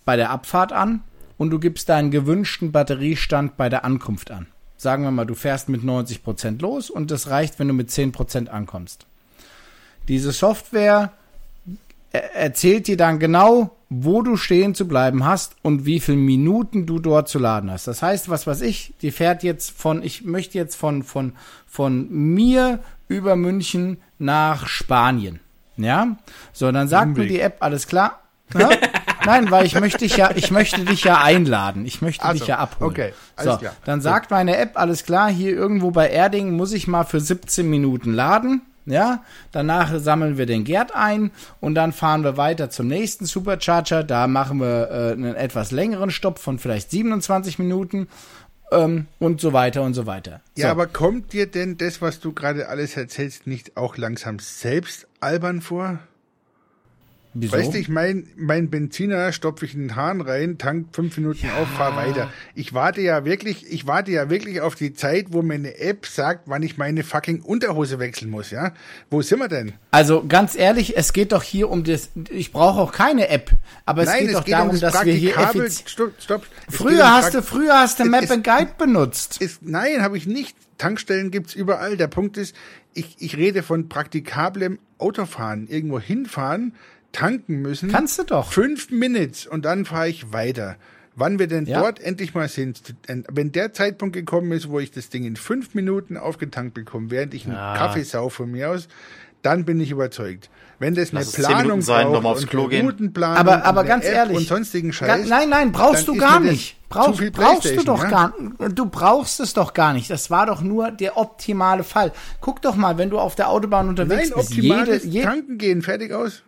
bei 0.06 0.16
der 0.16 0.30
Abfahrt 0.30 0.72
an 0.74 1.02
und 1.38 1.50
du 1.50 1.60
gibst 1.60 1.90
deinen 1.90 2.12
gewünschten 2.12 2.72
Batteriestand 2.72 3.58
bei 3.58 3.70
der 3.70 3.84
Ankunft 3.84 4.32
an. 4.32 4.48
Sagen 4.78 5.04
wir 5.04 5.12
mal, 5.12 5.26
du 5.26 5.36
fährst 5.36 5.70
mit 5.70 5.82
90% 5.82 6.62
los 6.62 6.90
und 6.90 7.12
das 7.12 7.30
reicht, 7.30 7.60
wenn 7.60 7.68
du 7.68 7.74
mit 7.74 7.90
10% 7.90 8.48
ankommst. 8.48 9.06
Diese 10.08 10.32
Software 10.32 11.12
erzählt 12.12 12.88
dir 12.88 12.98
dann 12.98 13.20
genau, 13.20 13.76
wo 13.90 14.22
du 14.22 14.38
stehen 14.38 14.76
zu 14.76 14.88
bleiben 14.88 15.26
hast 15.26 15.56
und 15.62 15.86
wie 15.86 16.00
viele 16.00 16.18
Minuten 16.18 16.86
du 16.86 17.00
dort 17.00 17.30
zu 17.30 17.40
laden 17.40 17.72
hast. 17.72 17.88
Das 17.88 18.02
heißt, 18.02 18.30
was 18.30 18.48
weiß 18.48 18.62
ich, 18.62 18.94
die 19.02 19.12
fährt 19.12 19.44
jetzt 19.44 19.72
von, 19.72 20.04
ich 20.04 20.24
möchte 20.24 20.58
jetzt 20.58 20.76
von, 20.76 21.04
von, 21.04 21.34
von 21.68 22.10
mir 22.10 22.80
über 23.08 23.36
München 23.36 23.98
nach 24.18 24.68
Spanien. 24.68 25.40
Ja? 25.78 26.18
So, 26.54 26.72
dann 26.72 26.88
sagt 26.88 27.18
mir 27.18 27.28
die 27.28 27.40
App, 27.40 27.58
alles 27.60 27.88
klar, 27.88 28.22
ja? 28.58 28.70
Nein, 29.26 29.52
weil 29.52 29.66
ich 29.66 29.80
möchte 29.80 30.00
dich 30.00 30.18
ja, 30.18 30.32
ich 30.36 30.52
möchte 30.52 30.84
dich 30.84 31.04
ja 31.04 31.22
einladen. 31.22 31.86
Ich 31.86 32.02
möchte 32.02 32.24
also, 32.26 32.40
dich 32.40 32.48
ja 32.48 32.58
abholen. 32.58 32.92
Okay, 32.92 33.14
alles 33.36 33.54
so, 33.54 33.60
klar. 33.60 33.74
Dann 33.86 34.02
sagt 34.02 34.32
meine 34.32 34.58
App, 34.58 34.78
alles 34.78 35.06
klar, 35.06 35.30
hier 35.30 35.52
irgendwo 35.52 35.92
bei 35.92 36.10
Erding 36.10 36.56
muss 36.56 36.74
ich 36.74 36.88
mal 36.88 37.04
für 37.04 37.20
17 37.20 37.70
Minuten 37.70 38.14
laden. 38.14 38.62
Ja, 38.86 39.24
danach 39.52 40.00
sammeln 40.00 40.40
wir 40.40 40.48
den 40.48 40.64
Gerd 40.64 40.96
ein 40.96 41.30
und 41.60 41.76
dann 41.76 41.94
fahren 41.94 42.24
wir 42.24 42.36
weiter 42.36 42.72
zum 42.72 42.88
nächsten 42.88 43.26
Supercharger. 43.26 44.04
Da 44.04 44.26
machen 44.26 44.60
wir 44.60 44.90
äh, 44.90 45.12
einen 45.12 45.36
etwas 45.36 45.70
längeren 45.70 46.10
Stopp 46.10 46.40
von 46.40 46.58
vielleicht 46.58 46.90
27 46.90 47.60
Minuten 47.60 48.08
ähm, 48.72 49.06
und 49.20 49.40
so 49.40 49.54
weiter 49.54 49.84
und 49.84 49.94
so 49.94 50.08
weiter. 50.08 50.42
Ja, 50.58 50.68
so. 50.68 50.72
aber 50.72 50.88
kommt 50.88 51.34
dir 51.34 51.46
denn 51.46 51.78
das, 51.78 52.02
was 52.02 52.20
du 52.20 52.34
gerade 52.34 52.70
alles 52.70 52.98
erzählst, 52.98 53.46
nicht 53.46 53.78
auch 53.78 53.98
langsam 53.98 54.40
selbst 54.40 55.08
albern 55.20 55.62
vor? 55.62 56.00
Wieso? 57.34 57.54
Weißt 57.54 57.74
du, 57.74 57.78
ich 57.78 57.88
mein, 57.88 58.28
mein 58.36 58.70
Benziner 58.70 59.32
stopfe 59.32 59.64
ich 59.64 59.74
in 59.74 59.82
den 59.82 59.96
Hahn 59.96 60.20
rein, 60.20 60.58
tank 60.58 60.88
fünf 60.92 61.16
Minuten 61.16 61.48
ja. 61.48 61.62
auf, 61.62 61.68
fahr 61.70 61.96
weiter. 61.96 62.30
Ich 62.56 62.74
warte 62.74 63.00
ja 63.00 63.24
wirklich, 63.24 63.72
ich 63.72 63.88
warte 63.88 64.12
ja 64.12 64.30
wirklich 64.30 64.60
auf 64.60 64.76
die 64.76 64.94
Zeit, 64.94 65.28
wo 65.30 65.42
mir 65.42 65.54
eine 65.54 65.78
App 65.80 66.06
sagt, 66.06 66.44
wann 66.48 66.62
ich 66.62 66.78
meine 66.78 67.04
fucking 67.04 67.42
Unterhose 67.42 68.00
wechseln 68.00 68.32
muss, 68.32 68.52
ja? 68.52 68.74
Wo 69.10 69.22
sind 69.22 69.40
wir 69.40 69.48
denn? 69.48 69.74
Also 69.92 70.26
ganz 70.28 70.56
ehrlich, 70.56 70.98
es 70.98 71.14
geht 71.14 71.32
doch 71.32 71.44
hier 71.44 71.70
um 71.70 71.86
das, 71.86 72.10
ich 72.30 72.52
brauche 72.52 72.82
auch 72.82 72.92
keine 72.92 73.30
App, 73.30 73.52
aber 73.86 74.02
es 74.02 74.10
Nein, 74.10 74.20
geht 74.20 74.28
es 74.28 74.34
doch 74.34 74.46
geht 74.46 74.54
darum, 74.54 74.70
um 74.72 74.80
das 74.80 74.94
dass 74.94 75.06
wir 75.06 75.14
hier 75.14 75.34
stopp, 75.86 76.12
stopp. 76.20 76.46
Früher 76.70 77.10
hast 77.10 77.34
du, 77.34 77.42
früher 77.42 77.80
hast 77.80 78.00
du 78.02 78.06
Map 78.06 78.30
and 78.30 78.44
Guide 78.44 78.72
benutzt. 78.78 79.42
Ist, 79.42 79.64
nein, 79.64 80.02
habe 80.02 80.18
ich 80.18 80.28
nicht. 80.28 80.58
Tankstellen 80.78 81.32
gibt's 81.32 81.54
überall. 81.54 81.96
Der 81.96 82.08
Punkt 82.08 82.38
ist, 82.38 82.56
ich, 82.94 83.16
ich 83.20 83.38
rede 83.38 83.64
von 83.64 83.88
praktikablem 83.88 84.80
Autofahren, 84.98 85.68
irgendwo 85.68 86.00
hinfahren, 86.00 86.74
tanken 87.12 87.62
müssen. 87.62 87.92
Kannst 87.92 88.20
du 88.20 88.24
doch. 88.24 88.52
Fünf 88.52 88.90
Minutes 88.92 89.46
und 89.46 89.66
dann 89.66 89.86
fahre 89.86 90.10
ich 90.10 90.34
weiter. 90.34 90.78
Wann 91.16 91.40
wir 91.40 91.48
denn 91.48 91.66
ja. 91.66 91.82
dort 91.82 92.00
endlich 92.00 92.34
mal 92.34 92.48
sind, 92.48 92.96
wenn 93.30 93.52
der 93.52 93.74
Zeitpunkt 93.74 94.16
gekommen 94.16 94.52
ist, 94.54 94.70
wo 94.70 94.80
ich 94.80 94.92
das 94.92 95.10
Ding 95.10 95.26
in 95.26 95.36
fünf 95.36 95.76
Minuten 95.76 96.16
aufgetankt 96.16 96.74
bekomme, 96.74 97.12
während 97.12 97.34
ich 97.34 97.46
einen 97.46 97.56
ja. 97.56 97.76
Kaffee 97.76 98.04
sau 98.04 98.30
von 98.30 98.50
mir 98.50 98.70
aus, 98.70 98.88
dann 99.42 99.66
bin 99.66 99.80
ich 99.80 99.92
überzeugt. 99.92 100.50
Wenn 100.80 100.96
das 100.96 101.14
eine 101.14 101.26
Planung 101.26 101.82
sein, 101.82 102.08
braucht 102.08 102.26
aufs 102.26 102.48
Klo 102.48 102.68
gehen. 102.68 102.86
Routenplanung 102.86 103.38
aber, 103.38 103.66
aber 103.66 103.84
ganz 103.84 104.06
App 104.06 104.16
ehrlich, 104.16 104.38
und 104.38 104.48
sonstigen 104.48 104.94
Scheiß, 104.94 105.28
nein, 105.28 105.50
nein, 105.50 105.72
brauchst 105.72 106.08
du 106.08 106.16
gar 106.16 106.40
nicht. 106.40 106.78
Brauchst, 106.90 107.32
brauchst 107.32 107.78
du 107.78 107.84
doch 107.84 108.04
ja? 108.04 108.10
gar 108.10 108.34
Du 108.70 108.88
brauchst 108.88 109.40
es 109.40 109.54
doch 109.54 109.74
gar 109.74 109.94
nicht. 109.94 110.10
Das 110.10 110.30
war 110.30 110.48
doch 110.48 110.62
nur 110.62 110.92
der 110.92 111.18
optimale 111.18 111.84
Fall. 111.84 112.12
Guck 112.42 112.62
doch 112.62 112.76
mal, 112.76 112.98
wenn 112.98 113.10
du 113.10 113.20
auf 113.20 113.36
der 113.36 113.50
Autobahn 113.50 113.90
unterwegs 113.90 114.30
nein, 114.30 114.38
bist. 114.38 114.52
Optimal 114.52 114.88
jede, 114.88 115.06
jede, 115.06 115.26
tanken 115.26 115.58
gehen, 115.58 115.82
fertig 115.82 116.14
aus. 116.14 116.44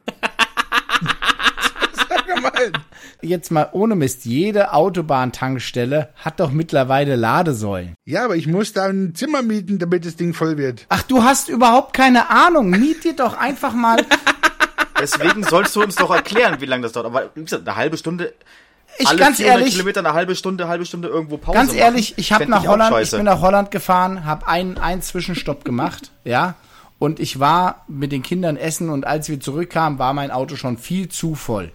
Jetzt 3.21 3.51
mal 3.51 3.69
ohne 3.71 3.95
Mist, 3.95 4.25
jede 4.25 4.73
Autobahntankstelle 4.73 6.09
hat 6.15 6.39
doch 6.39 6.51
mittlerweile 6.51 7.15
Ladesäulen. 7.15 7.95
Ja, 8.05 8.25
aber 8.25 8.35
ich 8.35 8.47
muss 8.47 8.73
da 8.73 8.85
ein 8.85 9.15
Zimmer 9.15 9.41
mieten, 9.41 9.79
damit 9.79 10.05
das 10.05 10.15
Ding 10.15 10.33
voll 10.33 10.57
wird. 10.57 10.85
Ach, 10.89 11.03
du 11.03 11.23
hast 11.23 11.49
überhaupt 11.49 11.93
keine 11.93 12.29
Ahnung. 12.29 12.69
Miet 12.69 13.03
dir 13.03 13.15
doch 13.15 13.37
einfach 13.37 13.73
mal. 13.73 13.97
Deswegen 14.99 15.43
sollst 15.43 15.75
du 15.75 15.83
uns 15.83 15.95
doch 15.95 16.11
erklären, 16.11 16.61
wie 16.61 16.65
lange 16.65 16.83
das 16.83 16.93
dauert. 16.93 17.07
Aber 17.07 17.29
wie 17.35 17.43
gesagt, 17.43 17.67
eine 17.67 17.75
halbe 17.75 17.97
Stunde 17.97 18.33
ich 18.97 19.07
alle 19.07 19.17
ganz 19.17 19.39
ehrlich, 19.39 19.71
Kilometer 19.71 20.01
eine 20.01 20.13
halbe 20.13 20.35
Stunde, 20.35 20.67
halbe 20.67 20.85
Stunde 20.85 21.07
irgendwo 21.07 21.37
Pause. 21.37 21.57
Ganz 21.57 21.73
ehrlich, 21.73 22.11
machen, 22.11 22.19
ich 22.19 22.31
habe 22.31 22.49
nach 22.49 22.65
Holland, 22.65 22.95
ich 23.01 23.11
bin 23.11 23.23
nach 23.23 23.41
Holland 23.41 23.71
gefahren, 23.71 24.25
habe 24.25 24.47
einen, 24.47 24.77
einen 24.77 25.01
Zwischenstopp 25.01 25.65
gemacht, 25.65 26.11
ja, 26.23 26.55
und 26.99 27.19
ich 27.19 27.39
war 27.39 27.83
mit 27.87 28.11
den 28.11 28.21
Kindern 28.21 28.55
essen 28.55 28.89
und 28.89 29.05
als 29.05 29.29
wir 29.29 29.39
zurückkamen, 29.39 29.99
war 29.99 30.13
mein 30.13 30.31
Auto 30.31 30.55
schon 30.55 30.77
viel 30.77 31.09
zu 31.09 31.35
voll. 31.35 31.71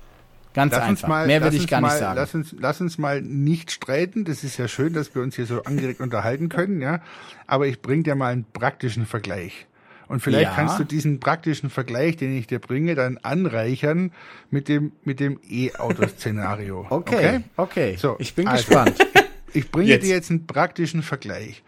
Ganz 0.59 0.73
lass 0.73 0.83
einfach. 0.83 1.09
Mal, 1.09 1.27
Mehr 1.29 1.41
will 1.45 1.55
ich 1.55 1.69
gar 1.69 1.81
mal, 1.81 1.91
nicht 1.91 1.99
sagen. 1.99 2.17
Lass 2.17 2.35
uns, 2.35 2.55
lass 2.59 2.81
uns 2.81 2.99
mal 2.99 3.23
nicht 3.23 3.71
streiten. 3.71 4.25
Das 4.25 4.43
ist 4.43 4.57
ja 4.59 4.67
schön, 4.67 4.93
dass 4.93 5.15
wir 5.15 5.23
uns 5.23 5.37
hier 5.37 5.47
so 5.47 5.63
angeregt 5.63 6.01
unterhalten 6.01 6.49
können, 6.49 6.81
ja. 6.81 7.01
Aber 7.47 7.69
ich 7.69 7.81
bringe 7.81 8.03
dir 8.03 8.17
mal 8.17 8.33
einen 8.33 8.45
praktischen 8.45 9.07
Vergleich. 9.07 9.67
Und 10.09 10.21
vielleicht 10.21 10.51
ja. 10.51 10.55
kannst 10.57 10.81
du 10.81 10.85
diesen 10.85 11.21
praktischen 11.21 11.71
Vergleich, 11.71 12.17
den 12.17 12.37
ich 12.37 12.49
dir 12.49 12.59
bringe, 12.59 12.97
dann 12.97 13.19
anreichern 13.19 14.11
mit 14.51 14.69
dem 14.69 14.91
mit 15.05 15.21
dem 15.21 15.39
E-Auto-Szenario. 15.49 16.87
okay, 16.91 17.15
okay, 17.17 17.41
okay. 17.57 17.97
So, 17.97 18.17
ich 18.19 18.35
bin 18.35 18.49
also, 18.49 18.65
gespannt. 18.65 18.99
Ich 19.55 19.71
bringe 19.71 19.89
jetzt. 19.89 20.05
dir 20.05 20.15
jetzt 20.15 20.31
einen 20.31 20.47
praktischen 20.47 21.03
Vergleich. 21.03 21.63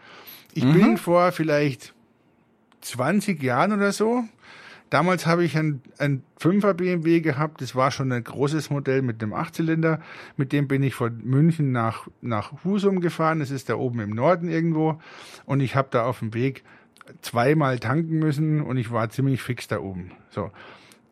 Ich 0.53 0.63
mhm. 0.63 0.73
bin 0.73 0.97
vor 0.97 1.31
vielleicht 1.31 1.95
20 2.81 3.41
Jahren 3.41 3.73
oder 3.73 3.91
so 3.91 4.23
Damals 4.91 5.25
habe 5.25 5.45
ich 5.45 5.57
ein, 5.57 5.81
ein 5.99 6.21
5er 6.41 6.73
BMW 6.73 7.21
gehabt, 7.21 7.61
das 7.61 7.75
war 7.75 7.91
schon 7.91 8.11
ein 8.11 8.25
großes 8.25 8.69
Modell 8.69 9.01
mit 9.01 9.23
einem 9.23 9.33
Achtzylinder. 9.33 10.01
Mit 10.35 10.51
dem 10.51 10.67
bin 10.67 10.83
ich 10.83 10.95
von 10.95 11.17
München 11.23 11.71
nach, 11.71 12.09
nach 12.19 12.51
Husum 12.65 12.99
gefahren, 12.99 13.39
das 13.39 13.51
ist 13.51 13.69
da 13.69 13.75
oben 13.75 14.01
im 14.01 14.09
Norden 14.09 14.49
irgendwo. 14.49 14.99
Und 15.45 15.61
ich 15.61 15.77
habe 15.77 15.87
da 15.91 16.03
auf 16.03 16.19
dem 16.19 16.33
Weg 16.33 16.65
zweimal 17.21 17.79
tanken 17.79 18.19
müssen 18.19 18.61
und 18.61 18.75
ich 18.75 18.91
war 18.91 19.09
ziemlich 19.09 19.41
fix 19.41 19.69
da 19.69 19.79
oben. 19.79 20.11
So. 20.29 20.51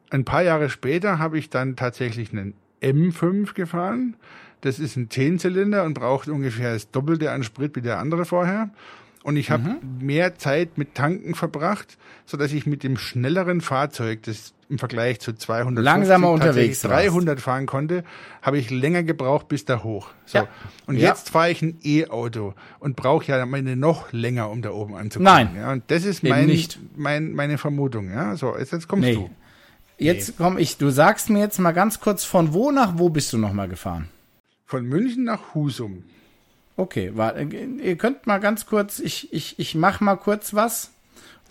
Ein 0.09 0.25
paar 0.25 0.43
Jahre 0.43 0.69
später 0.69 1.17
habe 1.17 1.39
ich 1.39 1.49
dann 1.49 1.77
tatsächlich 1.77 2.33
einen 2.33 2.55
M5 2.81 3.53
gefahren. 3.53 4.17
Das 4.59 4.79
ist 4.79 4.97
ein 4.97 5.09
Zehnzylinder 5.09 5.85
und 5.85 5.93
braucht 5.93 6.27
ungefähr 6.27 6.73
das 6.73 6.91
Doppelte 6.91 7.31
an 7.31 7.43
Sprit 7.43 7.77
wie 7.77 7.81
der 7.81 7.99
andere 7.99 8.25
vorher. 8.25 8.71
Und 9.29 9.37
ich 9.37 9.51
habe 9.51 9.77
mhm. 9.79 10.03
mehr 10.03 10.39
Zeit 10.39 10.79
mit 10.79 10.95
Tanken 10.95 11.35
verbracht, 11.35 11.99
so 12.25 12.35
dass 12.35 12.51
ich 12.51 12.65
mit 12.65 12.81
dem 12.81 12.97
schnelleren 12.97 13.61
Fahrzeug, 13.61 14.23
das 14.23 14.55
im 14.69 14.79
Vergleich 14.79 15.19
zu 15.19 15.33
200 15.33 15.85
langsamer 15.85 16.31
unterwegs 16.31 16.81
300 16.81 17.35
warst. 17.35 17.43
fahren 17.43 17.67
konnte, 17.67 18.03
habe 18.41 18.57
ich 18.57 18.71
länger 18.71 19.03
gebraucht 19.03 19.47
bis 19.47 19.65
da 19.65 19.83
hoch. 19.83 20.09
So. 20.25 20.39
Ja. 20.39 20.47
Und 20.87 20.95
ja. 20.95 21.09
jetzt 21.09 21.29
fahre 21.29 21.51
ich 21.51 21.61
ein 21.61 21.77
E-Auto 21.83 22.55
und 22.79 22.95
brauche 22.95 23.27
ja 23.27 23.45
meine 23.45 23.75
noch 23.75 24.11
länger, 24.13 24.49
um 24.49 24.63
da 24.63 24.71
oben 24.71 24.95
anzukommen. 24.95 25.31
Nein. 25.31 25.55
Ja, 25.55 25.73
und 25.73 25.83
das 25.89 26.05
ist 26.05 26.23
mein, 26.23 26.51
mein, 26.95 27.33
meine 27.33 27.59
Vermutung. 27.59 28.09
Ja, 28.09 28.35
so, 28.35 28.57
jetzt, 28.57 28.73
jetzt 28.73 28.87
kommst 28.87 29.09
nee. 29.09 29.13
du. 29.13 29.29
Jetzt 29.99 30.39
komm 30.39 30.57
ich, 30.57 30.77
du 30.77 30.89
sagst 30.89 31.29
mir 31.29 31.37
jetzt 31.37 31.59
mal 31.59 31.73
ganz 31.73 31.99
kurz, 31.99 32.23
von 32.23 32.51
wo 32.55 32.71
nach 32.71 32.97
wo 32.97 33.09
bist 33.09 33.31
du 33.31 33.37
nochmal 33.37 33.69
gefahren? 33.69 34.09
Von 34.65 34.87
München 34.87 35.23
nach 35.23 35.53
Husum. 35.53 36.03
Okay, 36.79 37.11
warte, 37.13 37.41
ihr 37.41 37.97
könnt 37.97 38.25
mal 38.25 38.37
ganz 38.37 38.65
kurz, 38.65 38.99
ich, 38.99 39.33
ich, 39.33 39.59
ich 39.59 39.75
mach 39.75 39.99
mal 39.99 40.15
kurz 40.15 40.53
was. 40.53 40.91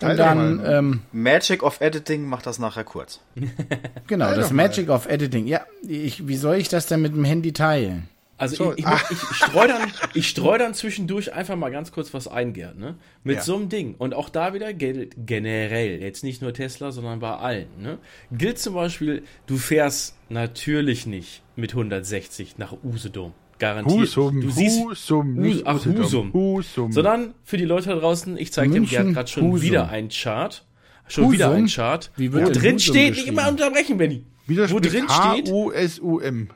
Und 0.01 0.17
dann, 0.17 0.65
ähm, 0.65 1.03
Magic 1.13 1.63
of 1.63 1.83
Editing 1.83 2.25
macht 2.25 2.47
das 2.47 2.59
nachher 2.59 2.85
kurz. 2.85 3.21
genau, 4.07 4.25
Teil 4.25 4.37
das 4.37 4.53
Magic 4.53 4.89
of 4.89 5.07
Editing. 5.07 5.47
Ja, 5.47 5.67
ich, 5.87 6.27
wie 6.27 6.37
soll 6.37 6.57
ich 6.57 6.71
das 6.71 6.87
denn 6.87 7.03
mit 7.03 7.13
dem 7.15 7.27
Handy 7.27 7.53
teilen? 7.53 8.09
Also 8.39 8.57
so, 8.57 8.73
ich, 8.75 8.87
ich, 8.87 9.11
ich, 9.11 9.23
ich 9.31 9.37
streue 9.37 9.69
dann, 9.69 9.93
ich 10.15 10.29
streu 10.31 10.57
dann 10.57 10.73
zwischendurch 10.73 11.35
einfach 11.35 11.57
mal 11.57 11.71
ganz 11.71 11.93
kurz 11.93 12.15
was 12.15 12.27
ein, 12.27 12.55
Gerd, 12.55 12.79
ne? 12.79 12.95
Mit 13.23 13.37
ja. 13.37 13.43
so 13.43 13.57
einem 13.57 13.69
Ding. 13.69 13.97
Und 13.99 14.15
auch 14.15 14.31
da 14.31 14.55
wieder 14.55 14.73
gilt 14.73 15.15
generell, 15.27 16.01
jetzt 16.01 16.25
nicht 16.25 16.41
nur 16.41 16.55
Tesla, 16.55 16.91
sondern 16.91 17.21
bei 17.21 17.37
allen, 17.37 17.69
ne? 17.79 17.99
Gilt 18.33 18.61
zum 18.61 18.73
Beispiel, 18.73 19.25
du 19.47 19.59
fährst 19.59 20.17
natürlich 20.31 21.05
nicht 21.05 21.43
mit 21.55 21.73
160 21.73 22.57
nach 22.57 22.73
Usedom. 22.83 23.35
Garantiert. 23.59 24.01
Husum, 24.01 24.41
du 24.41 24.51
siehst, 24.51 24.85
Husum, 24.85 25.35
nicht 25.35 25.67
ach, 25.67 25.85
Husum. 25.85 26.33
Husum. 26.33 26.93
Sondern 26.93 27.35
für 27.45 27.57
die 27.57 27.65
Leute 27.65 27.89
da 27.89 27.97
draußen, 27.97 28.37
ich 28.37 28.53
zeige 28.53 28.73
dem 28.73 28.87
Gerd 28.87 29.13
gerade 29.13 29.29
schon 29.29 29.45
Husum. 29.45 29.63
wieder 29.63 29.89
einen 29.89 30.09
Chart. 30.11 30.65
Schon 31.09 31.25
Husum? 31.25 31.33
wieder 31.33 31.51
einen 31.51 31.69
Chart. 31.69 32.11
Wie 32.17 32.33
wo 32.33 32.39
drin 32.51 32.79
steht, 32.79 33.15
nicht 33.17 33.27
immer 33.27 33.49
unterbrechen, 33.49 33.99
Benny. 33.99 34.25
Wo 34.47 34.81
drin 34.81 35.07
steht. 35.09 35.49
H-U-S-U-M. 35.49 36.49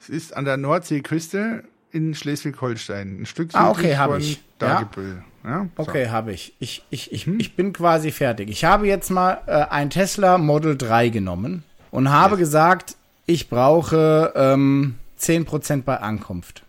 Es 0.00 0.08
ist 0.08 0.36
an 0.36 0.44
der 0.44 0.56
Nordseeküste 0.56 1.64
in 1.92 2.14
Schleswig-Holstein. 2.14 3.20
Ein 3.20 3.26
Stück 3.26 3.50
ah, 3.52 3.70
okay, 3.70 3.96
von 3.96 4.20
ich. 4.20 4.40
Dagebüll. 4.58 5.22
Ja. 5.22 5.30
Ja, 5.44 5.68
so. 5.76 5.82
Okay, 5.82 6.08
habe 6.08 6.32
ich. 6.32 6.54
Ich, 6.58 6.84
ich, 6.90 7.12
ich, 7.12 7.26
hm? 7.26 7.40
ich 7.40 7.56
bin 7.56 7.72
quasi 7.72 8.10
fertig. 8.10 8.50
Ich 8.50 8.64
habe 8.64 8.86
jetzt 8.86 9.10
mal 9.10 9.40
äh, 9.46 9.66
ein 9.70 9.90
Tesla 9.90 10.38
Model 10.38 10.76
3 10.76 11.08
genommen 11.08 11.64
und 11.90 12.10
habe 12.10 12.34
yes. 12.34 12.40
gesagt, 12.40 12.96
ich 13.26 13.48
brauche 13.48 14.32
ähm, 14.34 14.96
10% 15.20 15.82
bei 15.82 15.98
Ankunft. 15.98 16.64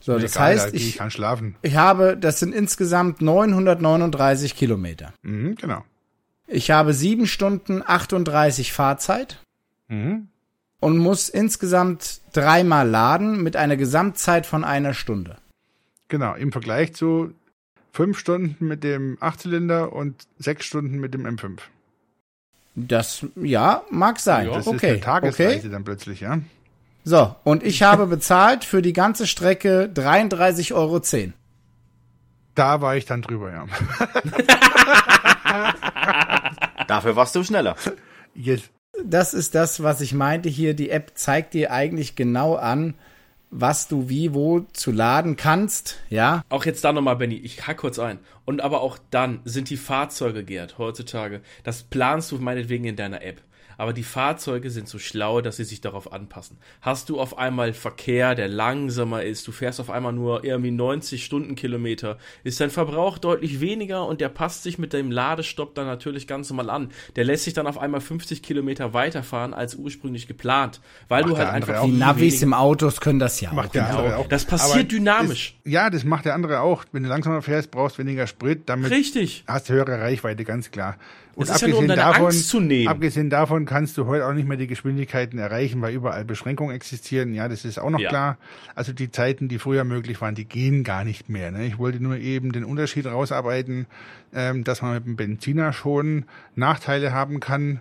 So, 0.00 0.12
Mir 0.12 0.20
das 0.20 0.38
heißt, 0.38 0.74
ich, 0.74 0.88
ich 0.90 0.96
kann 0.98 1.10
schlafen. 1.10 1.56
Ich 1.62 1.76
habe, 1.76 2.16
das 2.16 2.38
sind 2.38 2.54
insgesamt 2.54 3.22
939 3.22 4.54
Kilometer. 4.54 5.12
Mhm, 5.22 5.56
genau. 5.56 5.84
Ich 6.46 6.70
habe 6.70 6.94
sieben 6.94 7.26
Stunden 7.26 7.82
38 7.84 8.72
Fahrzeit. 8.72 9.42
Mhm. 9.88 10.28
Und 10.78 10.98
muss 10.98 11.28
insgesamt 11.28 12.20
dreimal 12.32 12.88
laden 12.88 13.42
mit 13.42 13.56
einer 13.56 13.76
Gesamtzeit 13.76 14.46
von 14.46 14.62
einer 14.62 14.94
Stunde. 14.94 15.38
Genau, 16.08 16.34
im 16.34 16.52
Vergleich 16.52 16.94
zu 16.94 17.32
fünf 17.92 18.18
Stunden 18.18 18.64
mit 18.64 18.84
dem 18.84 19.16
Achtzylinder 19.20 19.92
und 19.92 20.28
sechs 20.38 20.66
Stunden 20.66 20.98
mit 20.98 21.14
dem 21.14 21.26
M5. 21.26 21.58
Das, 22.74 23.24
ja, 23.36 23.82
mag 23.90 24.20
sein. 24.20 24.48
Ja. 24.48 24.54
Das 24.54 24.66
okay. 24.66 24.76
ist 24.76 24.84
eine 24.84 25.00
Tagesreise 25.00 25.58
okay. 25.58 25.68
dann 25.70 25.84
plötzlich, 25.84 26.20
ja. 26.20 26.38
So, 27.08 27.36
und 27.44 27.62
ich 27.62 27.84
habe 27.84 28.08
bezahlt 28.08 28.64
für 28.64 28.82
die 28.82 28.92
ganze 28.92 29.28
Strecke 29.28 29.88
33,10 29.94 30.74
Euro. 30.74 31.00
Da 32.56 32.80
war 32.80 32.96
ich 32.96 33.04
dann 33.04 33.22
drüber, 33.22 33.52
ja. 33.52 33.66
Dafür 36.88 37.14
warst 37.14 37.36
du 37.36 37.44
schneller. 37.44 37.76
Yes. 38.34 38.62
Das 39.04 39.34
ist 39.34 39.54
das, 39.54 39.84
was 39.84 40.00
ich 40.00 40.14
meinte 40.14 40.48
hier. 40.48 40.74
Die 40.74 40.90
App 40.90 41.12
zeigt 41.14 41.54
dir 41.54 41.70
eigentlich 41.70 42.16
genau 42.16 42.56
an, 42.56 42.94
was 43.50 43.86
du 43.86 44.08
wie 44.08 44.34
wo 44.34 44.66
zu 44.72 44.90
laden 44.90 45.36
kannst, 45.36 46.00
ja. 46.08 46.42
Auch 46.48 46.64
jetzt 46.64 46.82
da 46.82 46.92
nochmal, 46.92 47.14
Benny, 47.14 47.36
ich 47.36 47.68
hack 47.68 47.76
kurz 47.76 48.00
ein. 48.00 48.18
Und 48.44 48.60
aber 48.60 48.80
auch 48.80 48.98
dann 49.12 49.42
sind 49.44 49.70
die 49.70 49.76
Fahrzeuge, 49.76 50.42
Gerd, 50.42 50.78
heutzutage, 50.78 51.40
das 51.62 51.84
planst 51.84 52.32
du 52.32 52.38
meinetwegen 52.38 52.84
in 52.84 52.96
deiner 52.96 53.22
App. 53.22 53.42
Aber 53.78 53.92
die 53.92 54.02
Fahrzeuge 54.02 54.70
sind 54.70 54.88
so 54.88 54.98
schlau, 54.98 55.40
dass 55.40 55.56
sie 55.56 55.64
sich 55.64 55.80
darauf 55.80 56.12
anpassen. 56.12 56.58
Hast 56.80 57.08
du 57.08 57.20
auf 57.20 57.38
einmal 57.38 57.72
Verkehr, 57.72 58.34
der 58.34 58.48
langsamer 58.48 59.22
ist, 59.22 59.46
du 59.46 59.52
fährst 59.52 59.80
auf 59.80 59.90
einmal 59.90 60.12
nur 60.12 60.44
irgendwie 60.44 60.70
90 60.70 61.24
Stundenkilometer, 61.24 62.18
ist 62.44 62.60
dein 62.60 62.70
Verbrauch 62.70 63.18
deutlich 63.18 63.60
weniger 63.60 64.06
und 64.06 64.20
der 64.20 64.28
passt 64.28 64.62
sich 64.62 64.78
mit 64.78 64.92
dem 64.92 65.10
Ladestopp 65.10 65.74
dann 65.74 65.86
natürlich 65.86 66.26
ganz 66.26 66.50
normal 66.50 66.70
an. 66.70 66.90
Der 67.16 67.24
lässt 67.24 67.44
sich 67.44 67.54
dann 67.54 67.66
auf 67.66 67.78
einmal 67.78 68.00
50 68.00 68.42
Kilometer 68.42 68.94
weiterfahren 68.94 69.54
als 69.54 69.74
ursprünglich 69.74 70.26
geplant, 70.26 70.80
weil 71.08 71.22
macht 71.22 71.32
du 71.32 71.38
halt 71.38 71.48
einfach 71.48 71.84
die 71.84 71.92
Navis 71.92 72.42
im 72.42 72.54
Autos 72.54 73.00
können 73.00 73.18
das 73.18 73.40
ja 73.40 73.52
macht 73.52 73.68
auch. 73.68 73.72
Der 73.72 73.88
andere 73.88 74.16
auch. 74.16 74.28
Das 74.28 74.44
passiert 74.44 74.92
dynamisch. 74.92 75.56
Ist, 75.64 75.72
ja, 75.72 75.90
das 75.90 76.04
macht 76.04 76.24
der 76.24 76.34
andere 76.34 76.60
auch. 76.60 76.84
Wenn 76.92 77.02
du 77.02 77.08
langsamer 77.08 77.42
fährst, 77.42 77.70
brauchst 77.70 77.98
du 77.98 78.02
weniger 78.02 78.26
Sprit, 78.26 78.68
damit 78.68 78.90
Richtig. 78.90 79.44
hast 79.46 79.68
du 79.68 79.74
höhere 79.74 80.00
Reichweite, 80.00 80.44
ganz 80.44 80.70
klar. 80.70 80.96
Und 81.36 81.50
das 81.50 81.62
abgesehen, 81.62 81.90
ja 81.90 81.96
davon, 81.96 82.86
abgesehen 82.88 83.28
davon 83.28 83.66
kannst 83.66 83.98
du 83.98 84.06
heute 84.06 84.26
auch 84.26 84.32
nicht 84.32 84.48
mehr 84.48 84.56
die 84.56 84.66
Geschwindigkeiten 84.66 85.38
erreichen, 85.38 85.82
weil 85.82 85.92
überall 85.92 86.24
Beschränkungen 86.24 86.74
existieren. 86.74 87.34
Ja, 87.34 87.46
das 87.46 87.66
ist 87.66 87.78
auch 87.78 87.90
noch 87.90 88.00
ja. 88.00 88.08
klar. 88.08 88.38
Also 88.74 88.94
die 88.94 89.10
Zeiten, 89.10 89.46
die 89.48 89.58
früher 89.58 89.84
möglich 89.84 90.18
waren, 90.22 90.34
die 90.34 90.46
gehen 90.46 90.82
gar 90.82 91.04
nicht 91.04 91.28
mehr. 91.28 91.50
Ne? 91.50 91.66
Ich 91.66 91.76
wollte 91.76 92.02
nur 92.02 92.16
eben 92.16 92.52
den 92.52 92.64
Unterschied 92.64 93.04
rausarbeiten, 93.04 93.86
ähm, 94.34 94.64
dass 94.64 94.80
man 94.80 94.94
mit 94.94 95.04
dem 95.04 95.16
Benziner 95.16 95.74
schon 95.74 96.24
Nachteile 96.54 97.12
haben 97.12 97.38
kann, 97.38 97.80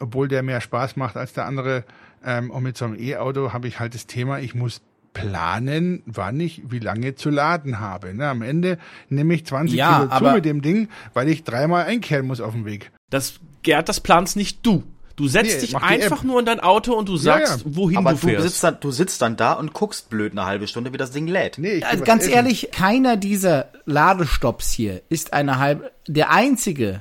obwohl 0.00 0.26
der 0.26 0.42
mehr 0.42 0.60
Spaß 0.60 0.96
macht 0.96 1.16
als 1.16 1.32
der 1.32 1.46
andere. 1.46 1.84
Ähm, 2.24 2.50
und 2.50 2.64
mit 2.64 2.76
so 2.76 2.86
einem 2.86 2.98
E-Auto 2.98 3.52
habe 3.52 3.68
ich 3.68 3.78
halt 3.78 3.94
das 3.94 4.08
Thema, 4.08 4.40
ich 4.40 4.56
muss 4.56 4.80
planen, 5.12 6.02
wann 6.06 6.40
ich 6.40 6.60
wie 6.70 6.80
lange 6.80 7.14
zu 7.14 7.30
laden 7.30 7.78
habe. 7.78 8.14
Ne, 8.14 8.28
am 8.28 8.42
Ende 8.42 8.78
nehme 9.08 9.34
ich 9.34 9.46
20 9.46 9.76
ja, 9.76 10.06
Kilo 10.08 10.18
zu 10.18 10.34
mit 10.34 10.44
dem 10.44 10.60
Ding, 10.60 10.88
weil 11.14 11.28
ich 11.28 11.44
dreimal 11.44 11.84
einkehren 11.84 12.26
muss 12.26 12.40
auf 12.40 12.52
dem 12.52 12.64
Weg. 12.64 12.90
Das, 13.10 13.34
Gerd, 13.62 13.88
das 13.88 14.00
planst 14.00 14.36
nicht 14.36 14.64
du. 14.64 14.82
Du 15.16 15.28
setzt 15.28 15.54
nee, 15.54 15.60
dich 15.60 15.76
einfach 15.76 16.22
nur 16.22 16.38
in 16.40 16.46
dein 16.46 16.60
Auto 16.60 16.92
und 16.92 17.08
du 17.08 17.16
sagst, 17.16 17.60
ja, 17.60 17.70
ja. 17.70 17.76
wohin 17.76 17.96
Aber 17.96 18.12
du 18.12 18.18
fährst. 18.18 18.44
Du 18.44 18.48
sitzt, 18.48 18.64
dann, 18.64 18.76
du 18.80 18.90
sitzt 18.90 19.22
dann 19.22 19.36
da 19.38 19.54
und 19.54 19.72
guckst 19.72 20.10
blöd 20.10 20.32
eine 20.32 20.44
halbe 20.44 20.68
Stunde, 20.68 20.92
wie 20.92 20.98
das 20.98 21.10
Ding 21.10 21.26
lädt. 21.26 21.56
Nee, 21.56 21.82
also 21.82 22.04
ganz 22.04 22.24
essen. 22.24 22.34
ehrlich, 22.34 22.68
keiner 22.70 23.16
dieser 23.16 23.70
Ladestopps 23.86 24.70
hier 24.70 25.00
ist 25.08 25.32
eine 25.32 25.58
halbe. 25.58 25.90
Der 26.06 26.30
einzige 26.30 27.00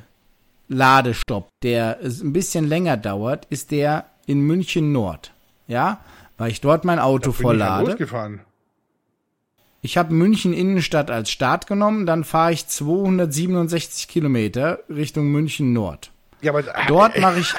Ladestopp, 0.69 1.49
der 1.61 1.99
ein 2.01 2.31
bisschen 2.31 2.67
länger 2.67 2.95
dauert, 2.95 3.47
ist 3.49 3.71
der 3.71 4.05
in 4.25 4.39
München 4.39 4.93
Nord. 4.93 5.33
Ja, 5.67 5.99
weil 6.37 6.51
ich 6.51 6.61
dort 6.61 6.85
mein 6.85 6.99
Auto 6.99 7.31
da 7.31 7.37
volllade. 7.37 7.97
Ich, 7.99 8.11
ich 9.85 9.97
habe 9.97 10.13
München 10.13 10.51
Innenstadt 10.51 11.11
als 11.11 11.29
Start 11.29 11.67
genommen, 11.67 12.05
dann 12.05 12.23
fahre 12.23 12.51
ich 12.51 12.67
267 12.67 14.07
Kilometer 14.07 14.79
Richtung 14.89 15.27
München 15.27 15.73
Nord. 15.73 16.11
Ja, 16.41 16.51
aber 16.51 16.63
dort 16.87 17.19
mache 17.19 17.39
ich 17.39 17.53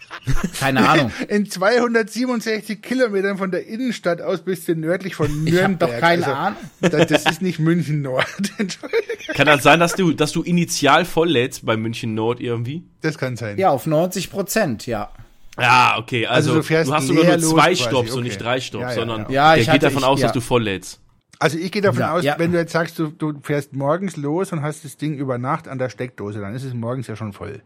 keine 0.60 0.88
Ahnung. 0.88 1.10
In 1.28 1.50
267 1.50 2.80
Kilometern 2.80 3.36
von 3.36 3.50
der 3.50 3.66
Innenstadt 3.66 4.22
aus 4.22 4.42
bist 4.42 4.68
du 4.68 4.76
nördlich 4.76 5.16
von 5.16 5.44
Nürnberg. 5.44 5.90
Ich 5.90 5.96
doch 5.96 6.00
keine 6.00 6.26
also, 6.26 6.36
Ahnung. 6.36 6.58
Das, 6.80 7.06
das, 7.08 7.26
ist 7.26 7.42
nicht 7.42 7.58
München 7.58 8.02
Nord. 8.02 8.26
kann 9.34 9.46
das 9.46 9.64
sein, 9.64 9.80
dass 9.80 9.94
du, 9.94 10.12
dass 10.12 10.32
du 10.32 10.42
initial 10.42 11.04
volllädst 11.04 11.66
bei 11.66 11.76
München 11.76 12.14
Nord 12.14 12.40
irgendwie? 12.40 12.84
Das 13.00 13.18
kann 13.18 13.36
sein. 13.36 13.58
Ja, 13.58 13.70
auf 13.70 13.86
90 13.86 14.30
Prozent, 14.30 14.86
ja. 14.86 15.10
Ja, 15.58 15.96
okay, 15.98 16.26
also, 16.26 16.54
also 16.54 16.62
du, 16.62 16.84
du, 16.84 16.94
hast 16.94 17.06
sogar 17.08 17.24
nur 17.36 17.38
zwei 17.38 17.74
Stops 17.74 18.10
okay. 18.10 18.18
und 18.18 18.22
nicht 18.22 18.40
drei 18.40 18.60
Stops, 18.60 18.82
ja, 18.82 18.88
ja, 18.88 18.94
sondern 18.94 19.32
ja. 19.32 19.54
der 19.54 19.64
geht 19.66 19.82
davon 19.82 20.02
ich, 20.02 20.08
aus, 20.08 20.20
dass 20.20 20.32
du 20.32 20.40
volllädst. 20.40 21.00
Also 21.42 21.58
ich 21.58 21.72
gehe 21.72 21.82
davon 21.82 22.04
aus, 22.04 22.24
wenn 22.36 22.52
du 22.52 22.58
jetzt 22.58 22.70
sagst, 22.70 23.00
du, 23.00 23.08
du 23.08 23.40
fährst 23.42 23.72
morgens 23.72 24.16
los 24.16 24.52
und 24.52 24.62
hast 24.62 24.84
das 24.84 24.96
Ding 24.96 25.14
über 25.14 25.38
Nacht 25.38 25.66
an 25.66 25.78
der 25.78 25.88
Steckdose, 25.88 26.40
dann 26.40 26.54
ist 26.54 26.62
es 26.62 26.72
morgens 26.72 27.08
ja 27.08 27.16
schon 27.16 27.32
voll. 27.32 27.62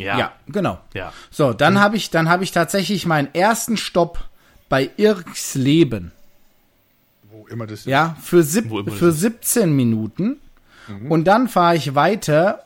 Ja, 0.00 0.18
ja 0.18 0.32
genau. 0.48 0.80
Ja. 0.92 1.12
So, 1.30 1.52
dann 1.52 1.74
mhm. 1.74 1.80
habe 1.80 1.96
ich, 1.96 2.10
dann 2.10 2.28
habe 2.28 2.42
ich 2.42 2.50
tatsächlich 2.50 3.06
meinen 3.06 3.32
ersten 3.32 3.76
Stopp 3.76 4.28
bei 4.68 4.90
Irksleben. 4.96 6.10
Wo 7.30 7.46
immer 7.46 7.68
das 7.68 7.80
ist. 7.80 7.86
Ja, 7.86 8.16
für, 8.20 8.42
sieb, 8.42 8.72
für 8.90 9.12
17 9.12 9.74
Minuten. 9.74 10.40
Mhm. 10.88 11.10
Und 11.10 11.26
dann 11.26 11.48
fahre 11.48 11.76
ich 11.76 11.94
weiter, 11.94 12.64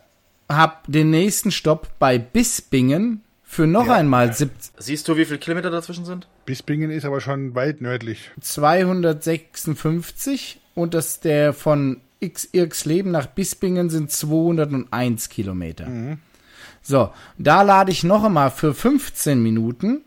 habe 0.48 0.76
den 0.86 1.10
nächsten 1.10 1.50
Stopp 1.50 1.88
bei 1.98 2.18
Bisbingen 2.18 3.22
für 3.50 3.66
noch 3.66 3.88
ja. 3.88 3.94
einmal 3.94 4.32
17. 4.32 4.74
Siehst 4.78 5.08
du, 5.08 5.16
wie 5.16 5.24
viele 5.24 5.40
Kilometer 5.40 5.70
dazwischen 5.70 6.04
sind? 6.04 6.28
Bispingen 6.46 6.92
ist 6.92 7.04
aber 7.04 7.20
schon 7.20 7.56
weit 7.56 7.80
nördlich. 7.80 8.30
256 8.40 10.60
und 10.76 10.94
das 10.94 11.18
der 11.18 11.52
von 11.52 12.00
X 12.20 12.48
Irksleben 12.52 13.10
nach 13.10 13.26
Bispingen 13.26 13.90
sind 13.90 14.12
201 14.12 15.30
Kilometer. 15.30 15.88
Mhm. 15.88 16.18
So, 16.80 17.10
da 17.38 17.62
lade 17.62 17.90
ich 17.90 18.04
noch 18.04 18.22
einmal 18.22 18.52
für 18.52 18.72
15 18.72 19.42
Minuten 19.42 20.02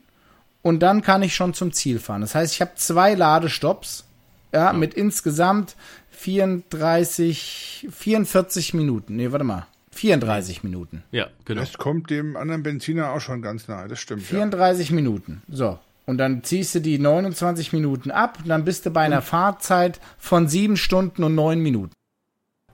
und 0.62 0.80
dann 0.80 1.02
kann 1.02 1.22
ich 1.22 1.36
schon 1.36 1.54
zum 1.54 1.74
Ziel 1.74 2.00
fahren. 2.00 2.22
Das 2.22 2.36
heißt, 2.36 2.54
ich 2.54 2.62
habe 2.62 2.72
zwei 2.76 3.14
Ladestops, 3.14 4.06
ja, 4.54 4.72
mit 4.72 4.94
insgesamt 4.94 5.76
34, 6.12 7.89
44 7.91 8.74
Minuten. 8.74 9.18
Nee, 9.18 9.34
warte 9.34 9.44
mal. 9.44 9.68
34 9.94 10.64
Minuten. 10.64 11.04
Ja, 11.12 11.28
genau. 11.46 11.62
Das 11.62 11.78
kommt 11.78 12.10
dem 12.10 12.36
anderen 12.36 12.64
Benziner 12.64 13.12
auch 13.12 13.22
schon 13.22 13.41
ganz 13.41 13.68
nahe, 13.68 13.88
das 13.88 14.00
stimmt. 14.00 14.24
34 14.24 14.89
ja. 14.89 14.96
Minuten. 14.96 15.41
So. 15.48 15.80
Und 16.06 16.18
dann 16.18 16.44
ziehst 16.44 16.76
du 16.76 16.82
die 16.82 17.00
29 17.00 17.72
Minuten 17.74 18.12
ab, 18.12 18.39
und 18.41 18.50
dann 18.50 18.66
bist 18.66 18.86
du 18.86 18.91
bei 18.91 19.02
einer 19.02 19.18
und? 19.18 19.24
Fahrzeit 19.24 20.00
von 20.18 20.48
7 20.48 20.76
Stunden 20.76 21.24
und 21.24 21.36
9 21.36 21.60
Minuten. 21.60 21.94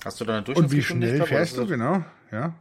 Hast 0.04 0.20
du 0.20 0.26
dann 0.26 0.44
eine 0.44 0.56
Und 0.56 0.72
wie 0.72 0.82
schnell 0.82 1.24
fährst 1.24 1.58
du, 1.58 1.68
genau? 1.68 2.04
Ja. 2.32 2.54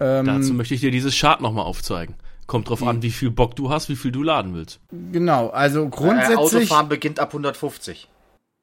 Ähm, 0.00 0.26
Dazu 0.26 0.54
möchte 0.54 0.74
ich 0.74 0.80
dir 0.80 0.90
dieses 0.90 1.18
Chart 1.18 1.40
nochmal 1.40 1.64
aufzeigen. 1.64 2.14
Kommt 2.46 2.68
drauf 2.68 2.82
an, 2.82 3.02
wie 3.02 3.10
viel 3.10 3.30
Bock 3.30 3.56
du 3.56 3.70
hast, 3.70 3.88
wie 3.88 3.96
viel 3.96 4.12
du 4.12 4.22
laden 4.22 4.54
willst. 4.54 4.78
Genau, 5.12 5.48
also 5.48 5.88
grundsätzlich. 5.88 6.36
Äh, 6.36 6.58
Autofahren 6.58 6.88
beginnt 6.88 7.18
ab 7.18 7.30
150. 7.30 8.08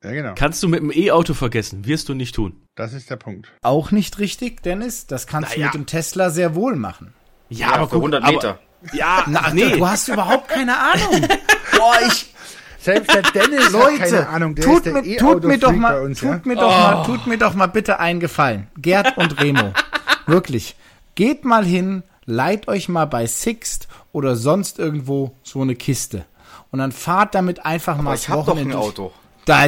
Ja, 0.03 0.11
genau. 0.11 0.33
Kannst 0.35 0.61
du 0.61 0.67
mit 0.67 0.81
dem 0.81 0.91
E-Auto 0.91 1.33
vergessen, 1.33 1.85
wirst 1.85 2.09
du 2.09 2.13
nicht 2.13 2.35
tun. 2.35 2.55
Das 2.75 2.93
ist 2.93 3.09
der 3.09 3.15
Punkt. 3.15 3.51
Auch 3.61 3.91
nicht 3.91 4.19
richtig, 4.19 4.61
Dennis. 4.61 5.07
Das 5.07 5.27
kannst 5.27 5.51
naja. 5.51 5.71
du 5.71 5.77
mit 5.77 5.87
dem 5.87 5.87
Tesla 5.87 6.29
sehr 6.29 6.55
wohl 6.55 6.75
machen. 6.75 7.13
Ja, 7.49 7.67
ja 7.67 7.73
aber 7.75 7.89
für 7.89 7.95
100 7.95 8.23
Meter. 8.25 8.59
Aber, 8.81 8.95
ja, 8.95 9.23
Na, 9.27 9.53
nee. 9.53 9.77
Du 9.77 9.87
hast 9.87 10.09
überhaupt 10.09 10.49
keine 10.49 10.77
Ahnung. 10.77 11.21
Boah, 11.77 11.95
ich. 12.05 12.33
Selbst 12.79 13.13
der 13.13 13.21
Dennis 13.21 13.71
Leute, 13.71 14.01
hat 14.01 14.09
keine 14.09 14.27
Ahnung. 14.27 14.55
Der 14.55 14.65
tut, 14.65 14.85
mir, 14.85 15.17
tut 15.17 15.43
mir 15.45 15.57
doch 15.57 15.71
mal, 15.71 16.01
uns, 16.01 16.19
tut 16.19 16.29
ja? 16.29 16.41
mir 16.43 16.55
doch 16.55 16.63
oh. 16.63 16.81
mal, 16.81 17.03
tut 17.05 17.27
mir 17.27 17.37
doch 17.37 17.53
mal 17.53 17.67
bitte 17.67 17.99
einen 17.99 18.19
Gefallen. 18.19 18.67
Gerd 18.77 19.17
und 19.17 19.39
Remo. 19.41 19.71
Wirklich. 20.25 20.75
Geht 21.15 21.45
mal 21.45 21.63
hin, 21.63 22.03
leiht 22.25 22.67
euch 22.67 22.89
mal 22.89 23.05
bei 23.05 23.25
Sixt 23.25 23.87
oder 24.11 24.35
sonst 24.35 24.79
irgendwo 24.79 25.37
so 25.43 25.61
eine 25.61 25.75
Kiste. 25.75 26.25
Und 26.71 26.79
dann 26.79 26.91
fahrt 26.91 27.35
damit 27.35 27.65
einfach 27.65 27.93
aber 27.93 28.03
mal 28.03 28.15
ich 28.15 28.27
hab 28.27 28.45
doch 28.45 28.57
ein 28.57 28.73
Auto. 28.73 29.13
Da, 29.45 29.59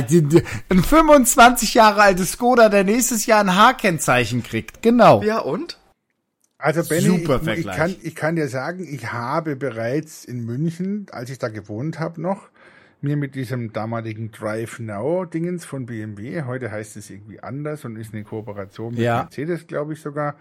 ein 0.70 0.84
25 0.84 1.74
Jahre 1.74 2.02
altes 2.02 2.34
Skoda, 2.34 2.70
der 2.70 2.84
nächstes 2.84 3.26
Jahr 3.26 3.42
ein 3.42 3.56
H-Kennzeichen 3.56 4.44
kriegt. 4.44 4.82
Genau. 4.82 5.22
Ja, 5.22 5.40
und? 5.40 5.80
Also 6.58 6.84
Benny, 6.88 7.20
Super 7.20 7.42
ich, 7.52 7.60
ich, 7.60 7.66
kann, 7.68 7.96
ich 8.02 8.16
kann 8.16 8.36
dir 8.36 8.48
sagen, 8.48 8.88
ich 8.90 9.12
habe 9.12 9.56
bereits 9.56 10.26
in 10.26 10.46
München, 10.46 11.06
als 11.12 11.30
ich 11.30 11.38
da 11.38 11.50
gewohnt 11.50 12.00
habe 12.00 12.22
noch, 12.22 12.50
mir 13.02 13.18
mit 13.18 13.36
diesem 13.36 13.72
damaligen 13.72 14.32
Drive 14.32 14.80
Now 14.80 15.26
Dingens 15.26 15.66
von 15.66 15.86
BMW, 15.86 16.44
heute 16.44 16.72
heißt 16.72 16.98
es 16.98 17.10
irgendwie 17.10 17.42
anders 17.42 17.86
und 17.86 17.98
ist 17.98 18.14
eine 18.14 18.24
Kooperation 18.24 18.94
mit 18.94 19.04
ja. 19.04 19.24
Mercedes, 19.24 19.68
glaube 19.68 19.94
ich 19.94 20.02
sogar, 20.02 20.36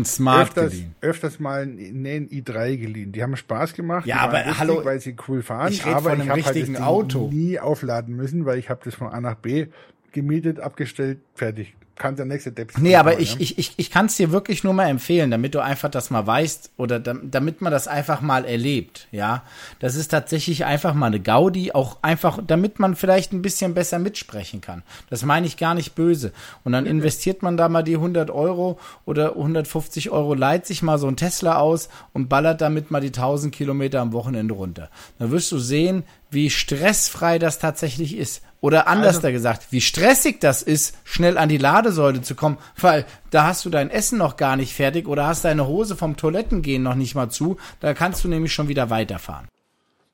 ein 0.00 0.04
Smart 0.04 0.48
öfters, 0.48 0.72
geliehen. 0.72 0.94
öfters 1.00 1.40
mal 1.40 1.62
einen 1.62 2.28
i3 2.28 2.76
geliehen. 2.76 3.12
Die 3.12 3.22
haben 3.22 3.36
Spaß 3.36 3.74
gemacht. 3.74 4.06
Ja, 4.06 4.18
aber 4.18 4.38
lustig, 4.38 4.58
hallo, 4.58 4.84
weil 4.84 5.00
sie 5.00 5.16
cool 5.28 5.42
fahren. 5.42 5.72
Ich 5.72 5.84
aber 5.84 6.10
von 6.10 6.12
einem 6.12 6.22
ich 6.22 6.28
habe 6.30 6.42
halt 6.42 6.74
das 6.74 6.82
Auto. 6.82 7.28
nie 7.28 7.58
aufladen 7.58 8.14
müssen, 8.16 8.44
weil 8.44 8.58
ich 8.58 8.70
habe 8.70 8.80
das 8.84 8.94
von 8.94 9.08
A 9.08 9.20
nach 9.20 9.36
B 9.36 9.66
gemietet, 10.12 10.60
abgestellt, 10.60 11.18
fertig 11.34 11.74
kann 11.96 12.16
der 12.16 12.24
nächste 12.24 12.50
Depp 12.50 12.76
Nee, 12.78 12.96
aber 12.96 13.20
ich, 13.20 13.40
ich, 13.40 13.58
ich, 13.58 13.72
ich 13.76 13.90
kann 13.90 14.06
es 14.06 14.16
dir 14.16 14.32
wirklich 14.32 14.64
nur 14.64 14.72
mal 14.72 14.88
empfehlen, 14.88 15.30
damit 15.30 15.54
du 15.54 15.60
einfach 15.60 15.90
das 15.90 16.10
mal 16.10 16.26
weißt 16.26 16.72
oder 16.76 16.98
damit 16.98 17.60
man 17.60 17.72
das 17.72 17.88
einfach 17.88 18.20
mal 18.20 18.44
erlebt, 18.44 19.06
ja. 19.12 19.42
Das 19.78 19.94
ist 19.94 20.08
tatsächlich 20.08 20.64
einfach 20.64 20.94
mal 20.94 21.06
eine 21.06 21.20
Gaudi, 21.20 21.72
auch 21.72 21.98
einfach, 22.02 22.40
damit 22.44 22.78
man 22.78 22.96
vielleicht 22.96 23.32
ein 23.32 23.42
bisschen 23.42 23.74
besser 23.74 23.98
mitsprechen 23.98 24.60
kann. 24.60 24.82
Das 25.10 25.24
meine 25.24 25.46
ich 25.46 25.56
gar 25.56 25.74
nicht 25.74 25.94
böse. 25.94 26.32
Und 26.64 26.72
dann 26.72 26.86
investiert 26.86 27.42
man 27.42 27.56
da 27.56 27.68
mal 27.68 27.82
die 27.82 27.94
100 27.94 28.30
Euro 28.30 28.78
oder 29.04 29.36
150 29.36 30.10
Euro, 30.10 30.34
leiht 30.34 30.66
sich 30.66 30.82
mal 30.82 30.98
so 30.98 31.06
ein 31.06 31.16
Tesla 31.16 31.58
aus 31.58 31.88
und 32.12 32.28
ballert 32.28 32.60
damit 32.60 32.90
mal 32.90 33.00
die 33.00 33.08
1000 33.08 33.54
Kilometer 33.54 34.00
am 34.00 34.12
Wochenende 34.12 34.54
runter. 34.54 34.90
Dann 35.18 35.30
wirst 35.30 35.52
du 35.52 35.58
sehen, 35.58 36.04
wie 36.30 36.50
stressfrei 36.50 37.38
das 37.38 37.58
tatsächlich 37.58 38.16
ist. 38.16 38.42
Oder 38.64 38.86
anders 38.86 39.16
also, 39.16 39.30
gesagt, 39.30 39.66
wie 39.72 39.82
stressig 39.82 40.40
das 40.40 40.62
ist, 40.62 40.96
schnell 41.04 41.36
an 41.36 41.50
die 41.50 41.58
Ladesäule 41.58 42.22
zu 42.22 42.34
kommen, 42.34 42.56
weil 42.80 43.04
da 43.28 43.46
hast 43.46 43.66
du 43.66 43.68
dein 43.68 43.90
Essen 43.90 44.16
noch 44.16 44.38
gar 44.38 44.56
nicht 44.56 44.72
fertig 44.72 45.06
oder 45.06 45.26
hast 45.26 45.44
deine 45.44 45.66
Hose 45.66 45.96
vom 45.96 46.16
Toilettengehen 46.16 46.82
noch 46.82 46.94
nicht 46.94 47.14
mal 47.14 47.28
zu, 47.28 47.58
da 47.80 47.92
kannst 47.92 48.24
du 48.24 48.28
nämlich 48.28 48.54
schon 48.54 48.68
wieder 48.68 48.88
weiterfahren. 48.88 49.48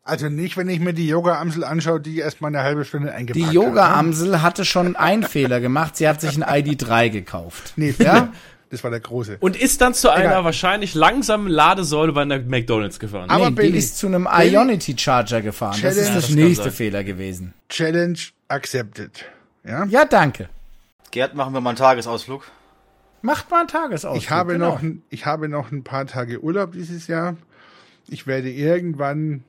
Also 0.02 0.28
nicht, 0.28 0.56
wenn 0.56 0.68
ich 0.68 0.80
mir 0.80 0.94
die 0.94 1.06
Yoga-Amsel 1.06 1.62
anschaue, 1.62 2.00
die 2.00 2.18
erst 2.18 2.40
mal 2.40 2.48
eine 2.48 2.64
halbe 2.64 2.84
Stunde 2.84 3.12
eingepackt 3.14 3.46
Die 3.46 3.54
Yoga-Amsel 3.54 4.42
hatte 4.42 4.64
schon 4.64 4.96
einen 4.96 5.22
Fehler 5.22 5.60
gemacht, 5.60 5.96
sie 5.96 6.08
hat 6.08 6.20
sich 6.20 6.34
ein 6.36 6.42
ID3 6.42 7.08
gekauft. 7.08 7.74
Nee, 7.76 7.94
ja? 8.00 8.32
Das 8.70 8.84
war 8.84 8.90
der 8.92 9.00
große. 9.00 9.36
Und 9.40 9.60
ist 9.60 9.80
dann 9.80 9.94
zu 9.94 10.10
einer 10.10 10.26
Egal. 10.26 10.44
wahrscheinlich 10.44 10.94
langsamen 10.94 11.48
Ladesäule 11.48 12.12
bei 12.12 12.22
einer 12.22 12.38
McDonalds 12.38 13.00
gefahren. 13.00 13.28
Aber 13.28 13.50
nee, 13.50 13.56
Billy, 13.56 13.72
die 13.72 13.78
ist 13.78 13.98
zu 13.98 14.06
einem 14.06 14.28
Ionity 14.32 14.96
Charger 14.96 15.42
gefahren. 15.42 15.74
Challenge, 15.74 15.96
das 15.96 16.06
ist 16.06 16.14
das, 16.14 16.26
das 16.26 16.36
nächste 16.36 16.70
Fehler 16.70 17.02
gewesen. 17.02 17.52
Challenge 17.68 18.18
accepted. 18.50 19.24
Ja? 19.64 19.84
Ja, 19.86 20.04
danke. 20.04 20.48
Gerd, 21.10 21.34
machen 21.34 21.54
wir 21.54 21.60
mal 21.60 21.70
einen 21.70 21.78
Tagesausflug. 21.78 22.50
Macht 23.22 23.50
mal 23.50 23.60
einen 23.60 23.68
Tagesausflug. 23.68 24.22
Ich 24.22 24.30
habe, 24.30 24.54
genau. 24.54 24.74
noch, 24.74 24.82
ich 25.10 25.26
habe 25.26 25.48
noch 25.48 25.70
ein 25.70 25.84
paar 25.84 26.06
Tage 26.06 26.42
Urlaub 26.42 26.72
dieses 26.72 27.06
Jahr. 27.06 27.36
Ich 28.08 28.26
werde 28.26 28.50
irgendwann 28.50 29.44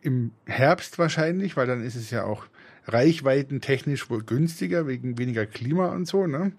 im 0.00 0.32
Herbst 0.46 0.98
wahrscheinlich, 0.98 1.56
weil 1.56 1.66
dann 1.66 1.84
ist 1.84 1.94
es 1.94 2.10
ja 2.10 2.24
auch 2.24 2.46
reichweitentechnisch 2.86 4.10
wohl 4.10 4.24
günstiger, 4.24 4.86
wegen 4.86 5.18
weniger 5.18 5.46
Klima 5.46 5.88
und 5.88 6.06
so, 6.06 6.26
ne? 6.26 6.52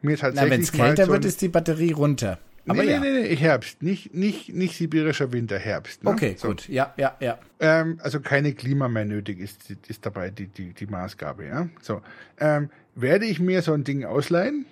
Mir 0.00 0.16
tatsächlich. 0.16 0.52
Wenn 0.52 0.60
es 0.60 0.72
kälter 0.72 1.06
so 1.06 1.12
wird, 1.12 1.24
ist 1.24 1.42
die 1.42 1.48
Batterie 1.48 1.92
runter. 1.92 2.38
Aber 2.68 2.82
nee, 2.82 2.90
ja. 2.90 3.00
nee, 3.00 3.10
nee, 3.10 3.36
Herbst, 3.36 3.82
nicht, 3.82 4.12
nicht, 4.12 4.52
nicht 4.52 4.76
sibirischer 4.76 5.32
Winter, 5.32 5.58
Herbst. 5.58 6.02
Ne? 6.02 6.10
Okay, 6.10 6.34
so. 6.36 6.48
gut, 6.48 6.68
ja, 6.68 6.92
ja, 6.96 7.16
ja. 7.20 7.38
Ähm, 7.60 7.98
also 8.02 8.20
keine 8.20 8.54
Klima 8.54 8.88
mehr 8.88 9.04
nötig 9.04 9.38
ist, 9.38 9.70
ist 9.86 10.04
dabei 10.04 10.30
die, 10.30 10.48
die, 10.48 10.72
die 10.72 10.86
Maßgabe, 10.86 11.46
ja. 11.46 11.68
So, 11.80 12.02
ähm, 12.40 12.70
werde 12.94 13.26
ich 13.26 13.38
mir 13.38 13.62
so 13.62 13.72
ein 13.72 13.84
Ding 13.84 14.04
ausleihen 14.04 14.66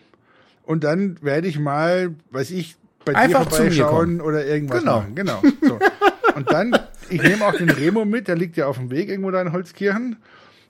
und 0.64 0.82
dann 0.82 1.22
werde 1.22 1.46
ich 1.46 1.58
mal, 1.58 2.14
weiß 2.30 2.50
ich, 2.50 2.76
bei 3.04 3.14
Einfach 3.14 3.44
dir 3.44 3.56
vorbeischauen 3.56 4.20
oder 4.20 4.44
irgendwas 4.46 4.80
genau. 4.80 5.00
machen. 5.00 5.14
Genau. 5.14 5.42
So. 5.62 5.78
Und 6.34 6.50
dann, 6.50 6.76
ich 7.10 7.22
nehme 7.22 7.46
auch 7.46 7.54
den 7.54 7.70
Remo 7.70 8.04
mit, 8.04 8.28
der 8.28 8.36
liegt 8.36 8.56
ja 8.56 8.66
auf 8.66 8.78
dem 8.78 8.90
Weg 8.90 9.08
irgendwo 9.08 9.30
da 9.30 9.40
in 9.40 9.52
Holzkirchen. 9.52 10.16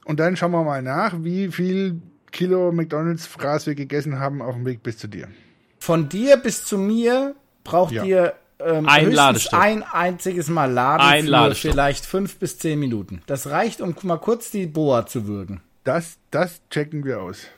Und 0.05 0.21
dann 0.21 0.37
schauen 0.37 0.51
wir 0.53 0.63
mal 0.65 0.83
nach, 0.83 1.15
wie 1.23 1.49
viel 1.49 2.01
Kilo 2.33 2.73
McDonalds 2.73 3.27
Fraß 3.27 3.67
wir 3.67 3.75
gegessen 3.75 4.19
haben 4.19 4.43
auf 4.43 4.57
dem 4.57 4.67
Weg 4.67 4.83
bis 4.83 4.99
zu 4.99 5.09
dir. 5.09 5.29
Von 5.85 6.09
dir 6.09 6.39
bis 6.39 6.65
zu 6.65 6.79
mir 6.79 7.35
braucht 7.63 7.93
ja. 7.93 8.05
ihr 8.05 8.33
ähm, 8.59 8.89
ein, 8.89 9.19
ein 9.53 9.83
einziges 9.83 10.49
Mal 10.49 10.73
Laden 10.73 11.03
ein 11.07 11.27
für 11.27 11.55
vielleicht 11.57 12.07
fünf 12.07 12.39
bis 12.39 12.59
zehn 12.59 12.79
Minuten. 12.79 13.21
Das 13.27 13.49
reicht, 13.49 13.83
um 13.83 13.95
mal 14.03 14.17
kurz 14.17 14.51
die 14.51 14.65
Boa 14.65 15.05
zu 15.05 15.27
würgen. 15.27 15.61
Das, 15.85 16.17
das 16.31 16.63
checken 16.71 17.05
wir 17.05 17.21
aus. 17.21 17.49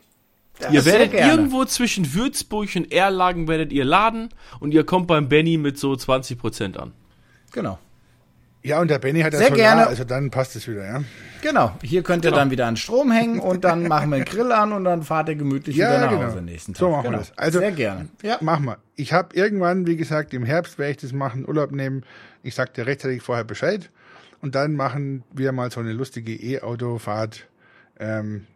Das 0.58 0.72
ihr 0.72 0.84
werdet 0.84 1.14
irgendwo 1.14 1.66
zwischen 1.66 2.14
Würzburg 2.14 2.68
und 2.74 2.90
Erlagen 2.90 3.46
werdet 3.46 3.72
ihr 3.72 3.84
laden 3.84 4.30
und 4.58 4.74
ihr 4.74 4.82
kommt 4.82 5.06
beim 5.06 5.28
Benny 5.28 5.56
mit 5.56 5.78
so 5.78 5.92
20% 5.92 6.76
an. 6.78 6.94
Genau. 7.52 7.78
Ja, 8.66 8.80
und 8.80 8.90
der 8.90 8.98
Benny 8.98 9.20
hat 9.20 9.32
ja 9.32 9.38
Sehr 9.38 9.48
Solar, 9.50 9.60
gerne. 9.60 9.86
also 9.86 10.02
dann 10.02 10.30
passt 10.30 10.56
es 10.56 10.66
wieder, 10.66 10.84
ja. 10.84 11.00
Genau, 11.40 11.76
hier 11.82 12.02
könnt 12.02 12.24
ihr 12.24 12.30
genau. 12.30 12.40
dann 12.40 12.50
wieder 12.50 12.66
an 12.66 12.76
Strom 12.76 13.12
hängen 13.12 13.38
und 13.38 13.62
dann 13.62 13.86
machen 13.86 14.10
wir 14.10 14.16
den 14.16 14.24
Grill 14.24 14.50
an 14.50 14.72
und 14.72 14.82
dann 14.82 15.04
fahrt 15.04 15.28
ihr 15.28 15.36
gemütlich 15.36 15.76
ja, 15.76 15.88
wieder 15.88 16.00
nach 16.00 16.10
genau. 16.10 16.22
Hause 16.24 16.42
nächsten 16.42 16.74
Tag. 16.74 16.80
So 16.80 16.90
machen 16.90 17.04
genau. 17.04 17.18
wir 17.18 17.20
das. 17.20 17.38
Also, 17.38 17.60
Sehr 17.60 17.70
gerne. 17.70 18.08
Ja. 18.22 18.38
Mach 18.40 18.58
mal. 18.58 18.78
Ich 18.96 19.12
habe 19.12 19.36
irgendwann, 19.36 19.86
wie 19.86 19.96
gesagt, 19.96 20.34
im 20.34 20.44
Herbst 20.44 20.80
werde 20.80 20.90
ich 20.90 20.96
das 20.96 21.12
machen, 21.12 21.46
Urlaub 21.46 21.70
nehmen. 21.70 22.02
Ich 22.42 22.56
sag 22.56 22.74
dir 22.74 22.86
rechtzeitig 22.86 23.22
vorher 23.22 23.44
Bescheid 23.44 23.88
und 24.42 24.56
dann 24.56 24.74
machen 24.74 25.22
wir 25.32 25.52
mal 25.52 25.70
so 25.70 25.78
eine 25.78 25.92
lustige 25.92 26.34
E-Autofahrt 26.34 27.46
ähm, 28.00 28.46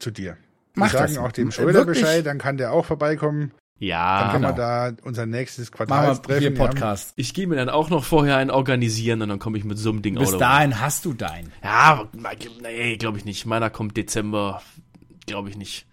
zu 0.00 0.10
dir. 0.10 0.36
Wir 0.74 0.88
sagen 0.88 1.14
das. 1.14 1.18
auch 1.18 1.30
dem 1.30 1.52
Schröder 1.52 1.84
Bescheid, 1.84 2.26
dann 2.26 2.38
kann 2.38 2.56
der 2.56 2.72
auch 2.72 2.86
vorbeikommen. 2.86 3.52
Ja, 3.84 4.20
dann 4.20 4.30
können 4.32 4.44
genau. 4.44 4.56
wir 4.56 4.92
da 4.92 4.92
unser 5.02 5.26
nächstes 5.26 5.70
Quartalstreffen. 5.70 6.54
Podcast. 6.54 7.12
Ich 7.16 7.34
gehe 7.34 7.46
mir 7.46 7.56
dann 7.56 7.68
auch 7.68 7.90
noch 7.90 8.04
vorher 8.04 8.38
einen 8.38 8.50
organisieren 8.50 9.20
und 9.20 9.28
dann 9.28 9.38
komme 9.38 9.58
ich 9.58 9.64
mit 9.64 9.78
so 9.78 9.90
einem 9.90 10.00
Ding 10.00 10.14
Bis 10.14 10.36
dahin 10.38 10.80
hast 10.80 11.04
du 11.04 11.12
deinen. 11.12 11.52
Ja, 11.62 12.08
nee, 12.62 12.96
glaube 12.96 13.18
ich 13.18 13.24
nicht. 13.24 13.44
Meiner 13.44 13.68
kommt 13.68 13.96
Dezember, 13.96 14.62
glaube 15.26 15.50
ich 15.50 15.56
nicht. 15.56 15.86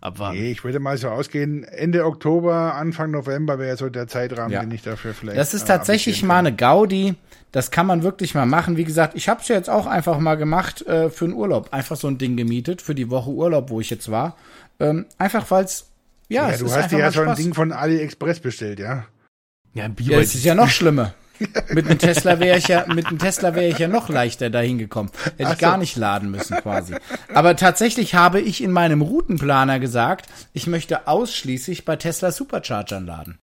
Aber 0.00 0.32
nee, 0.32 0.50
ich 0.50 0.64
würde 0.64 0.80
mal 0.80 0.96
so 0.96 1.08
ausgehen, 1.08 1.62
Ende 1.64 2.06
Oktober, 2.06 2.74
Anfang 2.74 3.10
November 3.10 3.58
wäre 3.58 3.76
so 3.76 3.90
der 3.90 4.08
Zeitrahmen, 4.08 4.50
ja. 4.50 4.60
den 4.60 4.70
ich 4.70 4.80
dafür 4.80 5.12
vielleicht. 5.12 5.38
Das 5.38 5.52
ist 5.52 5.64
äh, 5.64 5.66
tatsächlich 5.66 6.22
mal 6.22 6.38
eine 6.38 6.54
Gaudi. 6.54 7.16
Das 7.52 7.70
kann 7.70 7.86
man 7.86 8.02
wirklich 8.02 8.34
mal 8.34 8.46
machen. 8.46 8.78
Wie 8.78 8.84
gesagt, 8.84 9.14
ich 9.14 9.28
habe 9.28 9.42
es 9.42 9.48
ja 9.48 9.56
jetzt 9.56 9.68
auch 9.68 9.86
einfach 9.86 10.18
mal 10.18 10.36
gemacht 10.36 10.86
äh, 10.86 11.10
für 11.10 11.26
einen 11.26 11.34
Urlaub. 11.34 11.74
Einfach 11.74 11.96
so 11.96 12.08
ein 12.08 12.16
Ding 12.16 12.36
gemietet 12.36 12.80
für 12.80 12.94
die 12.94 13.10
Woche 13.10 13.28
Urlaub, 13.28 13.68
wo 13.68 13.80
ich 13.80 13.90
jetzt 13.90 14.10
war. 14.10 14.36
Ähm, 14.78 15.04
einfach 15.18 15.50
weil 15.50 15.64
es 15.64 15.89
ja, 16.30 16.50
ja 16.50 16.56
du 16.56 16.72
hast 16.72 16.90
dir 16.90 16.98
ja 16.98 17.12
schon 17.12 17.28
ein 17.28 17.36
Ding 17.36 17.54
von 17.54 17.72
AliExpress 17.72 18.40
bestellt, 18.40 18.78
ja? 18.78 19.06
Ja, 19.74 19.84
ein 19.84 19.94
Bio. 19.94 20.12
Ja, 20.12 20.20
es 20.20 20.34
ist 20.34 20.44
ja 20.44 20.54
noch 20.54 20.68
schlimmer. 20.68 21.14
mit 21.70 21.86
einem 21.86 21.98
Tesla 21.98 22.38
wäre 22.38 22.58
ich 22.58 22.68
ja, 22.68 22.84
mit 22.86 23.06
einem 23.06 23.18
Tesla 23.18 23.54
wäre 23.54 23.68
ich 23.68 23.78
ja 23.78 23.88
noch 23.88 24.08
leichter 24.08 24.50
dahin 24.50 24.78
gekommen. 24.78 25.10
Hätte 25.24 25.46
Ach 25.46 25.52
ich 25.54 25.58
gar 25.58 25.78
nicht 25.78 25.96
laden 25.96 26.30
müssen 26.30 26.56
quasi. 26.58 26.94
Aber 27.32 27.56
tatsächlich 27.56 28.14
habe 28.14 28.40
ich 28.40 28.62
in 28.62 28.72
meinem 28.72 29.00
Routenplaner 29.00 29.80
gesagt, 29.80 30.28
ich 30.52 30.66
möchte 30.66 31.08
ausschließlich 31.08 31.84
bei 31.84 31.96
Tesla 31.96 32.30
Superchargern 32.30 33.06
laden. 33.06 33.38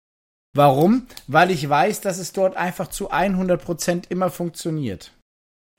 Warum? 0.54 1.06
Weil 1.26 1.50
ich 1.50 1.68
weiß, 1.68 2.00
dass 2.00 2.18
es 2.18 2.32
dort 2.32 2.56
einfach 2.56 2.88
zu 2.88 3.10
100 3.10 3.62
Prozent 3.62 4.06
immer 4.08 4.30
funktioniert. 4.30 5.12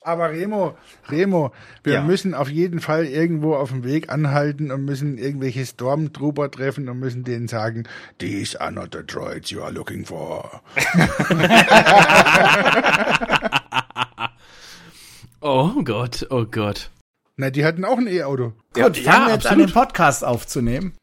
Aber 0.06 0.30
Remo, 0.30 0.78
Remo, 1.10 1.51
wir 1.84 1.93
ja. 1.93 2.03
müssen 2.03 2.36
auf 2.36 2.47
jeden 2.47 2.80
Fall 2.80 3.06
irgendwo 3.06 3.56
auf 3.56 3.72
dem 3.72 3.84
Weg 3.84 4.12
anhalten 4.12 4.72
und 4.72 4.86
müssen 4.86 5.18
irgendwelche 5.18 5.66
Stormtrooper 5.66 6.51
treffen 6.51 6.88
und 6.89 6.99
müssen 6.99 7.24
denen 7.24 7.47
sagen, 7.47 7.88
these 8.20 8.62
are 8.62 8.72
not 8.72 8.89
the 8.93 9.01
droids 9.03 9.49
you 9.49 9.64
are 9.64 9.72
looking 9.72 10.06
for. 10.06 10.62
oh 15.41 15.72
Gott, 15.84 16.28
oh 16.30 16.45
Gott. 16.45 16.91
Na, 17.36 17.49
die 17.49 17.66
hatten 17.66 17.84
auch 17.84 17.97
ein 17.97 18.06
E-Auto. 18.06 18.53
Gut, 18.74 18.97
ja, 18.97 19.12
fangen 19.12 19.26
wir 19.26 19.34
jetzt 19.34 19.47
an, 19.47 19.58
den 19.58 19.74
Podcast 19.74 20.24
aufzunehmen. 20.24 20.93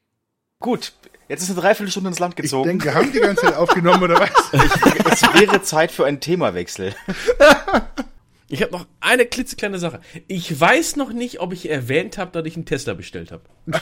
Gut, 0.60 0.92
Jetzt 1.28 1.44
ist 1.44 1.50
eine 1.50 1.60
Dreiviertelstunde 1.60 2.08
ins 2.10 2.18
Land 2.18 2.34
gezogen. 2.36 2.62
Ich 2.62 2.68
denke, 2.68 2.84
wir 2.84 2.94
haben 2.94 3.10
die 3.10 3.20
ganze 3.20 3.46
Zeit 3.46 3.56
aufgenommen, 3.56 4.02
oder 4.02 4.20
was? 4.20 4.30
Ich, 4.52 4.70
es 5.12 5.22
wäre 5.34 5.62
Zeit 5.62 5.90
für 5.90 6.04
einen 6.04 6.20
Themawechsel. 6.20 6.94
Ich 8.52 8.60
habe 8.60 8.70
noch 8.70 8.86
eine 9.00 9.24
klitzekleine 9.24 9.78
Sache. 9.78 10.00
Ich 10.28 10.60
weiß 10.60 10.96
noch 10.96 11.14
nicht, 11.14 11.40
ob 11.40 11.54
ich 11.54 11.70
erwähnt 11.70 12.18
habe, 12.18 12.32
dass 12.32 12.46
ich 12.46 12.54
einen 12.54 12.66
Tesla 12.66 12.92
bestellt 12.92 13.32
habe. 13.32 13.44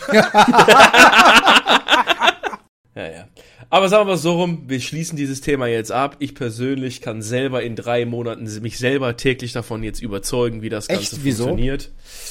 ja, 2.94 3.10
ja. 3.10 3.28
Aber 3.68 3.88
sagen 3.88 4.06
wir 4.06 4.12
mal 4.12 4.16
so 4.16 4.34
rum, 4.34 4.68
wir 4.68 4.78
schließen 4.80 5.16
dieses 5.16 5.40
Thema 5.40 5.66
jetzt 5.66 5.90
ab. 5.90 6.14
Ich 6.20 6.36
persönlich 6.36 7.00
kann 7.00 7.20
selber 7.20 7.64
in 7.64 7.74
drei 7.74 8.06
Monaten 8.06 8.44
mich 8.62 8.78
selber 8.78 9.16
täglich 9.16 9.52
davon 9.52 9.82
jetzt 9.82 10.00
überzeugen, 10.00 10.62
wie 10.62 10.68
das 10.68 10.86
Ganze 10.86 11.02
Echt? 11.02 11.24
Wieso? 11.24 11.46
funktioniert. 11.46 11.90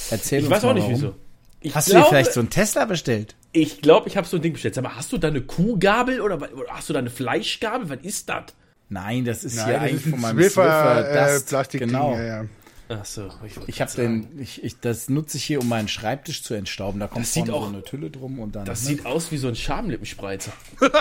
Erzähl 0.09 0.39
ich 0.39 0.45
uns 0.45 0.55
weiß 0.55 0.63
auch 0.63 0.73
nicht 0.73 0.83
warum. 0.83 0.95
wieso. 0.95 1.15
Ich 1.59 1.75
hast 1.75 1.89
glaube, 1.89 1.99
du 1.99 2.05
dir 2.05 2.09
vielleicht 2.09 2.31
so 2.31 2.39
einen 2.39 2.49
Tesla 2.49 2.85
bestellt? 2.85 3.35
Ich 3.51 3.81
glaube, 3.81 4.07
ich 4.07 4.15
habe 4.15 4.25
so 4.25 4.37
ein 4.37 4.41
Ding 4.41 4.53
bestellt. 4.53 4.75
Sag 4.75 4.85
mal, 4.85 4.95
hast 4.95 5.11
du 5.11 5.17
da 5.17 5.27
eine 5.27 5.41
Kuhgabel 5.41 6.21
oder, 6.21 6.35
oder 6.35 6.69
hast 6.69 6.87
du 6.87 6.93
da 6.93 6.99
eine 6.99 7.09
Fleischgabel? 7.09 7.89
Was 7.89 7.99
ist 8.01 8.29
das? 8.29 8.43
Nein, 8.89 9.23
das 9.23 9.43
ist 9.43 9.55
Nein, 9.55 9.65
hier 9.65 9.73
das 9.75 9.83
eigentlich 9.83 10.05
ist 10.05 10.09
von 10.09 10.21
meinem 10.21 10.37
Swiffer, 10.37 11.03
Swiffer 11.03 11.35
äh, 11.35 11.39
Plastik 11.41 11.79
genau. 11.79 12.13
Ja, 12.15 12.23
ja. 12.23 12.45
Ach 12.91 13.05
so, 13.05 13.29
ich, 13.45 13.53
ich 13.67 13.81
habe 13.81 13.91
den, 13.91 14.39
ich, 14.41 14.63
ich, 14.63 14.79
das 14.79 15.09
nutze 15.09 15.37
ich 15.37 15.43
hier, 15.43 15.61
um 15.61 15.69
meinen 15.69 15.87
Schreibtisch 15.87 16.41
zu 16.41 16.55
entstauben. 16.55 16.99
Da 16.99 17.05
kommt 17.05 17.25
das 17.25 17.33
sieht 17.33 17.51
auch, 17.51 17.61
so 17.61 17.69
eine 17.69 17.83
Tülle 17.83 18.09
drum 18.09 18.39
und 18.39 18.55
dann. 18.55 18.65
Das 18.65 18.81
ne? 18.81 18.87
sieht 18.87 19.05
aus 19.05 19.31
wie 19.31 19.37
so 19.37 19.47
ein 19.47 19.55
Schamlippenspreizer. 19.55 20.51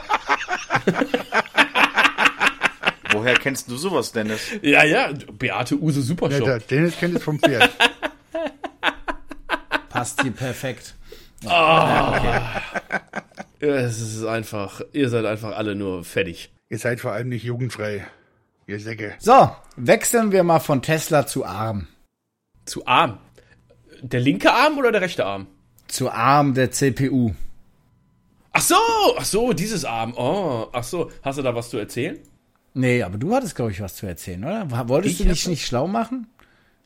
Woher 3.12 3.36
kennst 3.36 3.70
du 3.70 3.78
sowas, 3.78 4.12
Dennis? 4.12 4.40
Ja, 4.60 4.84
ja, 4.84 5.10
Beate 5.32 5.76
Use 5.80 6.02
Supershop. 6.02 6.46
Ja, 6.46 6.58
Dennis 6.58 6.98
kennt 6.98 7.16
es 7.16 7.22
vom 7.22 7.38
Pferd. 7.38 7.70
Passt 9.88 10.20
hier 10.20 10.32
perfekt. 10.32 10.94
Oh. 11.44 11.48
Ja, 11.48 12.62
okay. 13.60 13.66
es 13.66 13.98
ist 13.98 14.26
einfach, 14.26 14.82
ihr 14.92 15.08
seid 15.08 15.24
einfach 15.24 15.56
alle 15.56 15.74
nur 15.74 16.04
fertig. 16.04 16.50
Ihr 16.70 16.78
seid 16.78 17.00
vor 17.00 17.12
allem 17.12 17.30
nicht 17.30 17.44
jugendfrei. 17.44 18.06
Ihr 18.66 18.78
Säcke. 18.78 19.14
So, 19.18 19.50
wechseln 19.76 20.32
wir 20.32 20.42
mal 20.42 20.60
von 20.60 20.82
Tesla 20.82 21.26
zu 21.26 21.46
ARM. 21.46 21.88
Zu 22.66 22.86
ARM? 22.86 23.18
Der 24.02 24.20
linke 24.20 24.52
Arm 24.52 24.76
oder 24.76 24.92
der 24.92 25.00
rechte 25.00 25.24
Arm? 25.24 25.46
Zu 25.86 26.10
ARM 26.10 26.52
der 26.52 26.70
CPU. 26.70 27.32
Ach 28.52 28.60
so, 28.60 28.76
ach 29.16 29.24
so, 29.24 29.54
dieses 29.54 29.86
Arm. 29.86 30.12
Oh, 30.14 30.66
ach 30.72 30.84
so. 30.84 31.10
Hast 31.22 31.38
du 31.38 31.42
da 31.42 31.54
was 31.54 31.70
zu 31.70 31.78
erzählen? 31.78 32.18
Nee, 32.74 33.02
aber 33.02 33.16
du 33.16 33.34
hattest, 33.34 33.56
glaube 33.56 33.70
ich, 33.70 33.80
was 33.80 33.96
zu 33.96 34.06
erzählen, 34.06 34.44
oder? 34.44 34.88
Wolltest 34.88 35.20
ich 35.20 35.26
du 35.26 35.32
dich 35.32 35.48
nicht 35.48 35.66
schlau 35.66 35.86
machen? 35.86 36.26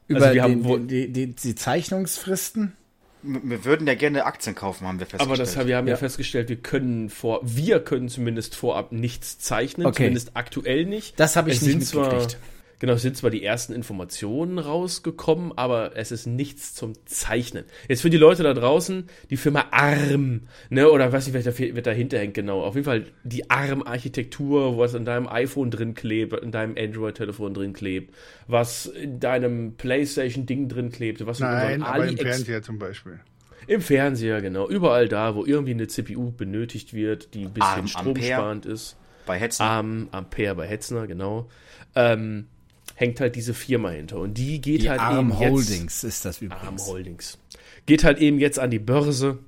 Über 0.06 0.26
also 0.26 0.34
den, 0.34 0.64
haben, 0.64 0.86
die, 0.86 1.12
die, 1.12 1.34
die 1.34 1.54
Zeichnungsfristen? 1.56 2.76
Wir 3.22 3.64
würden 3.64 3.86
ja 3.86 3.94
gerne 3.94 4.26
Aktien 4.26 4.54
kaufen, 4.54 4.86
haben 4.86 4.98
wir 4.98 5.06
festgestellt. 5.06 5.28
Aber 5.28 5.36
das, 5.36 5.66
wir 5.66 5.76
haben 5.76 5.86
ja. 5.86 5.92
ja 5.92 5.96
festgestellt, 5.96 6.48
wir 6.48 6.56
können 6.56 7.08
vor, 7.08 7.40
wir 7.42 7.80
können 7.80 8.08
zumindest 8.08 8.54
vorab 8.56 8.90
nichts 8.90 9.38
zeichnen, 9.38 9.86
okay. 9.86 9.96
zumindest 9.96 10.32
aktuell 10.34 10.86
nicht. 10.86 11.18
Das 11.20 11.36
habe 11.36 11.50
ich 11.50 11.56
es 11.56 11.62
nicht 11.62 11.78
mitgekriegt. 11.78 12.32
Zwar, 12.32 12.40
Genau, 12.82 12.94
es 12.94 13.02
sind 13.02 13.16
zwar 13.16 13.30
die 13.30 13.44
ersten 13.44 13.74
Informationen 13.74 14.58
rausgekommen, 14.58 15.52
aber 15.54 15.92
es 15.94 16.10
ist 16.10 16.26
nichts 16.26 16.74
zum 16.74 16.94
Zeichnen. 17.06 17.62
Jetzt 17.86 18.02
für 18.02 18.10
die 18.10 18.16
Leute 18.16 18.42
da 18.42 18.54
draußen, 18.54 19.04
die 19.30 19.36
Firma 19.36 19.66
ARM, 19.70 20.48
ne, 20.68 20.90
oder 20.90 21.12
weiß 21.12 21.28
nicht, 21.28 21.46
wer, 21.46 21.76
wer 21.76 21.82
dahinter 21.82 22.18
hängt 22.18 22.34
genau. 22.34 22.60
Auf 22.64 22.74
jeden 22.74 22.84
Fall 22.84 23.04
die 23.22 23.48
ARM-Architektur, 23.48 24.78
was 24.78 24.94
in 24.94 25.04
deinem 25.04 25.28
iPhone 25.28 25.70
drin 25.70 25.94
klebt, 25.94 26.32
in 26.32 26.50
deinem 26.50 26.74
Android-Telefon 26.76 27.54
drin 27.54 27.72
klebt, 27.72 28.16
was 28.48 28.86
in 28.86 29.20
deinem 29.20 29.76
PlayStation-Ding 29.76 30.68
drin 30.68 30.90
klebt, 30.90 31.24
was 31.24 31.38
Nein, 31.38 31.76
in 31.76 31.82
aber 31.84 32.08
im 32.08 32.18
Fernseher 32.18 32.62
zum 32.62 32.80
Beispiel. 32.80 33.20
Im 33.68 33.80
Fernseher, 33.80 34.40
genau. 34.40 34.68
Überall 34.68 35.06
da, 35.06 35.36
wo 35.36 35.46
irgendwie 35.46 35.74
eine 35.74 35.86
CPU 35.86 36.32
benötigt 36.32 36.94
wird, 36.94 37.34
die 37.34 37.44
ein 37.44 37.52
bisschen 37.52 37.68
Arm, 37.68 37.86
stromsparend 37.86 38.64
Ampere 38.66 38.74
ist. 38.74 38.96
Bei 39.24 39.38
Hetzner. 39.38 39.66
Arm, 39.66 40.08
Ampere 40.10 40.56
bei 40.56 40.66
Hetzner, 40.66 41.06
genau. 41.06 41.48
Ähm, 41.94 42.48
hängt 42.94 43.20
halt 43.20 43.36
diese 43.36 43.54
Firma 43.54 43.90
hinter. 43.90 44.18
Und 44.18 44.34
die 44.38 44.60
geht 44.60 44.82
die 44.82 44.90
halt 44.90 45.00
Arm 45.00 45.30
eben 45.30 45.38
Holdings 45.38 46.04
ist 46.04 46.24
das 46.24 46.40
übrigens. 46.40 46.82
Arm 46.82 46.92
Holdings. 46.92 47.38
Geht 47.86 48.04
halt 48.04 48.18
eben 48.18 48.38
jetzt 48.38 48.58
an 48.58 48.70
die 48.70 48.78
Börse. 48.78 49.38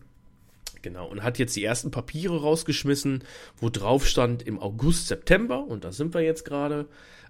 Genau. 0.82 1.06
Und 1.06 1.22
hat 1.22 1.38
jetzt 1.38 1.56
die 1.56 1.64
ersten 1.64 1.90
Papiere 1.90 2.40
rausgeschmissen, 2.40 3.24
wo 3.56 3.70
drauf 3.70 4.06
stand 4.06 4.42
im 4.42 4.58
August, 4.58 5.08
September. 5.08 5.64
Und 5.64 5.84
da 5.84 5.92
sind 5.92 6.14
wir 6.14 6.20
jetzt 6.20 6.44
gerade. 6.44 6.86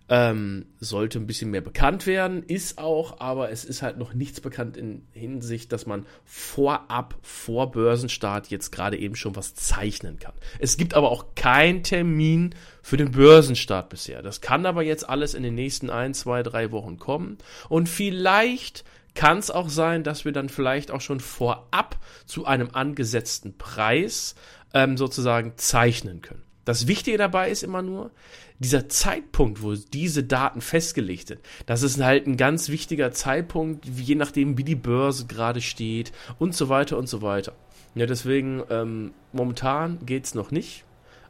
Ähm, 0.07 0.67
sollte 0.81 1.19
ein 1.19 1.27
bisschen 1.27 1.51
mehr 1.51 1.63
bekannt 1.63 2.07
werden, 2.07 2.43
ist 2.43 2.77
auch, 2.77 3.21
aber 3.21 3.51
es 3.51 3.65
ist 3.65 3.81
halt 3.81 3.97
noch 3.97 4.13
nichts 4.13 4.43
bekannt 4.43 4.77
in 4.77 5.07
Hinsicht, 5.13 5.73
dass 5.73 5.87
man 5.87 6.05
vorab, 6.27 7.15
vor 7.23 7.71
Börsenstart 7.71 8.49
jetzt 8.49 8.71
gerade 8.71 8.99
eben 8.99 9.17
schon 9.17 9.35
was 9.35 9.55
zeichnen 9.55 10.19
kann. 10.19 10.35
Es 10.59 10.77
gibt 10.77 10.93
aber 10.93 11.11
auch 11.11 11.35
keinen 11.37 11.83
Termin 11.83 12.55
für 12.83 12.99
den 12.99 13.13
Börsenstart 13.13 13.89
bisher. 13.89 14.21
Das 14.21 14.43
kann 14.43 14.67
aber 14.67 14.83
jetzt 14.83 15.09
alles 15.09 15.33
in 15.33 15.43
den 15.43 15.55
nächsten 15.55 15.89
ein, 15.89 16.13
zwei, 16.13 16.43
drei 16.43 16.71
Wochen 16.71 16.99
kommen. 16.99 17.39
Und 17.71 17.89
vielleicht 17.89 18.85
kann 19.15 19.39
es 19.39 19.51
auch 19.51 19.71
sein, 19.71 20.03
dass 20.03 20.25
wir 20.27 20.33
dann 20.33 20.49
vielleicht 20.49 20.91
auch 20.91 21.01
schon 21.01 21.21
vorab 21.21 21.99
zu 22.27 22.45
einem 22.45 22.71
angesetzten 22.73 23.57
Preis 23.57 24.35
ähm, 24.75 24.97
sozusagen 24.97 25.53
zeichnen 25.57 26.21
können. 26.21 26.43
Das 26.65 26.87
Wichtige 26.87 27.19
dabei 27.19 27.51
ist 27.51 27.63
immer 27.63 27.83
nur, 27.83 28.11
dieser 28.59 28.89
Zeitpunkt, 28.89 29.63
wo 29.63 29.75
diese 29.75 30.25
Daten 30.25 30.61
festgelegt 30.61 31.29
sind, 31.29 31.41
das 31.67 31.83
ist 31.83 32.01
halt 32.01 32.27
ein 32.27 32.37
ganz 32.37 32.69
wichtiger 32.69 33.11
Zeitpunkt, 33.13 33.87
je 33.87 34.15
nachdem, 34.15 34.57
wie 34.59 34.65
die 34.65 34.77
Börse 34.77 35.27
gerade 35.27 35.61
steht 35.61 36.13
und 36.39 36.55
so 36.55 36.69
weiter 36.69 36.99
und 36.99 37.09
so 37.09 37.23
weiter. 37.23 37.55
Ja, 37.95 38.07
deswegen, 38.07 38.63
ähm, 38.71 39.13
momentan 39.33 40.05
geht's 40.05 40.35
noch 40.35 40.51
nicht. 40.51 40.85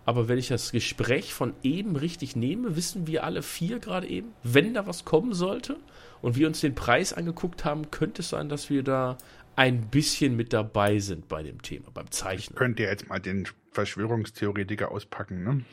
Aber 0.07 0.29
wenn 0.29 0.39
ich 0.39 0.49
das 0.49 0.71
Gespräch 0.71 1.33
von 1.33 1.55
eben 1.63 1.97
richtig 1.97 2.37
nehme, 2.37 2.77
wissen 2.77 3.07
wir 3.07 3.25
alle 3.25 3.43
vier 3.43 3.79
gerade 3.79 4.07
eben, 4.07 4.33
wenn 4.43 4.75
da 4.75 4.87
was 4.87 5.05
kommen 5.05 5.33
sollte 5.33 5.79
und 6.21 6.37
wir 6.37 6.47
uns 6.47 6.61
den 6.61 6.75
Preis 6.75 7.15
angeguckt 7.15 7.65
haben, 7.65 7.91
könnte 7.91 8.21
es 8.21 8.29
sein, 8.29 8.49
dass 8.49 8.69
wir 8.69 8.83
da 8.83 9.17
ein 9.57 9.89
bisschen 9.89 10.37
mit 10.37 10.53
dabei 10.53 10.99
sind 10.99 11.29
bei 11.29 11.43
dem 11.43 11.63
Thema, 11.63 11.91
beim 11.93 12.11
Zeichnen. 12.11 12.57
Könnt 12.57 12.81
ihr 12.81 12.89
jetzt 12.89 13.09
mal 13.09 13.19
den 13.19 13.49
Verschwörungstheoretiker 13.71 14.91
auspacken, 14.91 15.43
ne? 15.43 15.65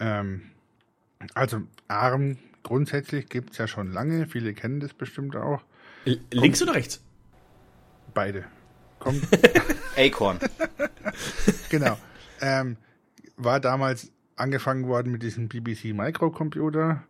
Ähm, 0.00 0.50
also 1.34 1.62
ARM 1.88 2.38
grundsätzlich 2.62 3.28
gibt 3.28 3.52
es 3.52 3.58
ja 3.58 3.66
schon 3.66 3.92
lange, 3.92 4.26
viele 4.26 4.54
kennen 4.54 4.80
das 4.80 4.92
bestimmt 4.92 5.36
auch. 5.36 5.62
L 6.04 6.20
links 6.30 6.62
oder 6.62 6.74
rechts? 6.74 7.02
Beide. 8.12 8.44
Kommt. 8.98 9.26
Acorn. 9.96 10.38
genau. 11.70 11.98
Ähm, 12.40 12.76
war 13.36 13.60
damals 13.60 14.10
angefangen 14.36 14.86
worden 14.86 15.12
mit 15.12 15.22
diesem 15.22 15.48
BBC 15.48 15.94
Microcomputer. 15.94 17.04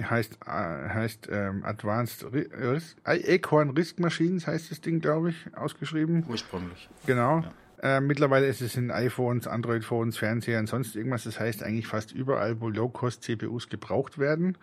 Heißt, 0.00 0.38
äh, 0.44 0.48
heißt 0.48 1.28
ähm, 1.30 1.64
Advanced 1.64 2.26
Risk, 2.32 2.96
Acorn 3.04 3.70
Risk 3.70 4.00
Machines 4.00 4.46
heißt 4.46 4.70
das 4.72 4.80
Ding, 4.80 5.00
glaube 5.00 5.30
ich, 5.30 5.56
ausgeschrieben. 5.56 6.24
Ursprünglich. 6.28 6.88
Genau. 7.06 7.40
Ja. 7.40 7.52
Äh, 7.84 8.00
mittlerweile 8.00 8.46
ist 8.46 8.62
es 8.62 8.76
in 8.76 8.90
iPhones, 8.90 9.46
Android-Phones, 9.46 10.16
Fernsehern, 10.16 10.66
sonst 10.66 10.96
irgendwas. 10.96 11.24
Das 11.24 11.38
heißt 11.38 11.62
eigentlich 11.62 11.86
fast 11.86 12.12
überall, 12.12 12.58
wo 12.62 12.70
Low-Cost-CPUs 12.70 13.68
gebraucht 13.68 14.18
werden. 14.18 14.56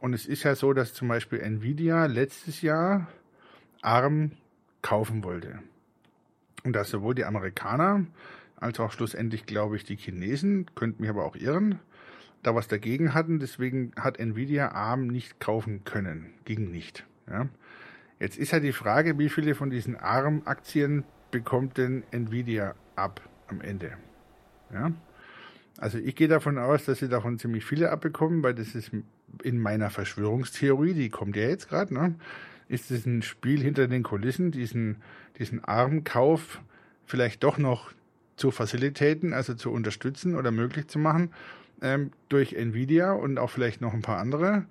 Und 0.00 0.12
es 0.12 0.26
ist 0.26 0.42
ja 0.42 0.54
so, 0.54 0.74
dass 0.74 0.92
zum 0.92 1.08
Beispiel 1.08 1.40
Nvidia 1.40 2.04
letztes 2.04 2.60
Jahr 2.60 3.08
ARM 3.80 4.32
kaufen 4.82 5.24
wollte. 5.24 5.60
Und 6.62 6.74
dass 6.74 6.90
sowohl 6.90 7.14
die 7.14 7.24
Amerikaner 7.24 8.04
als 8.56 8.78
auch 8.80 8.92
schlussendlich, 8.92 9.46
glaube 9.46 9.76
ich, 9.76 9.84
die 9.84 9.96
Chinesen, 9.96 10.66
könnten 10.74 11.00
mich 11.00 11.08
aber 11.08 11.24
auch 11.24 11.36
irren, 11.36 11.78
da 12.42 12.54
was 12.54 12.68
dagegen 12.68 13.14
hatten. 13.14 13.38
Deswegen 13.38 13.92
hat 13.96 14.18
Nvidia 14.18 14.72
ARM 14.72 15.06
nicht 15.06 15.40
kaufen 15.40 15.84
können. 15.84 16.34
Ging 16.44 16.70
nicht. 16.70 17.06
Ja. 17.30 17.48
Jetzt 18.20 18.36
ist 18.36 18.50
ja 18.50 18.60
die 18.60 18.72
Frage, 18.72 19.18
wie 19.18 19.30
viele 19.30 19.54
von 19.54 19.70
diesen 19.70 19.96
ARM-Aktien 19.96 21.04
bekommt 21.30 21.78
denn 21.78 22.02
Nvidia 22.10 22.74
ab 22.96 23.20
am 23.48 23.60
Ende? 23.60 23.92
Ja? 24.72 24.92
Also 25.78 25.98
ich 25.98 26.16
gehe 26.16 26.28
davon 26.28 26.58
aus, 26.58 26.84
dass 26.84 26.98
sie 26.98 27.08
davon 27.08 27.38
ziemlich 27.38 27.64
viele 27.64 27.90
abbekommen, 27.90 28.42
weil 28.42 28.54
das 28.54 28.74
ist 28.74 28.90
in 29.42 29.58
meiner 29.58 29.90
Verschwörungstheorie, 29.90 30.94
die 30.94 31.08
kommt 31.08 31.36
ja 31.36 31.48
jetzt 31.48 31.68
gerade, 31.68 31.94
ne? 31.94 32.14
ist 32.68 32.90
es 32.90 33.06
ein 33.06 33.22
Spiel 33.22 33.60
hinter 33.60 33.88
den 33.88 34.02
Kulissen, 34.02 34.50
diesen, 34.50 34.96
diesen 35.38 35.64
Armkauf 35.64 36.60
vielleicht 37.06 37.42
doch 37.42 37.58
noch 37.58 37.92
zu 38.36 38.50
facilitaten, 38.50 39.32
also 39.32 39.54
zu 39.54 39.70
unterstützen 39.70 40.34
oder 40.34 40.50
möglich 40.50 40.88
zu 40.88 40.98
machen 40.98 41.30
ähm, 41.80 42.12
durch 42.28 42.54
Nvidia 42.54 43.12
und 43.12 43.38
auch 43.38 43.50
vielleicht 43.50 43.80
noch 43.80 43.94
ein 43.94 44.02
paar 44.02 44.18
andere, 44.18 44.66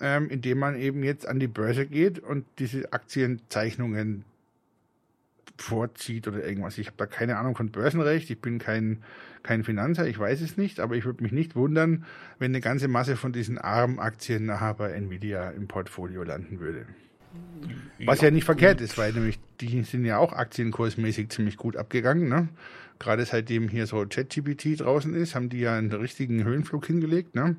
ähm, 0.00 0.28
indem 0.28 0.58
man 0.58 0.76
eben 0.76 1.02
jetzt 1.02 1.26
an 1.26 1.38
die 1.38 1.48
Börse 1.48 1.86
geht 1.86 2.18
und 2.18 2.44
diese 2.58 2.92
Aktienzeichnungen 2.92 4.24
vorzieht 5.62 6.28
oder 6.28 6.44
irgendwas. 6.44 6.76
Ich 6.78 6.88
habe 6.88 6.96
da 6.98 7.06
keine 7.06 7.38
Ahnung 7.38 7.56
von 7.56 7.70
Börsenrecht, 7.70 8.28
ich 8.30 8.40
bin 8.40 8.58
kein, 8.58 9.02
kein 9.42 9.64
Finanzer, 9.64 10.06
ich 10.06 10.18
weiß 10.18 10.40
es 10.40 10.56
nicht, 10.56 10.80
aber 10.80 10.96
ich 10.96 11.04
würde 11.04 11.22
mich 11.22 11.32
nicht 11.32 11.56
wundern, 11.56 12.04
wenn 12.38 12.50
eine 12.50 12.60
ganze 12.60 12.88
Masse 12.88 13.16
von 13.16 13.32
diesen 13.32 13.58
ARM-Aktien 13.58 14.44
nachher 14.44 14.74
bei 14.74 14.92
Nvidia 14.92 15.50
im 15.50 15.68
Portfolio 15.68 16.22
landen 16.22 16.60
würde. 16.60 16.86
Was 18.04 18.20
ja, 18.20 18.26
ja 18.26 18.30
nicht 18.32 18.44
verkehrt 18.44 18.80
ist, 18.80 18.98
weil 18.98 19.12
nämlich 19.12 19.38
die 19.60 19.82
sind 19.84 20.04
ja 20.04 20.18
auch 20.18 20.32
aktienkursmäßig 20.32 21.30
ziemlich 21.30 21.56
gut 21.56 21.76
abgegangen. 21.76 22.28
Ne? 22.28 22.48
Gerade 22.98 23.24
seitdem 23.24 23.68
hier 23.68 23.86
so 23.86 24.04
ChatGPT 24.04 24.80
draußen 24.80 25.14
ist, 25.14 25.34
haben 25.34 25.48
die 25.48 25.60
ja 25.60 25.76
einen 25.76 25.92
richtigen 25.92 26.44
Höhenflug 26.44 26.86
hingelegt. 26.86 27.34
Ne? 27.34 27.56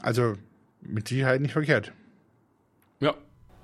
Also 0.00 0.34
mit 0.82 1.08
Sicherheit 1.08 1.40
nicht 1.40 1.52
verkehrt. 1.52 1.92
Ja, 3.00 3.14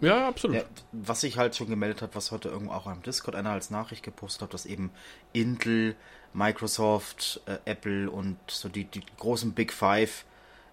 ja, 0.03 0.29
absolut. 0.29 0.57
Ja, 0.57 0.65
was 0.93 1.23
sich 1.23 1.39
halt 1.39 1.57
schon 1.57 1.69
gemeldet 1.69 2.03
hat, 2.03 2.15
was 2.15 2.31
heute 2.31 2.49
irgendwo 2.49 2.73
auch 2.73 2.87
am 2.87 3.03
Discord 3.03 3.35
einer 3.35 3.51
als 3.51 3.71
Nachricht 3.71 4.03
gepostet 4.03 4.43
hat, 4.43 4.55
dass 4.55 4.67
eben 4.67 4.91
Intel, 5.33 5.95
Microsoft, 6.35 7.41
äh, 7.47 7.59
Apple 7.65 8.11
und 8.11 8.37
so 8.49 8.69
die, 8.69 8.85
die 8.85 9.03
großen 9.19 9.53
Big 9.53 9.73
Five 9.73 10.25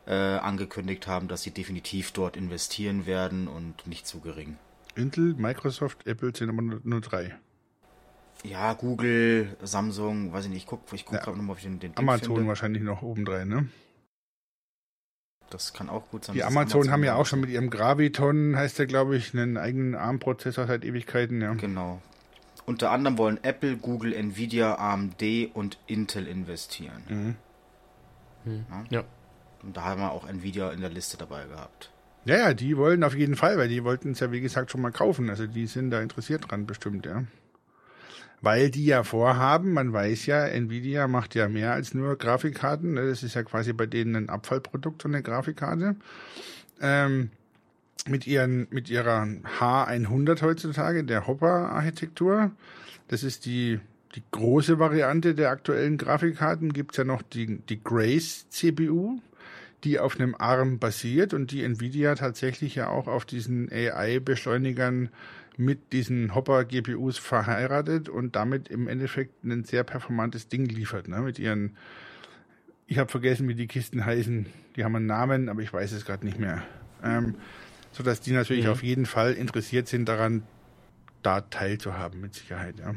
äh, 0.07 0.13
angekündigt 0.13 1.07
haben, 1.07 1.27
dass 1.27 1.43
sie 1.43 1.51
definitiv 1.51 2.11
dort 2.11 2.36
investieren 2.36 3.05
werden 3.05 3.47
und 3.47 3.86
nicht 3.88 4.07
zu 4.07 4.19
gering. 4.19 4.57
Intel, 4.95 5.36
Microsoft, 5.36 6.05
Apple 6.07 6.36
sind 6.36 6.49
aber 6.49 6.61
nur, 6.61 6.82
nur 6.84 7.01
drei. 7.01 7.38
Ja, 8.43 8.73
Google, 8.73 9.55
Samsung, 9.61 10.32
weiß 10.32 10.45
ich 10.45 10.51
nicht, 10.51 10.61
ich 10.63 10.65
gucke 10.65 10.95
ich 10.95 11.05
guck 11.05 11.15
ja, 11.15 11.23
gerade 11.23 11.38
nochmal, 11.38 11.53
ob 11.53 11.57
ich 11.59 11.65
den, 11.65 11.80
den 11.80 11.97
Amazon 11.97 12.36
finde. 12.36 12.47
wahrscheinlich 12.47 12.84
noch 12.84 13.01
obendrein, 13.01 13.47
ne? 13.47 13.69
Das 15.49 15.73
kann 15.73 15.89
auch 15.89 16.09
gut 16.09 16.25
sein. 16.25 16.35
Die 16.35 16.43
Amazon, 16.43 16.81
Amazon 16.81 16.91
haben 16.91 17.03
ja 17.03 17.15
auch 17.15 17.25
schon 17.25 17.39
mit 17.39 17.49
ihrem 17.49 17.69
Graviton, 17.69 18.55
heißt 18.55 18.79
der, 18.79 18.85
glaube 18.85 19.17
ich, 19.17 19.33
einen 19.33 19.57
eigenen 19.57 19.95
ARM-Prozessor 19.95 20.67
seit 20.67 20.85
Ewigkeiten. 20.85 21.41
Ja. 21.41 21.53
Genau. 21.53 22.01
Unter 22.65 22.91
anderem 22.91 23.17
wollen 23.17 23.43
Apple, 23.43 23.77
Google, 23.77 24.13
Nvidia, 24.13 24.75
AMD 24.75 25.23
und 25.53 25.79
Intel 25.87 26.27
investieren. 26.27 27.03
Mhm. 27.07 27.35
Hm. 28.43 28.65
Ja. 28.89 29.03
Und 29.63 29.75
da 29.75 29.83
haben 29.83 30.01
wir 30.01 30.11
auch 30.11 30.27
Nvidia 30.27 30.69
in 30.71 30.81
der 30.81 30.89
Liste 30.89 31.17
dabei 31.17 31.45
gehabt. 31.45 31.91
Ja, 32.25 32.37
ja, 32.37 32.53
die 32.53 32.77
wollen 32.77 33.03
auf 33.03 33.15
jeden 33.15 33.35
Fall, 33.35 33.57
weil 33.57 33.69
die 33.69 33.83
wollten 33.83 34.11
es 34.11 34.19
ja, 34.19 34.31
wie 34.31 34.41
gesagt, 34.41 34.71
schon 34.71 34.81
mal 34.81 34.91
kaufen. 34.91 35.29
Also 35.29 35.47
die 35.47 35.67
sind 35.67 35.89
da 35.89 36.01
interessiert 36.01 36.49
dran, 36.49 36.67
bestimmt, 36.67 37.05
ja 37.05 37.23
weil 38.41 38.69
die 38.69 38.85
ja 38.85 39.03
vorhaben, 39.03 39.73
man 39.73 39.91
weiß 39.91 40.25
ja, 40.25 40.45
Nvidia 40.45 41.07
macht 41.07 41.35
ja 41.35 41.49
mehr 41.49 41.73
als 41.73 41.93
nur 41.93 42.17
Grafikkarten. 42.17 42.95
Das 42.95 43.23
ist 43.23 43.35
ja 43.35 43.43
quasi 43.43 43.73
bei 43.73 43.85
denen 43.85 44.15
ein 44.15 44.29
Abfallprodukt, 44.29 45.01
so 45.01 45.09
eine 45.09 45.21
Grafikkarte. 45.21 45.95
Ähm, 46.81 47.31
mit, 48.07 48.27
ihren, 48.27 48.67
mit 48.69 48.89
ihrer 48.89 49.27
H100 49.59 50.41
heutzutage, 50.41 51.03
der 51.03 51.27
Hopper-Architektur. 51.27 52.51
Das 53.09 53.23
ist 53.23 53.45
die, 53.45 53.79
die 54.15 54.23
große 54.31 54.79
Variante 54.79 55.35
der 55.35 55.49
aktuellen 55.49 55.97
Grafikkarten. 55.97 56.71
Gibt 56.71 56.91
es 56.91 56.97
ja 56.97 57.03
noch 57.03 57.21
die, 57.21 57.57
die 57.57 57.83
Grace-CPU, 57.83 59.19
die 59.83 59.99
auf 59.99 60.19
einem 60.19 60.35
ARM 60.35 60.79
basiert 60.79 61.33
und 61.33 61.51
die 61.51 61.63
Nvidia 61.63 62.15
tatsächlich 62.15 62.75
ja 62.75 62.87
auch 62.87 63.07
auf 63.07 63.25
diesen 63.25 63.69
AI-Beschleunigern 63.71 65.09
mit 65.60 65.91
diesen 65.91 66.34
Hopper-GPUs 66.34 67.18
verheiratet 67.18 68.07
und 68.07 68.38
damit 68.38 68.70
im 68.70 68.88
Endeffekt 68.88 69.43
ein 69.43 69.66
sehr 69.66 69.84
performantes 69.84 70.47
Ding 70.47 70.66
liefert. 70.66 71.10
Ne? 71.10 71.20
Mit 71.20 71.38
ihren, 71.38 71.76
ich 72.88 72.97
habe 72.97 73.12
vergessen, 73.12 73.49
wie 73.49 73.55
die 73.55 73.68
Kisten 73.68 74.05
heißen. 74.05 74.45
Die 74.78 74.86
haben 74.86 74.95
einen 74.95 75.05
Namen, 75.05 75.49
aber 75.49 75.62
ich 75.62 75.74
weiß 75.74 75.91
es 75.91 76.05
gerade 76.05 76.26
nicht 76.26 76.39
mehr. 76.39 76.64
Ähm, 77.03 77.36
sodass 77.91 78.22
die 78.22 78.32
natürlich 78.32 78.66
mhm. 78.66 78.72
auf 78.72 78.84
jeden 78.84 79.05
Fall 79.05 79.34
interessiert 79.34 79.89
sind 79.89 80.07
daran, 80.07 80.43
da 81.24 81.41
teilzuhaben, 81.41 82.22
mit 82.22 82.36
Sicherheit. 82.36 82.76
Ja. 82.80 82.95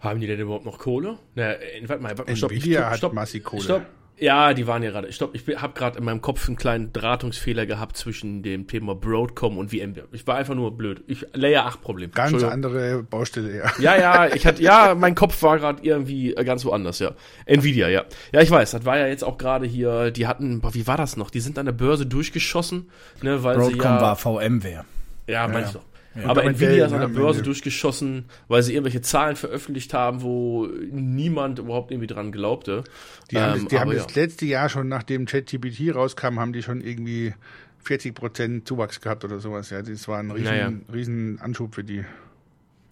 Haben 0.00 0.20
die 0.20 0.26
denn 0.26 0.40
überhaupt 0.40 0.64
noch 0.64 0.80
Kohle? 0.80 1.20
Na, 1.36 1.54
warte 1.86 2.02
mal, 2.02 2.18
warte 2.18 2.30
mal 2.32 2.36
stopp. 2.36 2.50
Nvidia 2.50 2.92
stopp, 2.96 3.12
hat 3.12 3.14
massig 3.14 3.44
Kohle. 3.44 3.62
Stopp. 3.62 3.86
Ja, 4.18 4.54
die 4.54 4.66
waren 4.66 4.82
ja 4.82 4.90
gerade. 4.90 5.08
Ich 5.08 5.18
glaube, 5.18 5.36
ich 5.36 5.44
habe 5.60 5.72
gerade 5.74 5.98
in 5.98 6.04
meinem 6.04 6.20
Kopf 6.20 6.46
einen 6.46 6.56
kleinen 6.56 6.92
Drahtungsfehler 6.92 7.66
gehabt 7.66 7.96
zwischen 7.96 8.42
dem 8.42 8.68
Thema 8.68 8.94
Broadcom 8.94 9.58
und 9.58 9.70
VMware. 9.70 10.06
Ich 10.12 10.26
war 10.26 10.36
einfach 10.36 10.54
nur 10.54 10.76
blöd. 10.76 11.02
Ich 11.08 11.26
Layer 11.32 11.66
8 11.66 11.82
Problem. 11.82 12.12
Ganz 12.12 12.42
andere 12.44 13.02
Baustelle, 13.02 13.56
ja. 13.56 13.72
Ja, 13.80 13.96
ja, 13.96 14.34
ich 14.34 14.46
hatte 14.46 14.62
ja, 14.62 14.94
mein 14.94 15.14
Kopf 15.14 15.42
war 15.42 15.58
gerade 15.58 15.82
irgendwie 15.82 16.32
ganz 16.32 16.64
woanders, 16.64 17.00
ja. 17.00 17.12
Nvidia, 17.46 17.88
ja. 17.88 18.04
Ja, 18.32 18.40
ich 18.40 18.50
weiß, 18.50 18.70
das 18.70 18.84
war 18.84 18.98
ja 18.98 19.08
jetzt 19.08 19.24
auch 19.24 19.36
gerade 19.36 19.66
hier, 19.66 20.12
die 20.12 20.28
hatten, 20.28 20.60
boah, 20.60 20.74
wie 20.74 20.86
war 20.86 20.96
das 20.96 21.16
noch? 21.16 21.30
Die 21.30 21.40
sind 21.40 21.58
an 21.58 21.66
der 21.66 21.72
Börse 21.72 22.06
durchgeschossen, 22.06 22.90
ne, 23.20 23.42
weil 23.42 23.56
Broadcom 23.56 23.80
sie 23.80 23.84
ja, 23.84 24.00
war 24.00 24.16
VMware. 24.16 24.84
Ja, 25.26 25.48
meinst 25.48 25.74
ja. 25.74 25.80
du. 25.80 25.93
Ja, 26.14 26.28
aber 26.28 26.44
Nvidia 26.44 26.86
ist 26.86 26.92
an 26.92 27.00
der 27.00 27.08
Börse 27.08 27.42
durchgeschossen, 27.42 28.26
weil 28.46 28.62
sie 28.62 28.72
irgendwelche 28.72 29.00
Zahlen 29.00 29.36
veröffentlicht 29.36 29.92
haben, 29.94 30.22
wo 30.22 30.66
niemand 30.66 31.58
überhaupt 31.58 31.90
irgendwie 31.90 32.06
dran 32.06 32.30
glaubte. 32.30 32.84
Die 33.30 33.38
haben, 33.38 33.54
ähm, 33.54 33.62
das, 33.64 33.68
die 33.70 33.78
haben 33.78 33.90
ja. 33.90 33.98
das 33.98 34.14
letzte 34.14 34.46
Jahr 34.46 34.68
schon, 34.68 34.88
nachdem 34.88 35.26
ChatGPT 35.26 35.94
rauskam, 35.94 36.38
haben 36.38 36.52
die 36.52 36.62
schon 36.62 36.80
irgendwie 36.80 37.34
40 37.82 38.14
Prozent 38.14 38.68
Zuwachs 38.68 39.00
gehabt 39.00 39.24
oder 39.24 39.40
sowas. 39.40 39.70
Ja, 39.70 39.82
das 39.82 40.06
war 40.08 40.18
ein 40.18 40.30
riesen, 40.30 40.44
naja. 40.44 40.72
riesen 40.92 41.40
Anschub 41.40 41.74
für 41.74 41.84
die. 41.84 42.04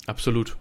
Absolut, 0.07 0.57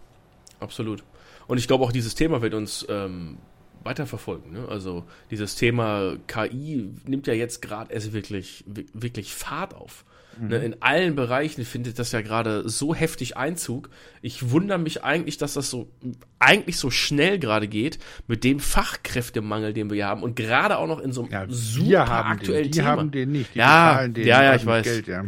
absolut. 0.60 1.04
Und 1.48 1.58
ich 1.58 1.68
glaube 1.68 1.84
auch 1.84 1.92
dieses 1.92 2.16
Thema 2.16 2.42
wird 2.42 2.54
uns 2.54 2.86
ähm, 2.90 3.38
weiterverfolgen. 3.84 4.54
Ne? 4.54 4.68
Also 4.70 5.06
dieses 5.32 5.56
Thema 5.56 6.16
KI 6.28 6.92
nimmt 7.06 7.28
ja 7.28 7.34
jetzt 7.34 7.62
gerade 7.62 7.94
erst 7.94 8.14
wirklich, 8.14 8.64
wirklich 8.66 9.34
Fahrt 9.34 9.74
auf. 9.74 10.06
Mhm. 10.40 10.48
Ne, 10.48 10.58
in 10.58 10.82
allen 10.82 11.16
Bereichen 11.16 11.66
findet 11.66 12.00
das 12.00 12.12
ja 12.12 12.22
gerade 12.22 12.68
so 12.68 12.96
heftig 12.96 13.38
Einzug. 13.38 13.90
Ich 14.22 14.52
wundere 14.52 14.80
mich 14.80 15.04
eigentlich, 15.04 15.38
dass 15.38 15.54
das 15.54 15.70
so 15.70 15.92
eigentlich 16.40 16.78
so 16.78 16.90
schnell 16.90 17.40
gerade 17.40 17.68
geht 17.68 18.00
mit 18.28 18.44
dem 18.44 18.60
Fachkräftemangel, 18.60 19.74
den 19.74 19.90
wir 19.90 20.06
haben 20.06 20.24
und 20.24 20.36
gerade 20.36 20.78
auch 20.78 20.88
noch 20.88 21.00
in 21.00 21.12
so 21.12 21.24
einem 21.24 21.32
ja, 21.32 21.46
super 21.50 22.26
aktuellen 22.26 22.64
den, 22.64 22.72
die 22.72 22.78
Thema. 22.78 22.90
haben 22.90 23.12
den 23.12 23.32
nicht. 23.32 23.56
Die 23.56 23.60
ja, 23.60 24.08
den 24.08 24.26
ja, 24.26 24.44
ja, 24.44 24.56
ich 24.56 24.66
weiß. 24.66 24.84
Geld, 24.84 25.08
ja. 25.08 25.26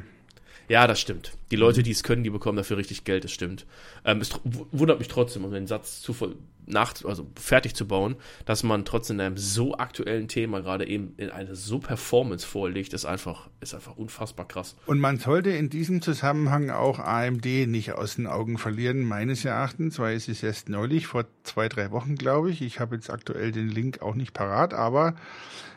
ja, 0.69 0.87
das 0.87 0.99
stimmt. 0.99 1.33
Die 1.51 1.55
Leute, 1.55 1.81
mhm. 1.81 1.83
die 1.83 1.91
es 1.91 2.03
können, 2.03 2.23
die 2.23 2.29
bekommen 2.29 2.57
dafür 2.57 2.77
richtig 2.77 3.03
Geld, 3.03 3.23
das 3.23 3.31
stimmt. 3.31 3.65
Ähm, 4.05 4.19
es 4.19 4.31
wundert 4.43 4.99
mich 4.99 5.07
trotzdem, 5.07 5.45
um 5.45 5.51
den 5.51 5.67
Satz 5.67 6.01
zu 6.01 6.13
voll, 6.13 6.35
nach, 6.65 6.93
also 7.05 7.27
fertig 7.35 7.75
zu 7.75 7.87
bauen, 7.87 8.15
dass 8.45 8.63
man 8.63 8.85
trotzdem 8.85 9.17
in 9.17 9.25
einem 9.25 9.37
so 9.37 9.75
aktuellen 9.75 10.27
Thema 10.27 10.61
gerade 10.61 10.87
eben 10.87 11.13
in 11.17 11.29
eine 11.29 11.55
so 11.55 11.79
Performance 11.79 12.45
vorlegt, 12.45 12.93
ist 12.93 13.05
einfach, 13.05 13.49
ist 13.59 13.73
einfach 13.73 13.97
unfassbar 13.97 14.47
krass. 14.47 14.75
Und 14.85 14.99
man 14.99 15.17
sollte 15.17 15.49
in 15.49 15.69
diesem 15.69 16.01
Zusammenhang 16.01 16.69
auch 16.69 16.99
AMD 16.99 17.45
nicht 17.67 17.93
aus 17.93 18.15
den 18.15 18.27
Augen 18.27 18.57
verlieren, 18.57 19.03
meines 19.03 19.45
Erachtens, 19.45 19.99
weil 19.99 20.15
es 20.15 20.27
ist 20.27 20.43
erst 20.43 20.69
neulich, 20.69 21.07
vor 21.07 21.25
zwei, 21.43 21.67
drei 21.67 21.91
Wochen, 21.91 22.15
glaube 22.15 22.51
ich. 22.51 22.61
Ich 22.61 22.79
habe 22.79 22.95
jetzt 22.95 23.09
aktuell 23.09 23.51
den 23.51 23.69
Link 23.69 24.01
auch 24.01 24.15
nicht 24.15 24.33
parat, 24.33 24.73
aber 24.73 25.15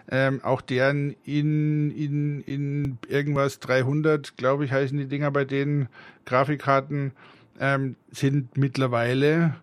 ähm, 0.09 0.41
auch 0.45 0.61
deren 0.61 1.17
in, 1.25 1.91
in, 1.91 2.41
in 2.43 2.99
irgendwas 3.09 3.59
300, 3.59 4.37
glaube 4.37 4.65
ich, 4.65 4.73
heißen 4.73 4.97
die 4.97 5.09
Dinger 5.09 5.33
bei 5.33 5.45
den 5.45 5.89
Grafikkarten, 6.27 7.13
ähm, 7.61 7.97
sind 8.11 8.57
mittlerweile 8.57 9.57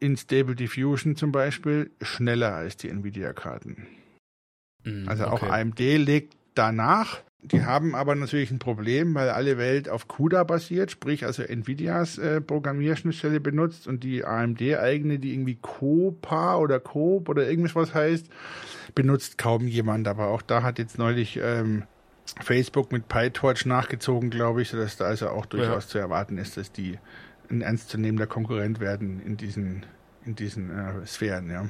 in 0.00 0.16
Stable 0.16 0.54
Diffusion 0.54 1.16
zum 1.16 1.32
Beispiel 1.32 1.90
schneller 2.02 2.54
als 2.54 2.76
die 2.76 2.88
Nvidia-Karten. 2.88 3.86
Mm, 4.84 5.08
also 5.08 5.26
auch 5.26 5.42
AMD 5.42 5.78
legt 5.78 6.36
danach. 6.54 7.20
Die 7.42 7.64
haben 7.64 7.94
aber 7.94 8.16
natürlich 8.16 8.50
ein 8.50 8.58
Problem, 8.58 9.14
weil 9.14 9.28
alle 9.28 9.56
Welt 9.56 9.88
auf 9.88 10.08
CUDA 10.08 10.42
basiert, 10.42 10.90
sprich 10.90 11.24
also 11.24 11.44
Nvidias 11.44 12.18
äh, 12.18 12.40
Programmierschnittstelle 12.40 13.38
benutzt 13.38 13.86
und 13.86 14.02
die 14.02 14.24
AMD-eigene, 14.24 15.20
die 15.20 15.32
irgendwie 15.32 15.54
Copa 15.54 16.56
oder 16.56 16.80
Coop 16.80 17.28
oder 17.28 17.48
irgendwas 17.48 17.76
was 17.76 17.94
heißt, 17.94 18.28
benutzt 18.96 19.38
kaum 19.38 19.68
jemand. 19.68 20.08
Aber 20.08 20.26
auch 20.28 20.42
da 20.42 20.64
hat 20.64 20.80
jetzt 20.80 20.98
neulich 20.98 21.38
ähm, 21.40 21.84
Facebook 22.40 22.92
mit 22.92 23.08
PyTorch 23.08 23.66
nachgezogen, 23.66 24.30
glaube 24.30 24.62
ich, 24.62 24.68
sodass 24.68 24.96
da 24.96 25.04
also 25.04 25.28
auch 25.28 25.46
durchaus 25.46 25.84
ja. 25.84 25.90
zu 25.90 25.98
erwarten 25.98 26.38
ist, 26.38 26.56
dass 26.56 26.72
die 26.72 26.98
ein 27.50 27.62
ernstzunehmender 27.62 28.26
Konkurrent 28.26 28.80
werden 28.80 29.22
in 29.24 29.36
diesen, 29.36 29.86
in 30.24 30.34
diesen 30.34 30.70
äh, 30.70 31.06
Sphären, 31.06 31.50
ja. 31.50 31.68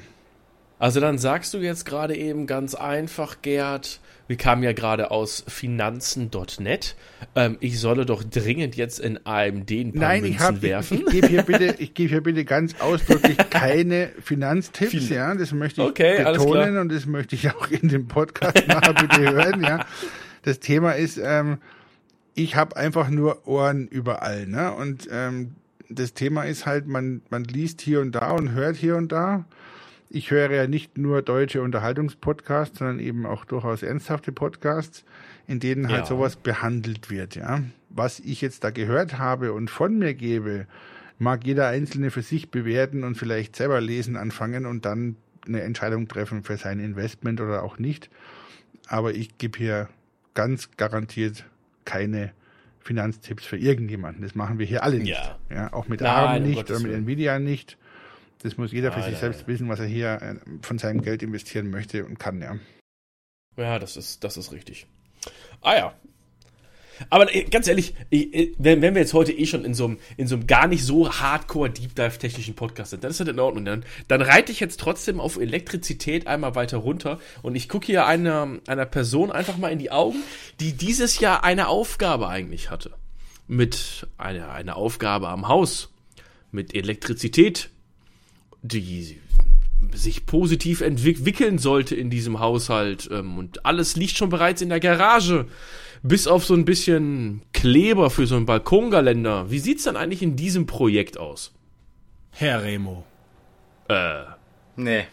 Also 0.78 1.00
dann 1.00 1.16
sagst 1.16 1.54
du 1.54 1.58
jetzt 1.58 1.86
gerade 1.86 2.14
eben 2.14 2.46
ganz 2.46 2.74
einfach, 2.74 3.40
Gerd, 3.40 4.00
wir 4.28 4.36
kamen 4.36 4.62
ja 4.62 4.72
gerade 4.72 5.10
aus 5.10 5.42
Finanzen.net. 5.48 6.96
Ähm, 7.34 7.56
ich 7.60 7.80
solle 7.80 8.04
doch 8.04 8.22
dringend 8.22 8.76
jetzt 8.76 9.00
in 9.00 9.18
AMD 9.24 9.70
ein 9.70 9.92
paar 9.92 10.08
Nein, 10.08 10.22
Münzen 10.22 10.36
ich 10.36 10.40
hab, 10.40 10.62
werfen. 10.62 10.98
Ich, 10.98 11.06
ich 11.06 11.12
gebe 11.12 11.26
hier 11.28 11.42
bitte, 11.42 11.64
ich 11.78 11.94
gebe 11.94 12.10
hier 12.10 12.22
bitte 12.22 12.44
ganz 12.44 12.78
ausdrücklich 12.78 13.38
keine 13.48 14.10
Finanztipps, 14.20 14.90
Viel. 14.90 15.12
ja. 15.12 15.34
Das 15.34 15.52
möchte 15.52 15.80
ich 15.80 15.88
okay, 15.88 16.22
betonen 16.22 16.76
und 16.76 16.92
das 16.92 17.06
möchte 17.06 17.36
ich 17.36 17.50
auch 17.50 17.70
in 17.70 17.88
dem 17.88 18.06
Podcast 18.06 18.66
nachher 18.68 18.92
bitte 18.92 19.20
hören, 19.32 19.62
ja. 19.62 19.86
Das 20.46 20.60
Thema 20.60 20.92
ist, 20.92 21.18
ähm, 21.18 21.58
ich 22.34 22.54
habe 22.54 22.76
einfach 22.76 23.08
nur 23.10 23.48
Ohren 23.48 23.88
überall, 23.88 24.46
ne? 24.46 24.72
Und 24.72 25.08
ähm, 25.10 25.56
das 25.88 26.14
Thema 26.14 26.44
ist 26.44 26.66
halt, 26.66 26.86
man, 26.86 27.20
man 27.30 27.42
liest 27.42 27.80
hier 27.80 28.00
und 28.00 28.12
da 28.12 28.30
und 28.30 28.52
hört 28.52 28.76
hier 28.76 28.94
und 28.94 29.10
da. 29.10 29.44
Ich 30.08 30.30
höre 30.30 30.52
ja 30.52 30.68
nicht 30.68 30.98
nur 30.98 31.22
deutsche 31.22 31.62
Unterhaltungspodcasts, 31.62 32.78
sondern 32.78 33.00
eben 33.00 33.26
auch 33.26 33.44
durchaus 33.44 33.82
ernsthafte 33.82 34.30
Podcasts, 34.30 35.04
in 35.48 35.58
denen 35.58 35.88
halt 35.88 36.02
ja. 36.02 36.06
sowas 36.06 36.36
behandelt 36.36 37.10
wird, 37.10 37.34
ja. 37.34 37.62
Was 37.90 38.20
ich 38.20 38.40
jetzt 38.40 38.62
da 38.62 38.70
gehört 38.70 39.18
habe 39.18 39.52
und 39.52 39.68
von 39.68 39.98
mir 39.98 40.14
gebe, 40.14 40.68
mag 41.18 41.44
jeder 41.44 41.66
Einzelne 41.66 42.12
für 42.12 42.22
sich 42.22 42.52
bewerten 42.52 43.02
und 43.02 43.16
vielleicht 43.16 43.56
selber 43.56 43.80
lesen 43.80 44.14
anfangen 44.16 44.64
und 44.64 44.84
dann 44.84 45.16
eine 45.44 45.62
Entscheidung 45.62 46.06
treffen 46.06 46.44
für 46.44 46.56
sein 46.56 46.78
Investment 46.78 47.40
oder 47.40 47.64
auch 47.64 47.80
nicht. 47.80 48.10
Aber 48.86 49.12
ich 49.12 49.38
gebe 49.38 49.58
hier 49.58 49.88
ganz 50.36 50.70
garantiert 50.76 51.44
keine 51.84 52.32
Finanztipps 52.78 53.44
für 53.44 53.56
irgendjemanden. 53.56 54.22
Das 54.22 54.36
machen 54.36 54.60
wir 54.60 54.66
hier 54.66 54.84
alle 54.84 54.98
nicht. 54.98 55.08
Ja. 55.08 55.36
ja 55.50 55.72
auch 55.72 55.88
mit 55.88 56.00
ARM 56.02 56.44
nicht 56.44 56.70
oder 56.70 56.78
mit 56.78 56.92
Nvidia 56.92 57.40
nicht. 57.40 57.76
Das 58.42 58.56
muss 58.56 58.70
jeder 58.70 58.92
für 58.92 59.00
nein, 59.00 59.10
sich 59.10 59.18
selbst 59.18 59.40
nein. 59.40 59.48
wissen, 59.48 59.68
was 59.68 59.80
er 59.80 59.86
hier 59.86 60.22
äh, 60.22 60.34
von 60.62 60.78
seinem 60.78 61.02
Geld 61.02 61.24
investieren 61.24 61.70
möchte 61.70 62.04
und 62.04 62.20
kann, 62.20 62.40
ja. 62.40 62.56
Ja, 63.56 63.80
das 63.80 63.96
ist, 63.96 64.22
das 64.22 64.36
ist 64.36 64.52
richtig. 64.52 64.86
Ah 65.62 65.74
ja, 65.74 65.94
aber 67.10 67.34
äh, 67.34 67.44
ganz 67.44 67.68
ehrlich, 67.68 67.94
äh, 68.10 68.52
wenn, 68.58 68.82
wir 68.82 68.94
jetzt 68.94 69.14
heute 69.14 69.32
eh 69.32 69.46
schon 69.46 69.64
in 69.64 69.74
so 69.74 69.84
einem, 69.84 69.98
in 70.16 70.26
so 70.26 70.36
einem 70.36 70.46
gar 70.46 70.66
nicht 70.66 70.84
so 70.84 71.10
hardcore 71.10 71.70
Deep 71.70 71.94
Dive 71.94 72.18
technischen 72.18 72.54
Podcast 72.54 72.90
sind, 72.90 73.04
dann 73.04 73.10
ist 73.10 73.20
das 73.20 73.28
in 73.28 73.38
Ordnung. 73.38 73.64
Dann, 73.64 73.84
dann 74.08 74.22
reite 74.22 74.52
ich 74.52 74.60
jetzt 74.60 74.80
trotzdem 74.80 75.20
auf 75.20 75.36
Elektrizität 75.36 76.26
einmal 76.26 76.54
weiter 76.54 76.78
runter 76.78 77.18
und 77.42 77.54
ich 77.54 77.68
gucke 77.68 77.86
hier 77.86 78.06
einer, 78.06 78.58
einer 78.66 78.86
Person 78.86 79.30
einfach 79.32 79.56
mal 79.56 79.72
in 79.72 79.78
die 79.78 79.90
Augen, 79.90 80.22
die 80.60 80.72
dieses 80.72 81.20
Jahr 81.20 81.44
eine 81.44 81.68
Aufgabe 81.68 82.28
eigentlich 82.28 82.70
hatte. 82.70 82.92
Mit 83.48 84.06
einer, 84.18 84.50
einer 84.50 84.76
Aufgabe 84.76 85.28
am 85.28 85.48
Haus. 85.48 85.90
Mit 86.50 86.74
Elektrizität, 86.74 87.70
die 88.62 89.20
sich 89.92 90.26
positiv 90.26 90.80
entwickeln 90.80 91.58
sollte 91.58 91.94
in 91.94 92.10
diesem 92.10 92.40
Haushalt. 92.40 93.08
Ähm, 93.12 93.38
und 93.38 93.64
alles 93.64 93.96
liegt 93.96 94.16
schon 94.16 94.30
bereits 94.30 94.62
in 94.62 94.68
der 94.68 94.80
Garage. 94.80 95.46
Bis 96.02 96.26
auf 96.26 96.44
so 96.44 96.54
ein 96.54 96.64
bisschen 96.64 97.42
Kleber 97.52 98.10
für 98.10 98.26
so 98.26 98.36
ein 98.36 98.46
Balkongeländer. 98.46 99.50
Wie 99.50 99.58
sieht's 99.58 99.84
dann 99.84 99.96
eigentlich 99.96 100.22
in 100.22 100.36
diesem 100.36 100.66
Projekt 100.66 101.18
aus? 101.18 101.52
Herr 102.30 102.62
Remo. 102.62 103.04
Äh. 103.88 104.22
Nee. 104.76 105.04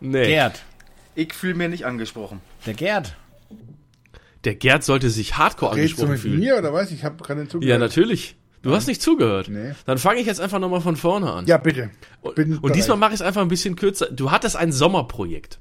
Nee. 0.00 0.26
Gerd. 0.26 0.62
Ich 1.14 1.34
fühle 1.34 1.54
mir 1.54 1.68
nicht 1.68 1.84
angesprochen. 1.84 2.40
Der 2.66 2.74
Gerd. 2.74 3.16
Der 4.44 4.54
Gerd 4.54 4.84
sollte 4.84 5.10
sich 5.10 5.36
hardcore 5.36 5.72
Redst 5.72 5.80
angesprochen 5.80 6.06
du 6.06 6.12
mit 6.12 6.20
fühlen. 6.20 6.38
mir 6.40 6.56
oder 6.56 6.72
was? 6.72 6.90
Ich 6.92 7.04
habe 7.04 7.22
gerade 7.22 7.46
zugehört. 7.48 7.68
Ja, 7.70 7.78
natürlich. 7.78 8.36
Du 8.62 8.74
hast 8.74 8.86
nicht 8.86 9.00
zugehört. 9.00 9.48
Nee. 9.48 9.72
Dann 9.86 9.98
fange 9.98 10.20
ich 10.20 10.26
jetzt 10.26 10.40
einfach 10.40 10.58
nochmal 10.58 10.80
von 10.82 10.96
vorne 10.96 11.32
an. 11.32 11.46
Ja, 11.46 11.56
bitte. 11.56 11.90
Bin 12.34 12.58
und 12.58 12.76
diesmal 12.76 12.98
mache 12.98 13.10
ich 13.14 13.20
es 13.20 13.22
einfach 13.22 13.40
ein 13.40 13.48
bisschen 13.48 13.74
kürzer. 13.74 14.10
Du 14.10 14.30
hattest 14.30 14.56
ein 14.56 14.70
Sommerprojekt. 14.70 15.58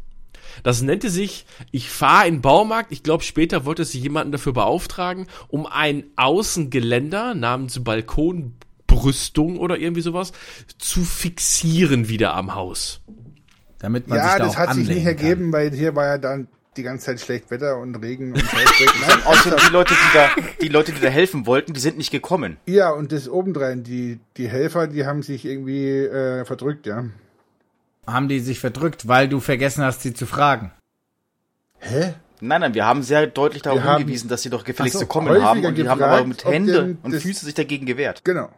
Das 0.64 0.82
nannte 0.82 1.10
sich, 1.10 1.46
ich 1.72 1.90
fahre 1.90 2.28
in 2.28 2.36
den 2.36 2.42
Baumarkt, 2.42 2.92
ich 2.92 3.04
glaube 3.04 3.24
später 3.24 3.66
wollte 3.66 3.86
sich 3.86 4.02
jemanden 4.02 4.32
dafür 4.32 4.54
beauftragen, 4.54 5.28
um 5.48 5.66
ein 5.66 6.04
Außengeländer 6.16 7.36
namens 7.36 7.84
Balkonbrüstung 7.84 9.58
oder 9.60 9.78
irgendwie 9.78 10.02
sowas 10.02 10.32
zu 10.78 11.02
fixieren 11.02 12.10
wieder 12.10 12.36
am 12.36 12.56
Haus. 12.56 13.02
Damit 13.80 14.08
man 14.08 14.18
ja, 14.18 14.30
sich 14.30 14.38
da 14.38 14.46
das 14.46 14.58
hat 14.58 14.74
sich 14.74 14.90
nicht 14.90 15.06
ergeben, 15.06 15.52
kann. 15.52 15.54
weil 15.54 15.72
hier 15.72 15.96
war 15.96 16.06
ja 16.06 16.18
dann 16.18 16.48
die 16.78 16.84
ganze 16.84 17.08
Zeit 17.08 17.20
schlecht 17.20 17.52
Wetter 17.52 17.78
und 17.78 17.96
Regen 17.96 18.34
und 18.34 18.44
Nein, 18.54 19.24
außerdem 19.26 19.60
die 19.68 19.74
Leute, 19.74 19.94
die 19.94 20.18
da, 20.18 20.30
die 20.62 20.68
Leute, 20.68 20.92
die 20.92 21.02
da 21.02 21.10
helfen 21.10 21.46
wollten, 21.46 21.74
die 21.74 21.80
sind 21.80 21.98
nicht 21.98 22.12
gekommen. 22.12 22.58
Ja, 22.66 22.92
und 22.92 23.12
das 23.12 23.30
obendrein, 23.30 23.84
die, 23.84 24.20
die 24.38 24.48
Helfer, 24.48 24.88
die 24.88 25.06
haben 25.06 25.22
sich 25.22 25.46
irgendwie 25.46 25.88
äh, 25.88 26.46
verdrückt, 26.46 26.86
ja. 26.86 27.06
Haben 28.12 28.28
die 28.28 28.40
sich 28.40 28.60
verdrückt, 28.60 29.08
weil 29.08 29.28
du 29.28 29.40
vergessen 29.40 29.84
hast, 29.84 30.02
sie 30.02 30.14
zu 30.14 30.26
fragen? 30.26 30.72
Hä? 31.80 32.14
Nein, 32.42 32.62
nein, 32.62 32.74
wir 32.74 32.86
haben 32.86 33.04
sehr 33.04 33.28
deutlich 33.28 33.62
darauf 33.62 33.84
wir 33.84 33.98
hingewiesen, 33.98 34.30
dass 34.30 34.42
sie 34.42 34.50
doch 34.50 34.64
gefälligst 34.64 34.94
so, 34.94 35.02
zu 35.02 35.08
kommen 35.08 35.44
haben 35.44 35.66
und 35.66 35.78
die 35.78 35.88
haben 35.88 36.02
aber 36.02 36.26
mit 36.26 36.46
Händen 36.46 36.98
und 37.04 37.14
Füßen 37.14 37.46
sich 37.46 37.54
dagegen 37.54 37.86
gewehrt. 37.86 38.24
Genau. 38.24 38.50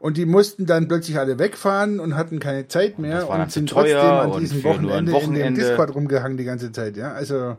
Und 0.00 0.16
die 0.16 0.26
mussten 0.26 0.64
dann 0.64 0.86
plötzlich 0.88 1.18
alle 1.18 1.38
wegfahren 1.38 1.98
und 1.98 2.14
hatten 2.14 2.38
keine 2.38 2.68
Zeit 2.68 2.98
mehr 2.98 3.28
und 3.28 3.38
dann 3.38 3.50
sind 3.50 3.68
zu 3.68 3.74
trotzdem 3.74 3.98
teuer 3.98 4.22
an 4.22 4.30
und 4.30 4.40
diesem 4.40 4.58
ein 4.58 4.64
Wochenende, 4.64 4.98
in 4.98 5.06
dem 5.06 5.14
Wochenende. 5.14 5.60
Discord 5.60 5.94
rumgehangen 5.94 6.38
die 6.38 6.44
ganze 6.44 6.70
Zeit, 6.72 6.96
ja. 6.96 7.12
Also, 7.12 7.56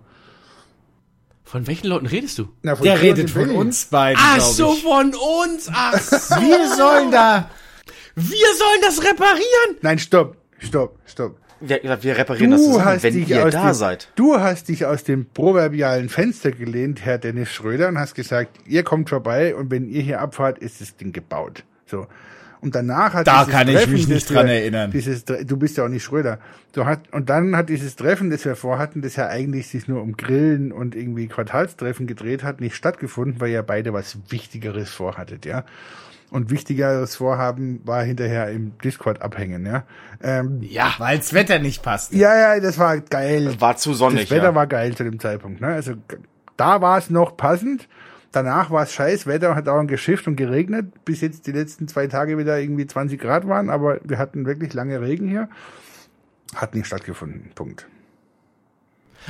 Von 1.43 1.68
welchen 1.68 1.88
Leuten 1.88 2.05
redest 2.05 2.38
du? 2.39 2.47
na, 2.62 2.76
von 2.76 2.86
Der 2.86 3.01
redet 3.01 3.36
und 3.36 3.45
von 3.47 3.49
uns 3.51 3.86
beiden, 3.86 4.22
Ach 4.24 4.39
so, 4.39 4.72
von 4.74 5.14
uns. 5.14 5.70
Ach 5.72 5.99
so. 5.99 6.36
Wir 6.36 6.76
sollen 6.76 7.12
da. 7.12 7.49
Wir 8.16 8.55
sollen 8.57 8.82
das 8.82 9.03
reparieren. 9.03 9.78
Nein, 9.82 9.99
stopp, 9.99 10.38
stopp, 10.60 10.97
stopp. 11.05 11.38
Wir, 11.62 11.82
wir 12.01 12.18
reparieren 12.18 12.51
das 12.51 12.64
zusammen, 12.64 13.03
wenn 13.03 13.18
ihr 13.28 13.45
da 13.49 13.66
dem, 13.66 13.74
seid. 13.74 14.07
Du 14.16 14.39
hast 14.39 14.70
dich 14.70 14.86
aus 14.86 15.03
dem 15.03 15.26
proverbialen 15.26 16.07
Fenster 16.07 16.51
gelehnt, 16.51 17.03
Herr 17.03 17.18
Dennis 17.18 17.51
Schröder, 17.51 17.89
und 17.89 17.99
hast 17.99 18.16
gesagt, 18.16 18.57
ihr 18.66 18.84
kommt 18.84 19.10
vorbei 19.10 19.53
und 19.55 19.70
wenn 19.70 19.89
ihr 19.89 20.01
hier 20.01 20.22
abfahrt, 20.22 20.57
ist 20.60 20.80
das 20.80 20.95
Ding 20.95 21.12
gebaut. 21.12 21.66
So. 21.86 22.07
Und 22.62 22.76
danach 22.76 23.14
hat 23.14 23.28
Da 23.28 23.43
dieses 23.45 23.53
kann 23.57 23.68
ich 23.70 23.76
Treffen, 23.76 23.93
mich 23.93 24.07
nicht 24.07 24.30
dran 24.34 24.45
wir- 24.47 24.53
erinnern. 24.53 24.91
Dieses, 24.91 25.24
du 25.26 25.57
bist 25.57 25.76
ja 25.78 25.84
auch 25.86 25.89
nicht 25.89 26.03
Schröder. 26.03 26.39
Du 26.74 26.86
hat, 26.86 27.01
und 27.14 27.30
dann 27.30 27.55
hat 27.57 27.68
dieses 27.70 27.95
Treffen, 27.97 28.30
das 28.30 28.43
wir 28.45 28.55
vorhatten, 28.57 29.01
das 29.01 29.16
ja 29.18 29.28
eigentlich 29.28 29.68
sich 29.68 29.88
nur 29.89 30.01
um 30.01 30.16
Grillen 30.18 30.72
und 30.74 30.95
irgendwie 30.95 31.28
Quartalstreffen 31.28 32.05
gedreht 32.07 32.43
hat, 32.43 32.60
nicht 32.62 32.76
stattgefunden, 32.76 33.39
weil 33.41 33.49
ihr 33.51 33.64
beide 33.64 33.91
was 33.93 34.18
Wichtigeres 34.30 34.89
vorhattet, 34.89 35.45
ja. 35.45 35.64
Und 36.32 36.52
wichtigeres 36.52 37.16
Vorhaben 37.16 37.82
war 37.86 38.04
hinterher 38.04 38.50
im 38.52 38.78
Discord 38.80 39.22
abhängen, 39.22 39.66
ja. 39.66 39.84
Ähm, 40.22 40.60
Ja. 40.62 40.94
Weil 41.00 41.18
das 41.18 41.34
Wetter 41.34 41.60
nicht 41.60 41.82
passt. 41.82 42.14
ja, 42.14 42.56
ja, 42.56 42.60
das 42.60 42.78
war 42.78 43.00
geil. 43.00 43.56
War 43.60 43.78
zu 43.78 43.94
sonnig, 43.94 44.22
Das 44.22 44.32
Wetter 44.32 44.50
ja. 44.50 44.56
war 44.56 44.68
geil 44.68 44.96
zu 44.96 45.04
dem 45.04 45.20
Zeitpunkt. 45.20 45.60
Ne? 45.62 45.68
Also 45.68 45.94
da 46.58 46.82
war 46.82 46.98
es 46.98 47.10
noch 47.10 47.36
passend. 47.36 47.88
Danach 48.32 48.70
war 48.70 48.84
es 48.84 48.94
scheiß 48.94 49.26
Wetter, 49.26 49.56
hat 49.56 49.68
auch 49.68 49.84
geschifft 49.88 50.28
und 50.28 50.36
geregnet, 50.36 51.04
bis 51.04 51.22
jetzt 51.22 51.48
die 51.48 51.52
letzten 51.52 51.88
zwei 51.88 52.06
Tage 52.06 52.38
wieder 52.38 52.60
irgendwie 52.60 52.86
20 52.86 53.20
Grad 53.20 53.48
waren, 53.48 53.72
aber 53.72 54.00
wir 54.04 54.20
hatten 54.20 54.46
wirklich 54.46 54.74
lange 54.74 55.02
Regen 55.02 55.28
hier. 55.28 55.50
Hat 56.56 56.76
nicht 56.76 56.86
stattgefunden. 56.86 57.50
Punkt. 57.56 57.88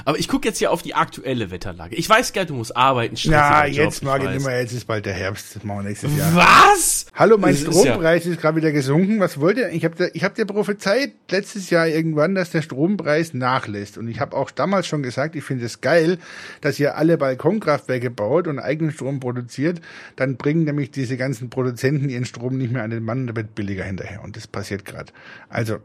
Aber 0.05 0.17
ich 0.19 0.27
gucke 0.27 0.47
jetzt 0.47 0.57
hier 0.59 0.71
auf 0.71 0.81
die 0.81 0.95
aktuelle 0.95 1.51
Wetterlage. 1.51 1.95
Ich 1.95 2.09
weiß 2.09 2.33
gar, 2.33 2.45
du 2.45 2.53
musst 2.53 2.75
arbeiten, 2.75 3.15
Ja, 3.17 3.65
Job, 3.65 3.75
jetzt 3.75 4.03
mag 4.03 4.23
ich 4.23 4.43
mehr, 4.43 4.61
jetzt 4.61 4.73
ist 4.73 4.85
bald 4.85 5.05
der 5.05 5.13
Herbst, 5.13 5.55
das 5.55 5.63
machen 5.63 5.79
wir 5.83 5.89
nächstes 5.89 6.15
Jahr. 6.17 6.35
Was? 6.35 7.05
Hallo, 7.15 7.37
mein 7.37 7.51
Das 7.53 7.61
ist 7.63 7.67
ja- 7.75 7.81
Strompreis 7.91 8.25
ist, 8.25 8.39
gerade 8.41 8.57
wieder 8.57 8.71
gesunken. 8.71 9.19
Was 9.19 9.39
wollt 9.39 9.57
ihr? 9.57 9.69
Ich 9.69 9.83
habe 9.85 10.11
ich 10.13 10.23
hab 10.23 10.35
dir 10.35 10.45
prophezeit 10.45 11.13
letztes 11.29 11.69
Jahr 11.69 11.87
irgendwann, 11.87 12.35
dass 12.35 12.51
der 12.51 12.61
Strompreis 12.61 13.33
nachlässt. 13.33 13.97
Und 13.97 14.07
ich 14.07 14.19
habe 14.19 14.35
auch 14.37 14.51
damals 14.51 14.87
schon 14.87 15.03
gesagt, 15.03 15.35
ich 15.35 15.43
finde 15.43 15.65
es 15.65 15.81
geil, 15.81 16.17
dass 16.61 16.79
ihr 16.79 16.95
alle 16.97 17.17
Balkonkraftwerke 17.17 18.09
baut 18.09 18.47
und 18.47 18.59
eigenen 18.59 18.91
Strom 18.91 19.19
produziert. 19.19 19.81
Dann 20.15 20.37
bringen 20.37 20.63
nämlich 20.63 20.91
diese 20.91 21.17
ganzen 21.17 21.49
Produzenten 21.49 22.09
ihren 22.09 22.25
Strom 22.25 22.57
nicht 22.57 22.71
mehr 22.71 22.83
an 22.83 22.89
den 22.91 23.03
Mann, 23.03 23.27
der 23.27 23.35
wird 23.35 23.55
billiger 23.55 23.83
hinterher. 23.83 24.23
Und 24.23 24.35
das 24.37 24.47
passiert 24.47 24.85
gerade. 24.85 25.11
Also, 25.49 25.77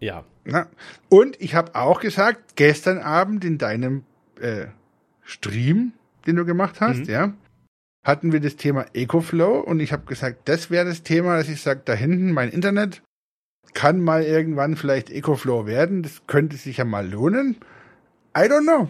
Ja. 0.00 0.24
na. 0.44 0.66
Und 1.08 1.40
ich 1.40 1.54
habe 1.54 1.74
auch 1.74 2.00
gesagt, 2.00 2.56
gestern 2.56 2.98
Abend 2.98 3.44
in 3.44 3.58
deinem 3.58 4.04
äh, 4.40 4.66
Stream, 5.22 5.92
den 6.26 6.36
du 6.36 6.44
gemacht 6.44 6.80
hast, 6.80 7.06
ja, 7.06 7.32
hatten 8.04 8.32
wir 8.32 8.40
das 8.40 8.56
Thema 8.56 8.86
EcoFlow 8.94 9.60
und 9.60 9.78
ich 9.80 9.92
habe 9.92 10.06
gesagt, 10.06 10.48
das 10.48 10.70
wäre 10.70 10.86
das 10.86 11.02
Thema, 11.02 11.36
dass 11.36 11.48
ich 11.48 11.60
sage, 11.60 11.82
da 11.84 11.92
hinten 11.92 12.32
mein 12.32 12.48
Internet 12.50 13.02
kann 13.74 14.00
mal 14.00 14.22
irgendwann 14.24 14.74
vielleicht 14.76 15.10
EcoFlow 15.10 15.66
werden. 15.66 16.02
Das 16.02 16.22
könnte 16.26 16.56
sich 16.56 16.78
ja 16.78 16.84
mal 16.84 17.06
lohnen. 17.08 17.56
I 18.36 18.40
don't 18.42 18.62
know. 18.62 18.88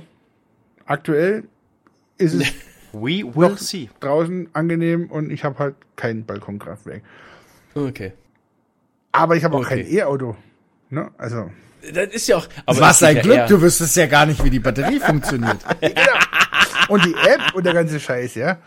Aktuell 0.87 1.45
ist 2.19 2.35
es 2.35 2.53
We 2.93 3.23
will 3.35 3.57
see. 3.59 3.89
draußen 4.01 4.49
angenehm 4.53 5.11
und 5.11 5.31
ich 5.31 5.45
habe 5.45 5.59
halt 5.59 5.75
kein 5.97 6.25
Balkonkraftwerk. 6.25 7.03
Okay. 7.75 8.13
Aber 9.13 9.37
ich 9.37 9.45
habe 9.45 9.57
auch 9.57 9.61
Okay. 9.65 9.83
kein 9.85 9.93
E-Auto. 9.93 10.37
Ne? 10.91 11.09
Also, 11.19 11.51
Das 11.95 12.09
ist 12.13 12.29
ja 12.29 12.37
auch. 12.37 12.47
Aber 12.67 12.81
Was 12.81 13.03
ein 13.03 13.21
Glück, 13.21 13.37
eher- 13.37 13.47
du 13.47 13.61
wüsstest 13.63 13.97
ja 13.97 14.07
gar 14.07 14.27
nicht, 14.27 14.43
wie 14.45 14.51
die 14.51 14.59
Batterie 14.61 15.01
funktioniert. 15.01 15.59
und 16.89 17.05
die 17.05 17.15
App 17.15 17.55
und 17.55 17.65
der 17.65 17.75
ganze 17.75 17.99
Scheiß, 18.01 18.35
ja. 18.35 18.59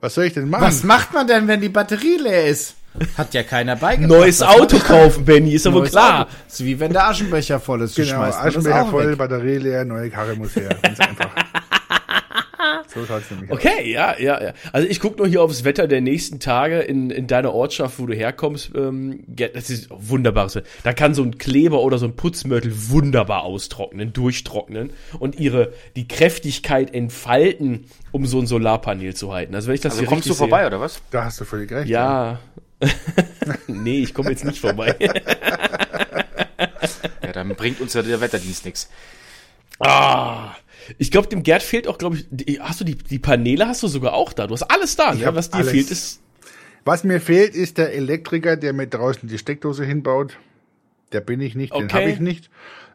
Was 0.00 0.14
soll 0.14 0.24
ich 0.24 0.34
denn 0.34 0.48
machen? 0.48 0.62
Was 0.62 0.82
macht 0.84 1.12
man 1.12 1.26
denn, 1.26 1.46
wenn 1.48 1.60
die 1.60 1.68
Batterie 1.68 2.16
leer 2.16 2.46
ist? 2.46 2.74
Hat 3.16 3.34
ja 3.34 3.42
keiner 3.42 3.76
beigebracht. 3.76 4.18
Neues 4.18 4.42
Auto 4.42 4.78
kaufen, 4.78 5.24
Benny, 5.24 5.52
ist 5.52 5.66
aber 5.66 5.84
klar. 5.84 6.22
Auto. 6.22 6.30
ist 6.48 6.64
wie 6.64 6.80
wenn 6.80 6.92
der 6.92 7.06
Aschenbecher 7.08 7.60
voll 7.60 7.82
ist. 7.82 7.94
Genau, 7.96 8.22
Aschenbecher 8.22 8.86
voll, 8.86 9.10
weg. 9.10 9.18
Batterie 9.18 9.58
leer, 9.58 9.84
neue 9.84 10.10
Karre 10.10 10.34
muss 10.34 10.56
her. 10.56 10.70
Ganz 10.82 10.98
einfach. 11.00 11.30
so 12.88 13.04
schaut's 13.04 13.30
nämlich 13.30 13.50
aus. 13.50 13.58
Okay, 13.58 13.92
ja, 13.92 14.18
ja, 14.18 14.42
ja. 14.42 14.52
Also 14.72 14.88
ich 14.88 15.00
gucke 15.00 15.18
nur 15.18 15.26
hier 15.26 15.42
aufs 15.42 15.64
Wetter 15.64 15.86
der 15.86 16.00
nächsten 16.00 16.40
Tage 16.40 16.80
in, 16.80 17.10
in 17.10 17.26
deiner 17.26 17.52
Ortschaft, 17.52 17.98
wo 17.98 18.06
du 18.06 18.14
herkommst. 18.14 18.70
Ähm, 18.74 19.24
das 19.26 19.70
ist 19.70 19.88
wunderbares 19.90 20.54
Wetter. 20.56 20.66
Da 20.84 20.92
kann 20.92 21.14
so 21.14 21.22
ein 21.22 21.38
Kleber 21.38 21.82
oder 21.82 21.98
so 21.98 22.06
ein 22.06 22.16
Putzmörtel 22.16 22.72
wunderbar 22.90 23.42
austrocknen, 23.42 24.12
durchtrocknen 24.12 24.90
und 25.18 25.38
ihre 25.38 25.72
die 25.96 26.08
Kräftigkeit 26.08 26.94
entfalten, 26.94 27.86
um 28.12 28.26
so 28.26 28.38
ein 28.40 28.46
Solarpanel 28.46 29.14
zu 29.14 29.32
halten. 29.32 29.54
Also 29.54 29.68
wenn 29.68 29.74
ich 29.74 29.80
das 29.80 29.92
Also 29.92 30.00
hier 30.02 30.08
kommst 30.08 30.28
du 30.28 30.34
vorbei, 30.34 30.66
oder 30.66 30.80
was? 30.80 31.00
Da 31.10 31.24
hast 31.24 31.40
du 31.40 31.44
völlig 31.44 31.70
recht. 31.70 31.86
Sehe, 31.86 31.94
ja. 31.94 32.38
nee, 33.66 34.00
ich 34.00 34.14
komme 34.14 34.30
jetzt 34.30 34.44
nicht 34.44 34.60
vorbei. 34.60 34.94
Ja, 37.22 37.32
dann 37.32 37.48
bringt 37.56 37.80
uns 37.80 37.94
ja 37.94 38.02
der 38.02 38.20
Wetterdienst 38.20 38.64
nichts. 38.64 38.88
ah. 39.80 40.54
Ich 40.96 41.10
glaube, 41.10 41.28
dem 41.28 41.42
Gerd 41.42 41.62
fehlt 41.62 41.86
auch, 41.86 41.98
glaube 41.98 42.16
ich, 42.16 42.26
die, 42.30 42.60
hast 42.60 42.80
du 42.80 42.84
die, 42.84 42.94
die 42.96 43.18
Paneele 43.18 43.66
hast 43.68 43.82
du 43.82 43.88
sogar 43.88 44.14
auch 44.14 44.32
da. 44.32 44.46
Du 44.46 44.54
hast 44.54 44.62
alles 44.64 44.96
da. 44.96 45.12
Ich 45.12 45.20
Ne? 45.20 45.26
hab 45.26 45.34
Was 45.34 45.50
dir 45.50 45.56
alles. 45.58 45.70
fehlt, 45.70 45.90
ist 45.90 46.20
Was 46.84 47.04
mir 47.04 47.20
fehlt, 47.20 47.54
ist 47.54 47.76
der 47.78 47.92
Elektriker, 47.94 48.56
der 48.56 48.72
mir 48.72 48.86
draußen 48.86 49.28
die 49.28 49.36
Steckdose 49.38 49.84
hinbaut. 49.84 50.38
Der 51.12 51.20
bin 51.20 51.40
ich 51.40 51.54
nicht, 51.54 51.74
den 51.74 51.84
Okay. 51.84 51.92
habe 52.00 52.10
ich 52.10 52.20
nicht. 52.20 52.50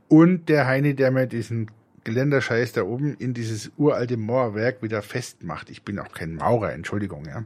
Und 0.08 0.50
der 0.50 0.66
Heini, 0.68 0.96
der 0.96 1.12
mir 1.12 1.28
diesen 1.28 1.70
Geländerscheiß 2.04 2.74
da 2.74 2.84
oben 2.84 3.16
in 3.18 3.34
dieses 3.34 3.72
uralte 3.78 4.18
Mauerwerk 4.18 4.84
wieder 4.84 5.02
festmacht. 5.02 5.70
Ich 5.70 5.84
bin 5.84 5.98
auch 6.00 6.12
kein 6.12 6.36
Maurer, 6.36 6.74
Entschuldigung, 6.74 7.26
ja. 7.26 7.46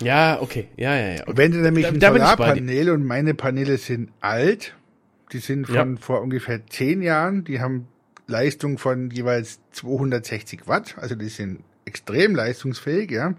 Ja, 0.00 0.40
okay. 0.42 0.68
Ja, 0.76 0.94
ja, 0.96 1.08
ja. 1.14 1.22
Okay. 1.22 1.32
Wenn 1.36 1.52
du 1.52 1.58
nämlich 1.58 1.86
Da- 1.86 1.90
ein 1.92 2.00
da 2.00 2.08
ich. 2.08 2.12
Solarpanel 2.20 2.90
und 2.90 3.04
meine 3.06 3.32
Paneele 3.34 3.78
sind 3.78 4.10
alt, 4.20 4.74
die 5.32 5.38
sind 5.38 5.66
von 5.66 5.94
Ja. 5.94 6.00
vor 6.00 6.20
ungefähr 6.20 6.66
zehn 6.66 7.00
Jahren, 7.02 7.44
die 7.44 7.60
haben 7.60 7.88
Leistung 8.26 8.78
von 8.78 9.10
jeweils 9.10 9.60
260 9.72 10.66
Watt, 10.66 10.96
also 10.98 11.14
die 11.14 11.28
sind 11.28 11.62
extrem 11.84 12.34
leistungsfähig, 12.34 13.10
ja. 13.10 13.34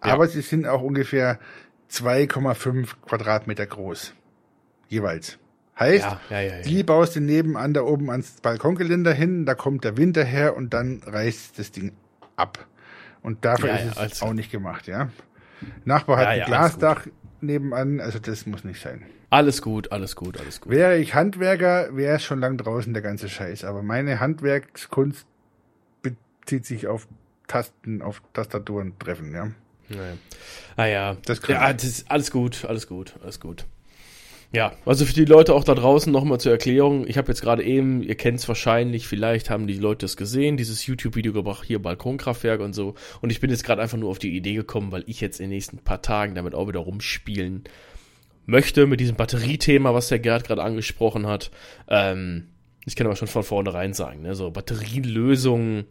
Aber 0.00 0.26
sie 0.26 0.42
sind 0.42 0.66
auch 0.66 0.82
ungefähr 0.82 1.38
2,5 1.90 2.88
Quadratmeter 3.06 3.66
groß. 3.66 4.14
Jeweils. 4.88 5.38
Heißt, 5.78 6.04
Ja, 6.04 6.20
ja, 6.28 6.40
ja, 6.40 6.56
ja. 6.56 6.62
die 6.62 6.82
baust 6.82 7.16
du 7.16 7.20
nebenan 7.20 7.72
da 7.72 7.82
oben 7.82 8.10
ans 8.10 8.40
Balkongeländer 8.42 9.12
hin, 9.12 9.46
da 9.46 9.54
kommt 9.54 9.84
der 9.84 9.96
Winter 9.96 10.24
her 10.24 10.56
und 10.56 10.74
dann 10.74 11.02
reißt 11.06 11.58
das 11.58 11.70
Ding 11.70 11.92
ab. 12.36 12.66
Und 13.22 13.44
dafür 13.44 13.68
Ja, 13.70 13.76
ist 13.76 13.84
ja, 13.84 13.90
es 13.92 13.96
alles 13.96 14.22
auch 14.22 14.32
nicht 14.32 14.50
gemacht, 14.50 14.86
ja. 14.86 15.08
Nachbar 15.84 16.16
hat 16.18 16.24
Ja, 16.24 16.30
ein 16.30 16.38
ja, 16.40 16.46
Glasdach 16.46 17.06
nebenan, 17.40 18.00
also 18.00 18.18
das 18.18 18.46
muss 18.46 18.64
nicht 18.64 18.80
sein. 18.82 19.04
Alles 19.32 19.62
gut, 19.62 19.92
alles 19.92 20.14
gut, 20.14 20.38
alles 20.38 20.60
gut. 20.60 20.70
Wäre 20.70 20.98
ich 20.98 21.14
Handwerker, 21.14 21.96
wäre 21.96 22.16
es 22.16 22.22
schon 22.22 22.38
lang 22.40 22.58
draußen 22.58 22.92
der 22.92 23.00
ganze 23.00 23.30
Scheiß. 23.30 23.64
Aber 23.64 23.82
meine 23.82 24.20
Handwerkskunst 24.20 25.24
bezieht 26.02 26.66
sich 26.66 26.86
auf 26.86 27.08
Tasten, 27.48 28.02
auf 28.02 28.20
Tastaturen 28.34 28.92
treffen, 28.98 29.32
ja. 29.32 29.50
Naja. 29.88 30.12
Ah 30.76 30.84
ja, 30.84 31.16
Das 31.24 31.40
ja, 31.48 31.72
das 31.72 31.84
ist 31.84 32.10
alles 32.10 32.30
gut, 32.30 32.66
alles 32.66 32.86
gut, 32.86 33.14
alles 33.22 33.40
gut. 33.40 33.64
Ja, 34.52 34.72
also 34.84 35.06
für 35.06 35.14
die 35.14 35.24
Leute 35.24 35.54
auch 35.54 35.64
da 35.64 35.74
draußen 35.74 36.12
nochmal 36.12 36.38
zur 36.38 36.52
Erklärung. 36.52 37.08
Ich 37.08 37.16
habe 37.16 37.28
jetzt 37.28 37.40
gerade 37.40 37.64
eben, 37.64 38.02
ihr 38.02 38.16
kennt 38.16 38.38
es 38.38 38.46
wahrscheinlich, 38.48 39.08
vielleicht 39.08 39.48
haben 39.48 39.66
die 39.66 39.78
Leute 39.78 40.04
es 40.04 40.18
gesehen, 40.18 40.58
dieses 40.58 40.84
YouTube-Video 40.84 41.32
gebracht, 41.32 41.64
hier 41.66 41.80
Balkonkraftwerk 41.80 42.60
und 42.60 42.74
so. 42.74 42.96
Und 43.22 43.30
ich 43.30 43.40
bin 43.40 43.48
jetzt 43.48 43.64
gerade 43.64 43.80
einfach 43.80 43.96
nur 43.96 44.10
auf 44.10 44.18
die 44.18 44.36
Idee 44.36 44.52
gekommen, 44.52 44.92
weil 44.92 45.04
ich 45.06 45.22
jetzt 45.22 45.40
in 45.40 45.44
den 45.44 45.54
nächsten 45.54 45.78
paar 45.78 46.02
Tagen 46.02 46.34
damit 46.34 46.54
auch 46.54 46.68
wieder 46.68 46.80
rumspielen 46.80 47.64
möchte 48.46 48.86
mit 48.86 49.00
diesem 49.00 49.16
Batteriethema, 49.16 49.94
was 49.94 50.08
der 50.08 50.18
Gerd 50.18 50.44
gerade 50.44 50.62
angesprochen 50.62 51.26
hat. 51.26 51.50
Ähm, 51.88 52.48
ich 52.84 52.96
kann 52.96 53.06
aber 53.06 53.16
schon 53.16 53.28
von 53.28 53.42
vornherein 53.44 53.92
sagen, 53.94 54.22
ne, 54.22 54.34
so 54.34 54.50
Batterielösungen 54.50 55.84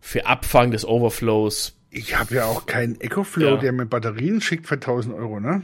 für 0.00 0.26
Abfang 0.26 0.70
des 0.70 0.86
Overflows 0.86 1.76
Ich 1.90 2.18
habe 2.18 2.34
ja 2.34 2.44
auch 2.44 2.66
keinen 2.66 3.00
EcoFlow, 3.00 3.54
Ja. 3.54 3.56
der 3.56 3.72
mir 3.72 3.86
Batterien 3.86 4.40
schickt 4.40 4.66
für 4.66 4.74
1000 4.74 5.14
Euro, 5.14 5.40
ne? 5.40 5.62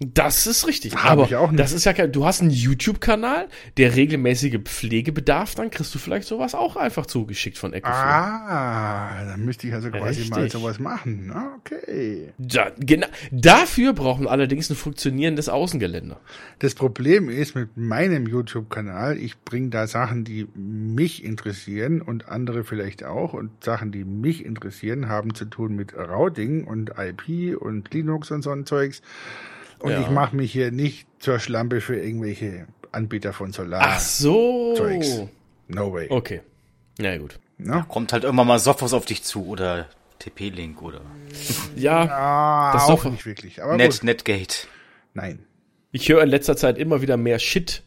Das 0.00 0.46
ist 0.46 0.66
richtig. 0.68 0.94
Hab 0.94 1.10
aber 1.10 1.24
ich 1.24 1.34
auch 1.34 1.50
nicht. 1.50 1.58
das 1.58 1.72
ist 1.72 1.84
ja 1.84 1.92
kein, 1.92 2.12
du 2.12 2.24
hast 2.24 2.40
einen 2.40 2.50
YouTube-Kanal, 2.50 3.48
der 3.78 3.96
regelmäßige 3.96 4.58
Pflegebedarf, 4.64 5.56
dann 5.56 5.70
kriegst 5.70 5.92
du 5.94 5.98
vielleicht 5.98 6.28
sowas 6.28 6.54
auch 6.54 6.76
einfach 6.76 7.06
zugeschickt 7.06 7.58
von 7.58 7.72
EcoFlow. 7.72 7.92
Ah, 7.96 9.24
dann 9.24 9.44
müsste 9.44 9.66
ich 9.66 9.74
also 9.74 9.90
quasi 9.90 10.28
mal 10.30 10.42
Richtig. 10.42 10.52
sowas 10.52 10.78
machen. 10.78 11.32
Ah, 11.34 11.48
Okay. 11.58 12.28
Da, 12.38 12.70
genau, 12.78 13.08
dafür 13.32 13.92
brauchen 13.92 14.24
wir 14.24 14.30
allerdings 14.30 14.70
ein 14.70 14.76
funktionierendes 14.76 15.48
Außengeländer. 15.48 16.20
Das 16.60 16.74
Problem 16.74 17.28
ist 17.28 17.54
mit 17.56 17.76
meinem 17.76 18.26
YouTube-Kanal, 18.26 19.18
ich 19.18 19.38
bringe 19.40 19.70
da 19.70 19.86
Sachen, 19.86 20.24
die 20.24 20.46
mich 20.54 21.24
interessieren 21.24 22.00
und 22.00 22.28
andere 22.28 22.62
vielleicht 22.64 23.04
auch. 23.04 23.32
Und 23.32 23.64
Sachen, 23.64 23.90
die 23.92 24.04
mich 24.04 24.44
interessieren, 24.44 25.08
haben 25.08 25.34
zu 25.34 25.44
tun 25.44 25.74
mit 25.74 25.94
Routing 25.96 26.64
und 26.64 26.92
IP 26.98 27.60
und 27.60 27.92
Linux 27.92 28.30
und 28.30 28.42
so 28.42 28.50
ein 28.50 28.64
Zeugs. 28.64 29.02
Und 29.80 29.90
Ja. 29.92 30.00
ich 30.00 30.10
mache 30.10 30.34
mich 30.36 30.52
hier 30.52 30.70
nicht 30.72 31.06
zur 31.18 31.38
Schlampe 31.38 31.80
für 31.80 31.96
irgendwelche 31.96 32.66
Anbieter 32.92 33.32
von 33.32 33.52
Solar. 33.52 33.82
Ach 33.84 34.00
so. 34.00 34.74
Zeugs. 34.76 35.22
No 35.68 35.92
way. 35.92 36.06
Okay. 36.10 36.40
Na 36.98 37.10
ja, 37.12 37.18
gut. 37.18 37.38
Ne? 37.58 37.84
Kommt 37.88 38.12
halt 38.12 38.24
irgendwann 38.24 38.46
mal 38.46 38.58
Software 38.58 38.92
auf 38.92 39.04
dich 39.06 39.22
zu 39.24 39.46
oder 39.46 39.86
TP-Link 40.20 40.80
oder 40.82 41.00
Ja, 41.76 42.08
Ah, 42.10 42.72
Das 42.72 42.84
auch 42.84 43.02
doch- 43.04 43.10
nicht 43.10 43.26
wirklich. 43.26 43.62
Aber 43.62 43.76
Net, 43.76 43.92
gut. 43.92 44.04
Netgate. 44.04 44.66
Nein. 45.14 45.40
ich 45.92 46.08
höre 46.08 46.22
in 46.22 46.28
letzter 46.28 46.56
Zeit 46.56 46.78
immer 46.78 47.02
wieder 47.02 47.16
mehr 47.16 47.38
Shit 47.38 47.82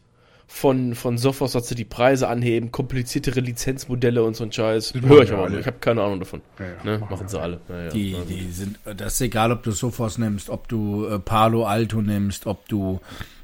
von, 0.46 0.94
von 0.94 1.16
Sophos, 1.18 1.52
dass 1.52 1.68
sie 1.68 1.74
die 1.74 1.84
Preise 1.84 2.28
anheben, 2.28 2.70
kompliziertere 2.72 3.40
Lizenzmodelle 3.40 4.22
und 4.22 4.36
so 4.36 4.44
ein 4.44 4.52
Scheiß. 4.52 4.94
Höre 4.94 5.22
ich 5.22 5.32
aber 5.32 5.44
alle. 5.44 5.50
nicht. 5.52 5.60
Ich 5.60 5.66
habe 5.66 5.78
keine 5.78 6.02
Ahnung 6.02 6.20
davon. 6.20 6.42
Ja, 6.58 6.66
ja, 6.66 6.84
ne? 6.84 6.98
machen 6.98 7.10
Machen 7.10 7.28
sie 7.28 7.40
alle. 7.40 7.60
Ja, 7.68 7.82
ja. 7.84 7.90
Die, 7.90 8.16
die 8.28 8.50
sind, 8.52 8.78
das 8.84 9.14
ist 9.14 9.20
egal, 9.22 9.52
ob 9.52 9.62
du 9.62 9.70
Sophos 9.70 10.18
nimmst, 10.18 10.50
ob 10.50 10.68
du 10.68 11.06
äh, 11.06 11.18
Palo 11.18 11.64
Alto 11.64 12.02
nimmst, 12.02 12.46
ob 12.46 12.68
du, 12.68 13.00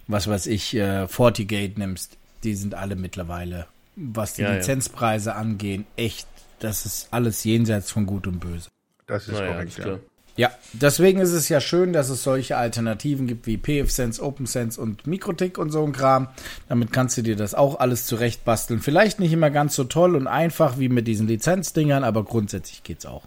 was 0.06 0.28
weiß 0.28 0.46
ich, 0.48 0.74
äh, 0.74 1.08
FortiGate 1.08 1.78
nimmst. 1.78 2.16
Die 2.44 2.54
sind 2.54 2.74
alle 2.74 2.94
mittlerweile, 2.94 3.66
was 3.96 4.34
die 4.34 4.42
Ja, 4.42 4.50
ja. 4.50 4.56
Lizenzpreise 4.56 5.34
angehen, 5.34 5.86
echt, 5.96 6.28
das 6.60 6.86
ist 6.86 7.08
alles 7.10 7.42
jenseits 7.44 7.90
von 7.90 8.06
Gut 8.06 8.26
und 8.26 8.38
Böse. 8.40 8.68
Das 9.06 9.26
ist 9.26 9.34
Naja, 9.34 9.52
korrekt, 9.52 9.70
ist 9.70 9.78
ja. 9.78 9.98
Ja, 10.38 10.52
deswegen 10.72 11.18
ist 11.18 11.32
es 11.32 11.48
ja 11.48 11.60
schön, 11.60 11.92
dass 11.92 12.10
es 12.10 12.22
solche 12.22 12.56
Alternativen 12.56 13.26
gibt 13.26 13.48
wie 13.48 13.58
PFSense, 13.58 14.22
OpenSense 14.22 14.80
und 14.80 15.04
Mikrotik 15.04 15.58
und 15.58 15.70
so 15.70 15.84
ein 15.84 15.90
Kram. 15.92 16.28
Damit 16.68 16.92
kannst 16.92 17.18
du 17.18 17.22
dir 17.22 17.34
das 17.34 17.54
auch 17.54 17.80
alles 17.80 18.06
zurecht 18.06 18.44
basteln. 18.44 18.78
Vielleicht 18.80 19.18
nicht 19.18 19.32
immer 19.32 19.50
ganz 19.50 19.74
so 19.74 19.82
toll 19.82 20.14
und 20.14 20.28
einfach 20.28 20.78
wie 20.78 20.88
mit 20.88 21.08
diesen 21.08 21.26
Lizenzdingern, 21.26 22.04
aber 22.04 22.22
grundsätzlich 22.24 22.84
geht's 22.84 23.04
auch. 23.04 23.24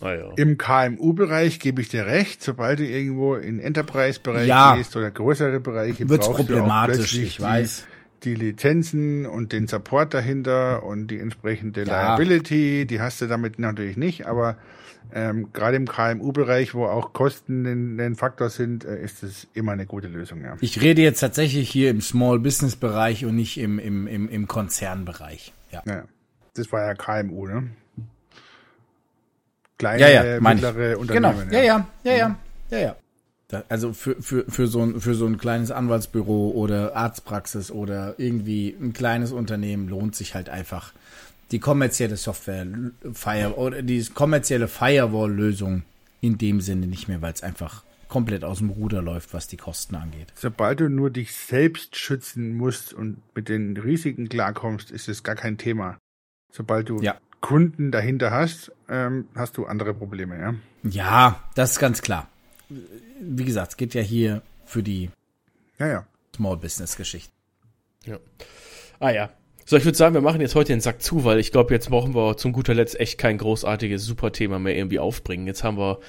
Ah, 0.00 0.12
ja. 0.14 0.30
Im 0.36 0.56
KMU-Bereich 0.58 1.58
gebe 1.58 1.82
ich 1.82 1.88
dir 1.88 2.06
recht, 2.06 2.40
sobald 2.40 2.78
du 2.78 2.84
irgendwo 2.86 3.34
in 3.34 3.58
Enterprise-Bereich 3.58 4.46
Ja. 4.46 4.76
gehst 4.76 4.94
oder 4.96 5.10
größere 5.10 5.58
Bereiche, 5.58 6.08
Wird's 6.08 6.28
problematisch, 6.28 6.96
plötzlich 6.98 7.22
ich 7.22 7.36
die, 7.38 7.42
weiß. 7.42 7.84
die 8.22 8.34
Lizenzen 8.36 9.26
und 9.26 9.52
den 9.52 9.66
Support 9.66 10.14
dahinter 10.14 10.84
und 10.84 11.08
die 11.08 11.18
entsprechende 11.18 11.82
Ja. 11.84 12.14
Liability, 12.14 12.86
die 12.86 13.00
hast 13.00 13.20
du 13.20 13.26
damit 13.26 13.58
natürlich 13.58 13.96
nicht, 13.96 14.26
aber 14.28 14.56
ähm, 15.14 15.52
gerade 15.52 15.76
im 15.76 15.86
KMU-Bereich, 15.86 16.74
wo 16.74 16.86
auch 16.86 17.12
Kosten 17.12 17.98
ein, 17.98 18.16
Faktor 18.16 18.50
sind, 18.50 18.84
äh, 18.84 19.02
ist 19.02 19.22
es 19.22 19.46
immer 19.54 19.72
eine 19.72 19.86
gute 19.86 20.08
Lösung, 20.08 20.42
ja. 20.42 20.56
Ich 20.60 20.80
rede 20.80 21.02
jetzt 21.02 21.20
tatsächlich 21.20 21.70
hier 21.70 21.90
im 21.90 22.00
Small 22.00 22.38
Business 22.38 22.76
Bereich 22.76 23.24
und 23.24 23.36
nicht 23.36 23.58
im, 23.58 23.78
im, 23.78 24.06
im, 24.06 24.28
im 24.28 24.46
Konzernbereich. 24.46 25.52
Ja. 25.70 25.82
ja. 25.86 26.04
Das 26.54 26.70
war 26.72 26.86
ja 26.86 26.94
KMU, 26.94 27.46
ne? 27.46 27.70
Kleine, 29.78 30.00
Ja, 30.00 30.08
ja, 30.08 30.40
mittlere 30.40 30.96
Genau. 31.06 31.30
Unternehmen. 31.30 31.52
Ja, 31.52 31.60
ja, 31.60 31.86
ja, 32.04 32.12
ja, 32.12 32.36
ja, 32.70 32.78
ja. 32.78 32.96
Da, 33.48 33.64
also 33.68 33.92
für, 33.92 34.20
für, 34.22 34.44
für, 34.48 34.68
so 34.68 34.82
ein, 34.82 35.00
für 35.00 35.14
so 35.14 35.26
ein 35.26 35.36
kleines 35.36 35.72
Anwaltsbüro 35.72 36.50
oder 36.50 36.94
Arztpraxis 36.94 37.72
oder 37.72 38.14
irgendwie 38.18 38.76
ein 38.80 38.92
kleines 38.92 39.32
Unternehmen 39.32 39.88
lohnt 39.88 40.14
sich 40.14 40.36
halt 40.36 40.48
einfach 40.48 40.92
die 41.50 41.58
kommerzielle 41.58 42.16
Software 42.16 42.66
Fire 43.12 43.56
oder 43.56 43.82
die 43.82 44.04
kommerzielle 44.06 44.68
Firewall-Lösung 44.68 45.82
in 46.20 46.38
dem 46.38 46.60
Sinne 46.60 46.86
nicht 46.86 47.08
mehr, 47.08 47.22
weil 47.22 47.32
es 47.32 47.42
einfach 47.42 47.84
komplett 48.08 48.44
aus 48.44 48.58
dem 48.58 48.70
Ruder 48.70 49.02
läuft, 49.02 49.32
was 49.34 49.46
die 49.46 49.56
Kosten 49.56 49.94
angeht. 49.94 50.32
Sobald 50.34 50.80
du 50.80 50.88
nur 50.88 51.10
dich 51.10 51.32
selbst 51.32 51.96
schützen 51.96 52.56
musst 52.56 52.92
und 52.92 53.18
mit 53.34 53.48
den 53.48 53.76
Risiken 53.76 54.28
klarkommst, 54.28 54.90
ist 54.90 55.08
es 55.08 55.22
gar 55.22 55.36
kein 55.36 55.58
Thema. 55.58 55.96
Sobald 56.52 56.88
du 56.88 57.00
Ja. 57.00 57.16
Kunden 57.40 57.90
dahinter 57.90 58.32
hast, 58.32 58.70
ähm, 58.88 59.28
hast 59.34 59.56
du 59.56 59.64
andere 59.64 59.94
Probleme, 59.94 60.38
ja. 60.38 60.54
Ja, 60.82 61.42
das 61.54 61.72
ist 61.72 61.78
ganz 61.78 62.02
klar. 62.02 62.28
Wie 63.20 63.44
gesagt, 63.44 63.70
es 63.72 63.76
geht 63.76 63.94
ja 63.94 64.02
hier 64.02 64.42
für 64.66 64.82
die 64.82 65.10
Ja, 65.78 65.86
ja. 65.86 66.06
Small 66.36 66.58
Business 66.58 66.96
Geschichte. 66.96 67.32
Ja. 68.04 68.18
Ah 68.98 69.10
ja. 69.10 69.30
So, 69.70 69.76
ich 69.76 69.84
würde 69.84 69.96
sagen, 69.96 70.14
wir 70.14 70.20
machen 70.20 70.40
jetzt 70.40 70.56
heute 70.56 70.72
den 70.72 70.80
Sack 70.80 71.00
zu, 71.00 71.22
weil 71.22 71.38
ich 71.38 71.52
glaube, 71.52 71.72
jetzt 71.72 71.90
brauchen 71.90 72.12
wir 72.12 72.36
zum 72.36 72.50
guter 72.50 72.74
Letzt 72.74 72.98
echt 72.98 73.18
kein 73.18 73.38
großartiges 73.38 74.04
Superthema 74.04 74.58
mehr 74.58 74.74
irgendwie 74.74 74.98
aufbringen. 74.98 75.46
Jetzt 75.46 75.62
haben 75.62 75.78
wir, 75.78 76.00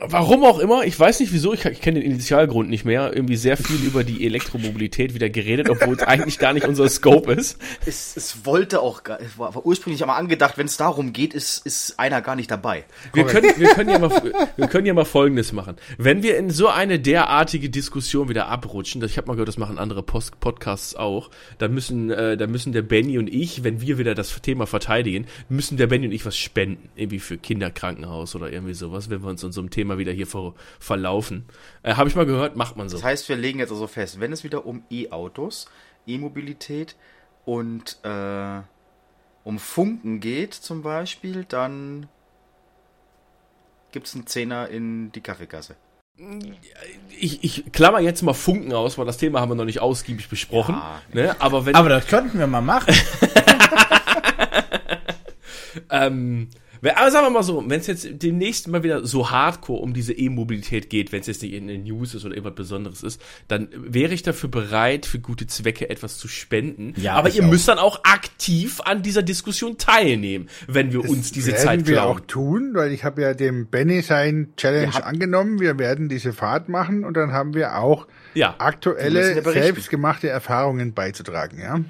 warum 0.00 0.44
auch 0.44 0.58
immer, 0.58 0.84
ich 0.84 0.98
weiß 0.98 1.20
nicht 1.20 1.32
wieso, 1.32 1.52
ich, 1.54 1.64
ich 1.64 1.80
kenne 1.80 2.00
den 2.00 2.10
Initialgrund 2.12 2.68
nicht 2.70 2.84
mehr, 2.84 3.12
irgendwie 3.14 3.36
sehr 3.36 3.56
viel 3.56 3.84
über 3.84 4.04
die 4.04 4.24
Elektromobilität 4.26 5.14
wieder 5.14 5.28
geredet, 5.30 5.68
obwohl 5.70 5.94
es 5.96 6.02
eigentlich 6.02 6.38
gar 6.38 6.52
nicht 6.52 6.66
unser 6.66 6.88
Scope 6.88 7.32
ist. 7.32 7.58
Es, 7.86 8.16
es 8.16 8.44
wollte 8.44 8.80
auch, 8.80 9.02
gar- 9.02 9.20
es 9.20 9.38
war, 9.38 9.54
war 9.54 9.64
ursprünglich 9.66 10.02
einmal 10.02 10.18
angedacht, 10.18 10.58
wenn 10.58 10.66
es 10.66 10.76
darum 10.76 11.12
geht, 11.12 11.34
ist, 11.34 11.64
ist 11.66 11.98
einer 11.98 12.20
gar 12.22 12.36
nicht 12.36 12.50
dabei. 12.50 12.84
Wir 13.12 13.24
können, 13.24 13.52
wir, 13.56 13.68
können 13.70 13.90
ja 13.90 13.98
mal, 13.98 14.10
wir 14.56 14.66
können 14.68 14.86
ja 14.86 14.94
mal 14.94 15.04
Folgendes 15.04 15.52
machen. 15.52 15.76
Wenn 15.98 16.22
wir 16.22 16.36
in 16.38 16.50
so 16.50 16.68
eine 16.68 16.98
derartige 16.98 17.70
Diskussion 17.70 18.28
wieder 18.28 18.48
abrutschen, 18.48 19.02
ich 19.04 19.16
habe 19.16 19.26
mal 19.28 19.34
gehört, 19.34 19.48
das 19.48 19.58
machen 19.58 19.78
andere 19.78 20.02
Post 20.02 20.40
Podcasts 20.40 20.94
auch, 20.94 21.30
dann 21.58 21.72
müssen, 21.74 22.10
äh, 22.10 22.36
dann 22.36 22.50
müssen 22.50 22.72
der 22.72 22.82
Benny 22.82 23.18
und 23.18 23.28
ich, 23.28 23.64
wenn 23.64 23.80
wir 23.80 23.98
wieder 23.98 24.14
das 24.14 24.40
Thema 24.42 24.66
verteidigen, 24.66 25.26
müssen 25.48 25.76
der 25.76 25.86
Benny 25.86 26.06
und 26.06 26.12
ich 26.12 26.24
was 26.26 26.36
spenden. 26.36 26.88
Irgendwie 26.96 27.18
für 27.18 27.38
Kinderkrankenhaus 27.38 28.34
oder 28.34 28.52
irgendwie 28.52 28.74
sowas, 28.74 29.10
wenn 29.10 29.22
wir 29.22 29.28
uns 29.30 29.42
in 29.42 29.52
so 29.52 29.60
einem 29.60 29.70
Thema 29.70 29.87
wieder 29.96 30.12
hier 30.12 30.26
ver 30.26 30.52
verlaufen. 30.78 31.46
Äh, 31.82 31.94
habe 31.94 32.10
ich 32.10 32.16
mal 32.16 32.26
gehört, 32.26 32.56
macht 32.56 32.76
man 32.76 32.90
so. 32.90 32.98
Das 32.98 33.04
heißt, 33.04 33.28
wir 33.30 33.36
legen 33.36 33.60
jetzt 33.60 33.70
also 33.70 33.86
fest, 33.86 34.20
wenn 34.20 34.32
es 34.32 34.44
wieder 34.44 34.66
um 34.66 34.82
E-Autos, 34.90 35.70
E-Mobilität 36.06 36.96
und 37.46 37.98
äh, 38.02 38.60
um 39.44 39.58
Funken 39.58 40.20
geht 40.20 40.52
zum 40.52 40.82
Beispiel, 40.82 41.46
dann 41.48 42.08
gibt 43.92 44.08
es 44.08 44.14
einen 44.14 44.26
Zehner 44.26 44.68
in 44.68 45.10
die 45.12 45.22
Kaffeekasse. 45.22 45.76
Ich, 47.18 47.44
ich 47.44 47.72
klammer 47.72 48.00
jetzt 48.00 48.22
mal 48.22 48.34
Funken 48.34 48.74
aus, 48.74 48.98
weil 48.98 49.06
das 49.06 49.16
Thema 49.16 49.40
haben 49.40 49.50
wir 49.50 49.54
noch 49.54 49.64
nicht 49.64 49.80
ausgiebig 49.80 50.28
besprochen. 50.28 50.74
Ja. 50.74 51.00
ne? 51.12 51.36
Aber 51.40 51.64
wenn 51.64 51.74
Aber 51.76 51.88
das 51.88 52.06
könnten 52.08 52.38
wir 52.38 52.46
mal 52.46 52.60
machen. 52.60 52.92
Ähm, 55.90 56.48
aber 56.82 57.10
sagen 57.10 57.26
wir 57.26 57.30
mal 57.30 57.42
so, 57.42 57.64
wenn 57.66 57.80
es 57.80 57.86
jetzt 57.86 58.08
demnächst 58.22 58.68
mal 58.68 58.82
wieder 58.82 59.04
so 59.04 59.30
hardcore 59.30 59.80
um 59.80 59.94
diese 59.94 60.12
E-Mobilität 60.12 60.90
geht, 60.90 61.12
wenn 61.12 61.20
es 61.20 61.26
jetzt 61.26 61.42
nicht 61.42 61.52
in 61.52 61.66
den 61.66 61.84
News 61.84 62.14
ist 62.14 62.24
oder 62.24 62.34
irgendwas 62.34 62.54
Besonderes 62.56 63.02
ist, 63.02 63.20
dann 63.48 63.68
wäre 63.74 64.14
ich 64.14 64.22
dafür 64.22 64.48
bereit, 64.48 65.06
für 65.06 65.18
gute 65.18 65.46
Zwecke 65.46 65.90
etwas 65.90 66.18
zu 66.18 66.28
spenden. 66.28 66.94
Ja, 66.96 67.14
aber 67.14 67.30
ihr 67.30 67.44
auch. 67.44 67.48
müsst 67.48 67.68
dann 67.68 67.78
auch 67.78 68.04
aktiv 68.04 68.80
an 68.84 69.02
dieser 69.02 69.22
Diskussion 69.22 69.78
teilnehmen, 69.78 70.48
wenn 70.66 70.92
wir 70.92 71.08
uns 71.08 71.32
diese 71.32 71.52
werden 71.52 71.64
Zeit 71.64 71.86
wir 71.86 71.96
klauen. 71.96 72.16
auch 72.16 72.20
tun, 72.20 72.70
weil 72.74 72.92
ich 72.92 73.04
habe 73.04 73.22
ja 73.22 73.34
dem 73.34 73.66
Benny 73.66 74.02
sein 74.02 74.52
Challenge 74.56 74.92
Wir 74.92 75.06
angenommen. 75.06 75.60
Wir 75.60 75.78
werden 75.78 76.08
diese 76.08 76.32
Fahrt 76.32 76.68
machen 76.68 77.04
und 77.04 77.16
dann 77.16 77.32
haben 77.32 77.54
wir 77.54 77.78
auch 77.78 78.06
Ja. 78.34 78.54
Wir 78.58 78.62
aktuelle, 78.66 79.42
selbstgemachte 79.42 80.28
Erfahrungen 80.28 80.94
beizutragen, 80.94 81.60
ja. 81.60 81.80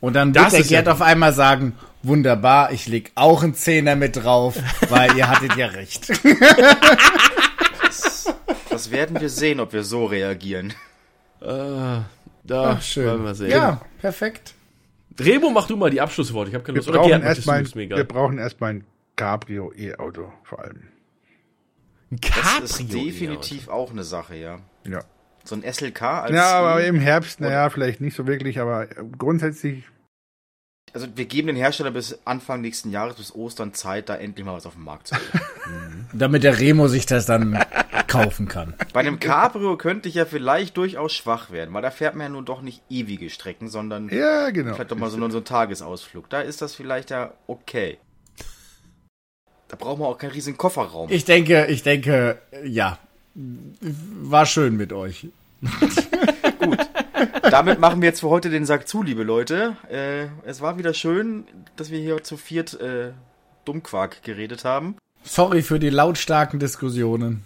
Und 0.00 0.14
dann 0.14 0.32
Das 0.32 0.44
wird 0.44 0.52
der 0.52 0.60
ist 0.60 0.70
ja 0.70 0.80
Gerd 0.82 0.88
auf 0.88 1.02
einmal 1.02 1.32
sagen, 1.32 1.74
wunderbar, 2.02 2.72
ich 2.72 2.86
leg 2.88 3.12
auch 3.14 3.42
einen 3.42 3.54
Zehner 3.54 3.96
mit 3.96 4.16
drauf, 4.16 4.56
weil 4.88 5.16
ihr 5.16 5.28
hattet 5.28 5.56
ja 5.56 5.66
recht. 5.66 6.10
Das 8.70 8.90
werden 8.90 9.20
wir 9.20 9.28
sehen, 9.28 9.60
ob 9.60 9.72
wir 9.72 9.84
so 9.84 10.06
reagieren. 10.06 10.72
Äh, 11.40 11.44
da 11.44 12.06
Ach, 12.48 12.82
schön. 12.82 13.06
wollen 13.06 13.24
wir 13.24 13.34
sehen. 13.34 13.50
Ja, 13.50 13.80
perfekt. 14.00 14.54
Remo, 15.18 15.50
mach 15.50 15.66
du 15.66 15.76
mal 15.76 15.90
die 15.90 16.00
Abschlussworte. 16.00 16.50
Ich 16.50 16.54
habe 16.54 16.64
keine 16.64 16.76
Wir 16.76 16.80
Lust. 16.80 16.88
Oder 16.88 17.00
brauchen, 17.00 17.22
erstmal, 17.22 17.64
wir 17.74 18.04
brauchen 18.04 18.38
erstmal 18.38 18.70
ein 18.74 18.84
Cabrio 19.16 19.72
E-Auto 19.76 20.32
vor 20.44 20.60
allem. 20.60 20.82
Ein 22.10 22.20
Das 22.20 22.70
ist 22.70 22.78
Cabrio, 22.78 23.04
definitiv 23.04 23.68
auch 23.68 23.90
eine 23.90 24.04
Sache, 24.04 24.36
ja. 24.36 24.60
Ja. 24.88 25.00
So 25.44 25.54
ein 25.56 25.62
SLK 25.62 26.02
als 26.02 26.32
Ja, 26.34 26.52
aber 26.52 26.84
im 26.84 27.00
Herbst, 27.00 27.40
naja, 27.40 27.68
vielleicht 27.70 28.00
nicht 28.00 28.16
so 28.16 28.26
wirklich, 28.26 28.60
aber 28.60 28.86
grundsätzlich, 29.18 29.84
Also 30.92 31.06
wir 31.14 31.24
geben 31.24 31.46
den 31.46 31.56
Hersteller 31.56 31.92
bis 31.92 32.18
Anfang 32.24 32.60
nächsten 32.60 32.90
Jahres, 32.90 33.16
bis 33.16 33.34
Ostern 33.34 33.74
Zeit, 33.74 34.08
da 34.08 34.16
endlich 34.16 34.44
mal 34.44 34.54
was 34.54 34.66
auf 34.66 34.74
den 34.74 34.84
Markt 34.84 35.08
zu 35.08 35.14
bringen. 35.14 36.08
Damit 36.12 36.42
der 36.42 36.58
Remo 36.58 36.88
sich 36.88 37.06
das 37.06 37.26
dann 37.26 37.58
kaufen 38.08 38.48
kann. 38.48 38.74
Bei 38.92 39.00
einem 39.00 39.20
Cabrio 39.20 39.76
könnte 39.76 40.08
ich 40.08 40.16
ja 40.16 40.24
vielleicht 40.24 40.76
durchaus 40.76 41.12
schwach 41.12 41.52
werden, 41.52 41.72
weil 41.72 41.82
da 41.82 41.92
fährt 41.92 42.16
man 42.16 42.24
ja 42.24 42.28
nun 42.30 42.44
doch 42.44 42.60
nicht 42.60 42.82
ewige 42.90 43.30
Strecken, 43.30 43.68
sondern 43.68 44.08
ja, 44.08 44.50
genau. 44.50 44.74
vielleicht 44.74 44.90
doch 44.90 44.96
mal 44.96 45.10
so, 45.10 45.16
nur 45.16 45.30
so 45.30 45.38
einen 45.38 45.44
Tagesausflug. 45.44 46.28
Da 46.28 46.40
ist 46.40 46.60
das 46.60 46.74
vielleicht 46.74 47.10
ja 47.10 47.32
okay. 47.46 47.98
Da 49.68 49.76
braucht 49.76 50.00
man 50.00 50.08
auch 50.08 50.18
keinen 50.18 50.32
riesigen 50.32 50.58
Kofferraum. 50.58 51.08
Ich 51.12 51.24
denke, 51.24 51.66
ich 51.66 51.84
denke, 51.84 52.38
ja, 52.64 52.98
war 53.34 54.46
schön 54.46 54.76
mit 54.76 54.92
euch. 54.92 55.28
Damit 57.42 57.80
machen 57.80 58.00
wir 58.02 58.08
jetzt 58.08 58.20
für 58.20 58.28
heute 58.28 58.50
den 58.50 58.66
Sack 58.66 58.88
zu, 58.88 59.02
liebe 59.02 59.22
Leute. 59.22 59.76
Äh, 59.90 60.26
es 60.48 60.60
war 60.60 60.78
wieder 60.78 60.94
schön, 60.94 61.44
dass 61.76 61.90
wir 61.90 61.98
hier 61.98 62.22
zu 62.22 62.36
viert 62.36 62.78
äh, 62.80 63.12
Dummquark 63.64 64.22
geredet 64.22 64.64
haben. 64.64 64.96
Sorry 65.22 65.62
für 65.62 65.78
die 65.78 65.90
lautstarken 65.90 66.60
Diskussionen. 66.60 67.44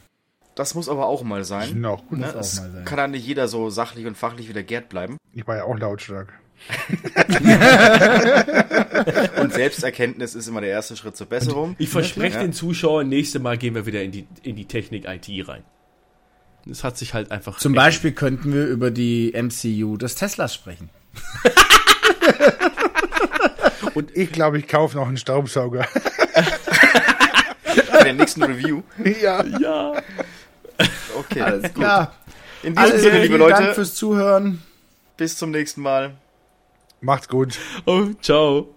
Das 0.54 0.74
muss 0.76 0.88
aber 0.88 1.06
auch 1.06 1.22
mal 1.24 1.42
sein. 1.44 1.80
Noch. 1.80 2.08
Ne? 2.10 2.28
auch 2.28 2.36
Es 2.40 2.60
mal 2.60 2.70
sein. 2.70 2.84
kann 2.84 2.98
ja 2.98 3.08
nicht 3.08 3.26
jeder 3.26 3.48
so 3.48 3.70
sachlich 3.70 4.06
und 4.06 4.16
fachlich 4.16 4.48
wie 4.48 4.52
der 4.52 4.62
Gerd 4.62 4.88
bleiben. 4.88 5.16
Ich 5.32 5.46
war 5.46 5.56
ja 5.56 5.64
auch 5.64 5.76
lautstark. 5.76 6.32
Und 9.40 9.52
Selbsterkenntnis 9.52 10.34
ist 10.36 10.46
immer 10.46 10.60
der 10.60 10.70
erste 10.70 10.96
Schritt 10.96 11.16
zur 11.16 11.26
Besserung. 11.26 11.74
Ich 11.78 11.88
verspreche 11.88 12.36
Ja. 12.36 12.42
den 12.42 12.52
Zuschauern, 12.52 13.08
nächste 13.08 13.40
Mal 13.40 13.58
gehen 13.58 13.74
wir 13.74 13.86
wieder 13.86 14.02
in 14.02 14.12
die, 14.12 14.26
in 14.44 14.54
die 14.56 14.66
Technik-IT 14.66 15.48
rein. 15.48 15.64
Es 16.70 16.84
hat 16.84 16.96
sich 16.98 17.14
halt 17.14 17.30
einfach. 17.30 17.58
Zum 17.58 17.74
Beispiel 17.74 18.12
könnten 18.12 18.52
wir 18.52 18.66
über 18.66 18.90
die 18.90 19.32
MCU 19.34 19.96
des 19.96 20.14
Teslas 20.14 20.54
sprechen. 20.54 20.90
Und 23.94 24.16
ich 24.16 24.32
glaube, 24.32 24.58
ich 24.58 24.66
kaufe 24.66 24.96
noch 24.96 25.06
einen 25.06 25.16
Staubsauger. 25.16 25.86
Bei 27.92 28.02
der 28.02 28.14
nächsten 28.14 28.42
Review. 28.42 28.82
Ja. 29.22 29.44
Ja. 29.44 30.02
Okay. 31.16 31.40
Alles 31.42 31.72
klar. 31.74 32.14
In 32.62 32.74
diesem 32.74 32.90
Alles, 32.90 33.02
Sinne, 33.02 33.14
liebe 33.14 33.26
vielen 33.26 33.38
Leute, 33.38 33.62
Dank 33.62 33.74
fürs 33.74 33.94
Zuhören. 33.94 34.62
bis 35.16 35.36
zum 35.38 35.50
nächsten 35.50 35.82
Mal. 35.82 36.14
Macht's 37.00 37.28
gut. 37.28 37.58
Oh, 37.86 38.06
ciao. 38.22 38.73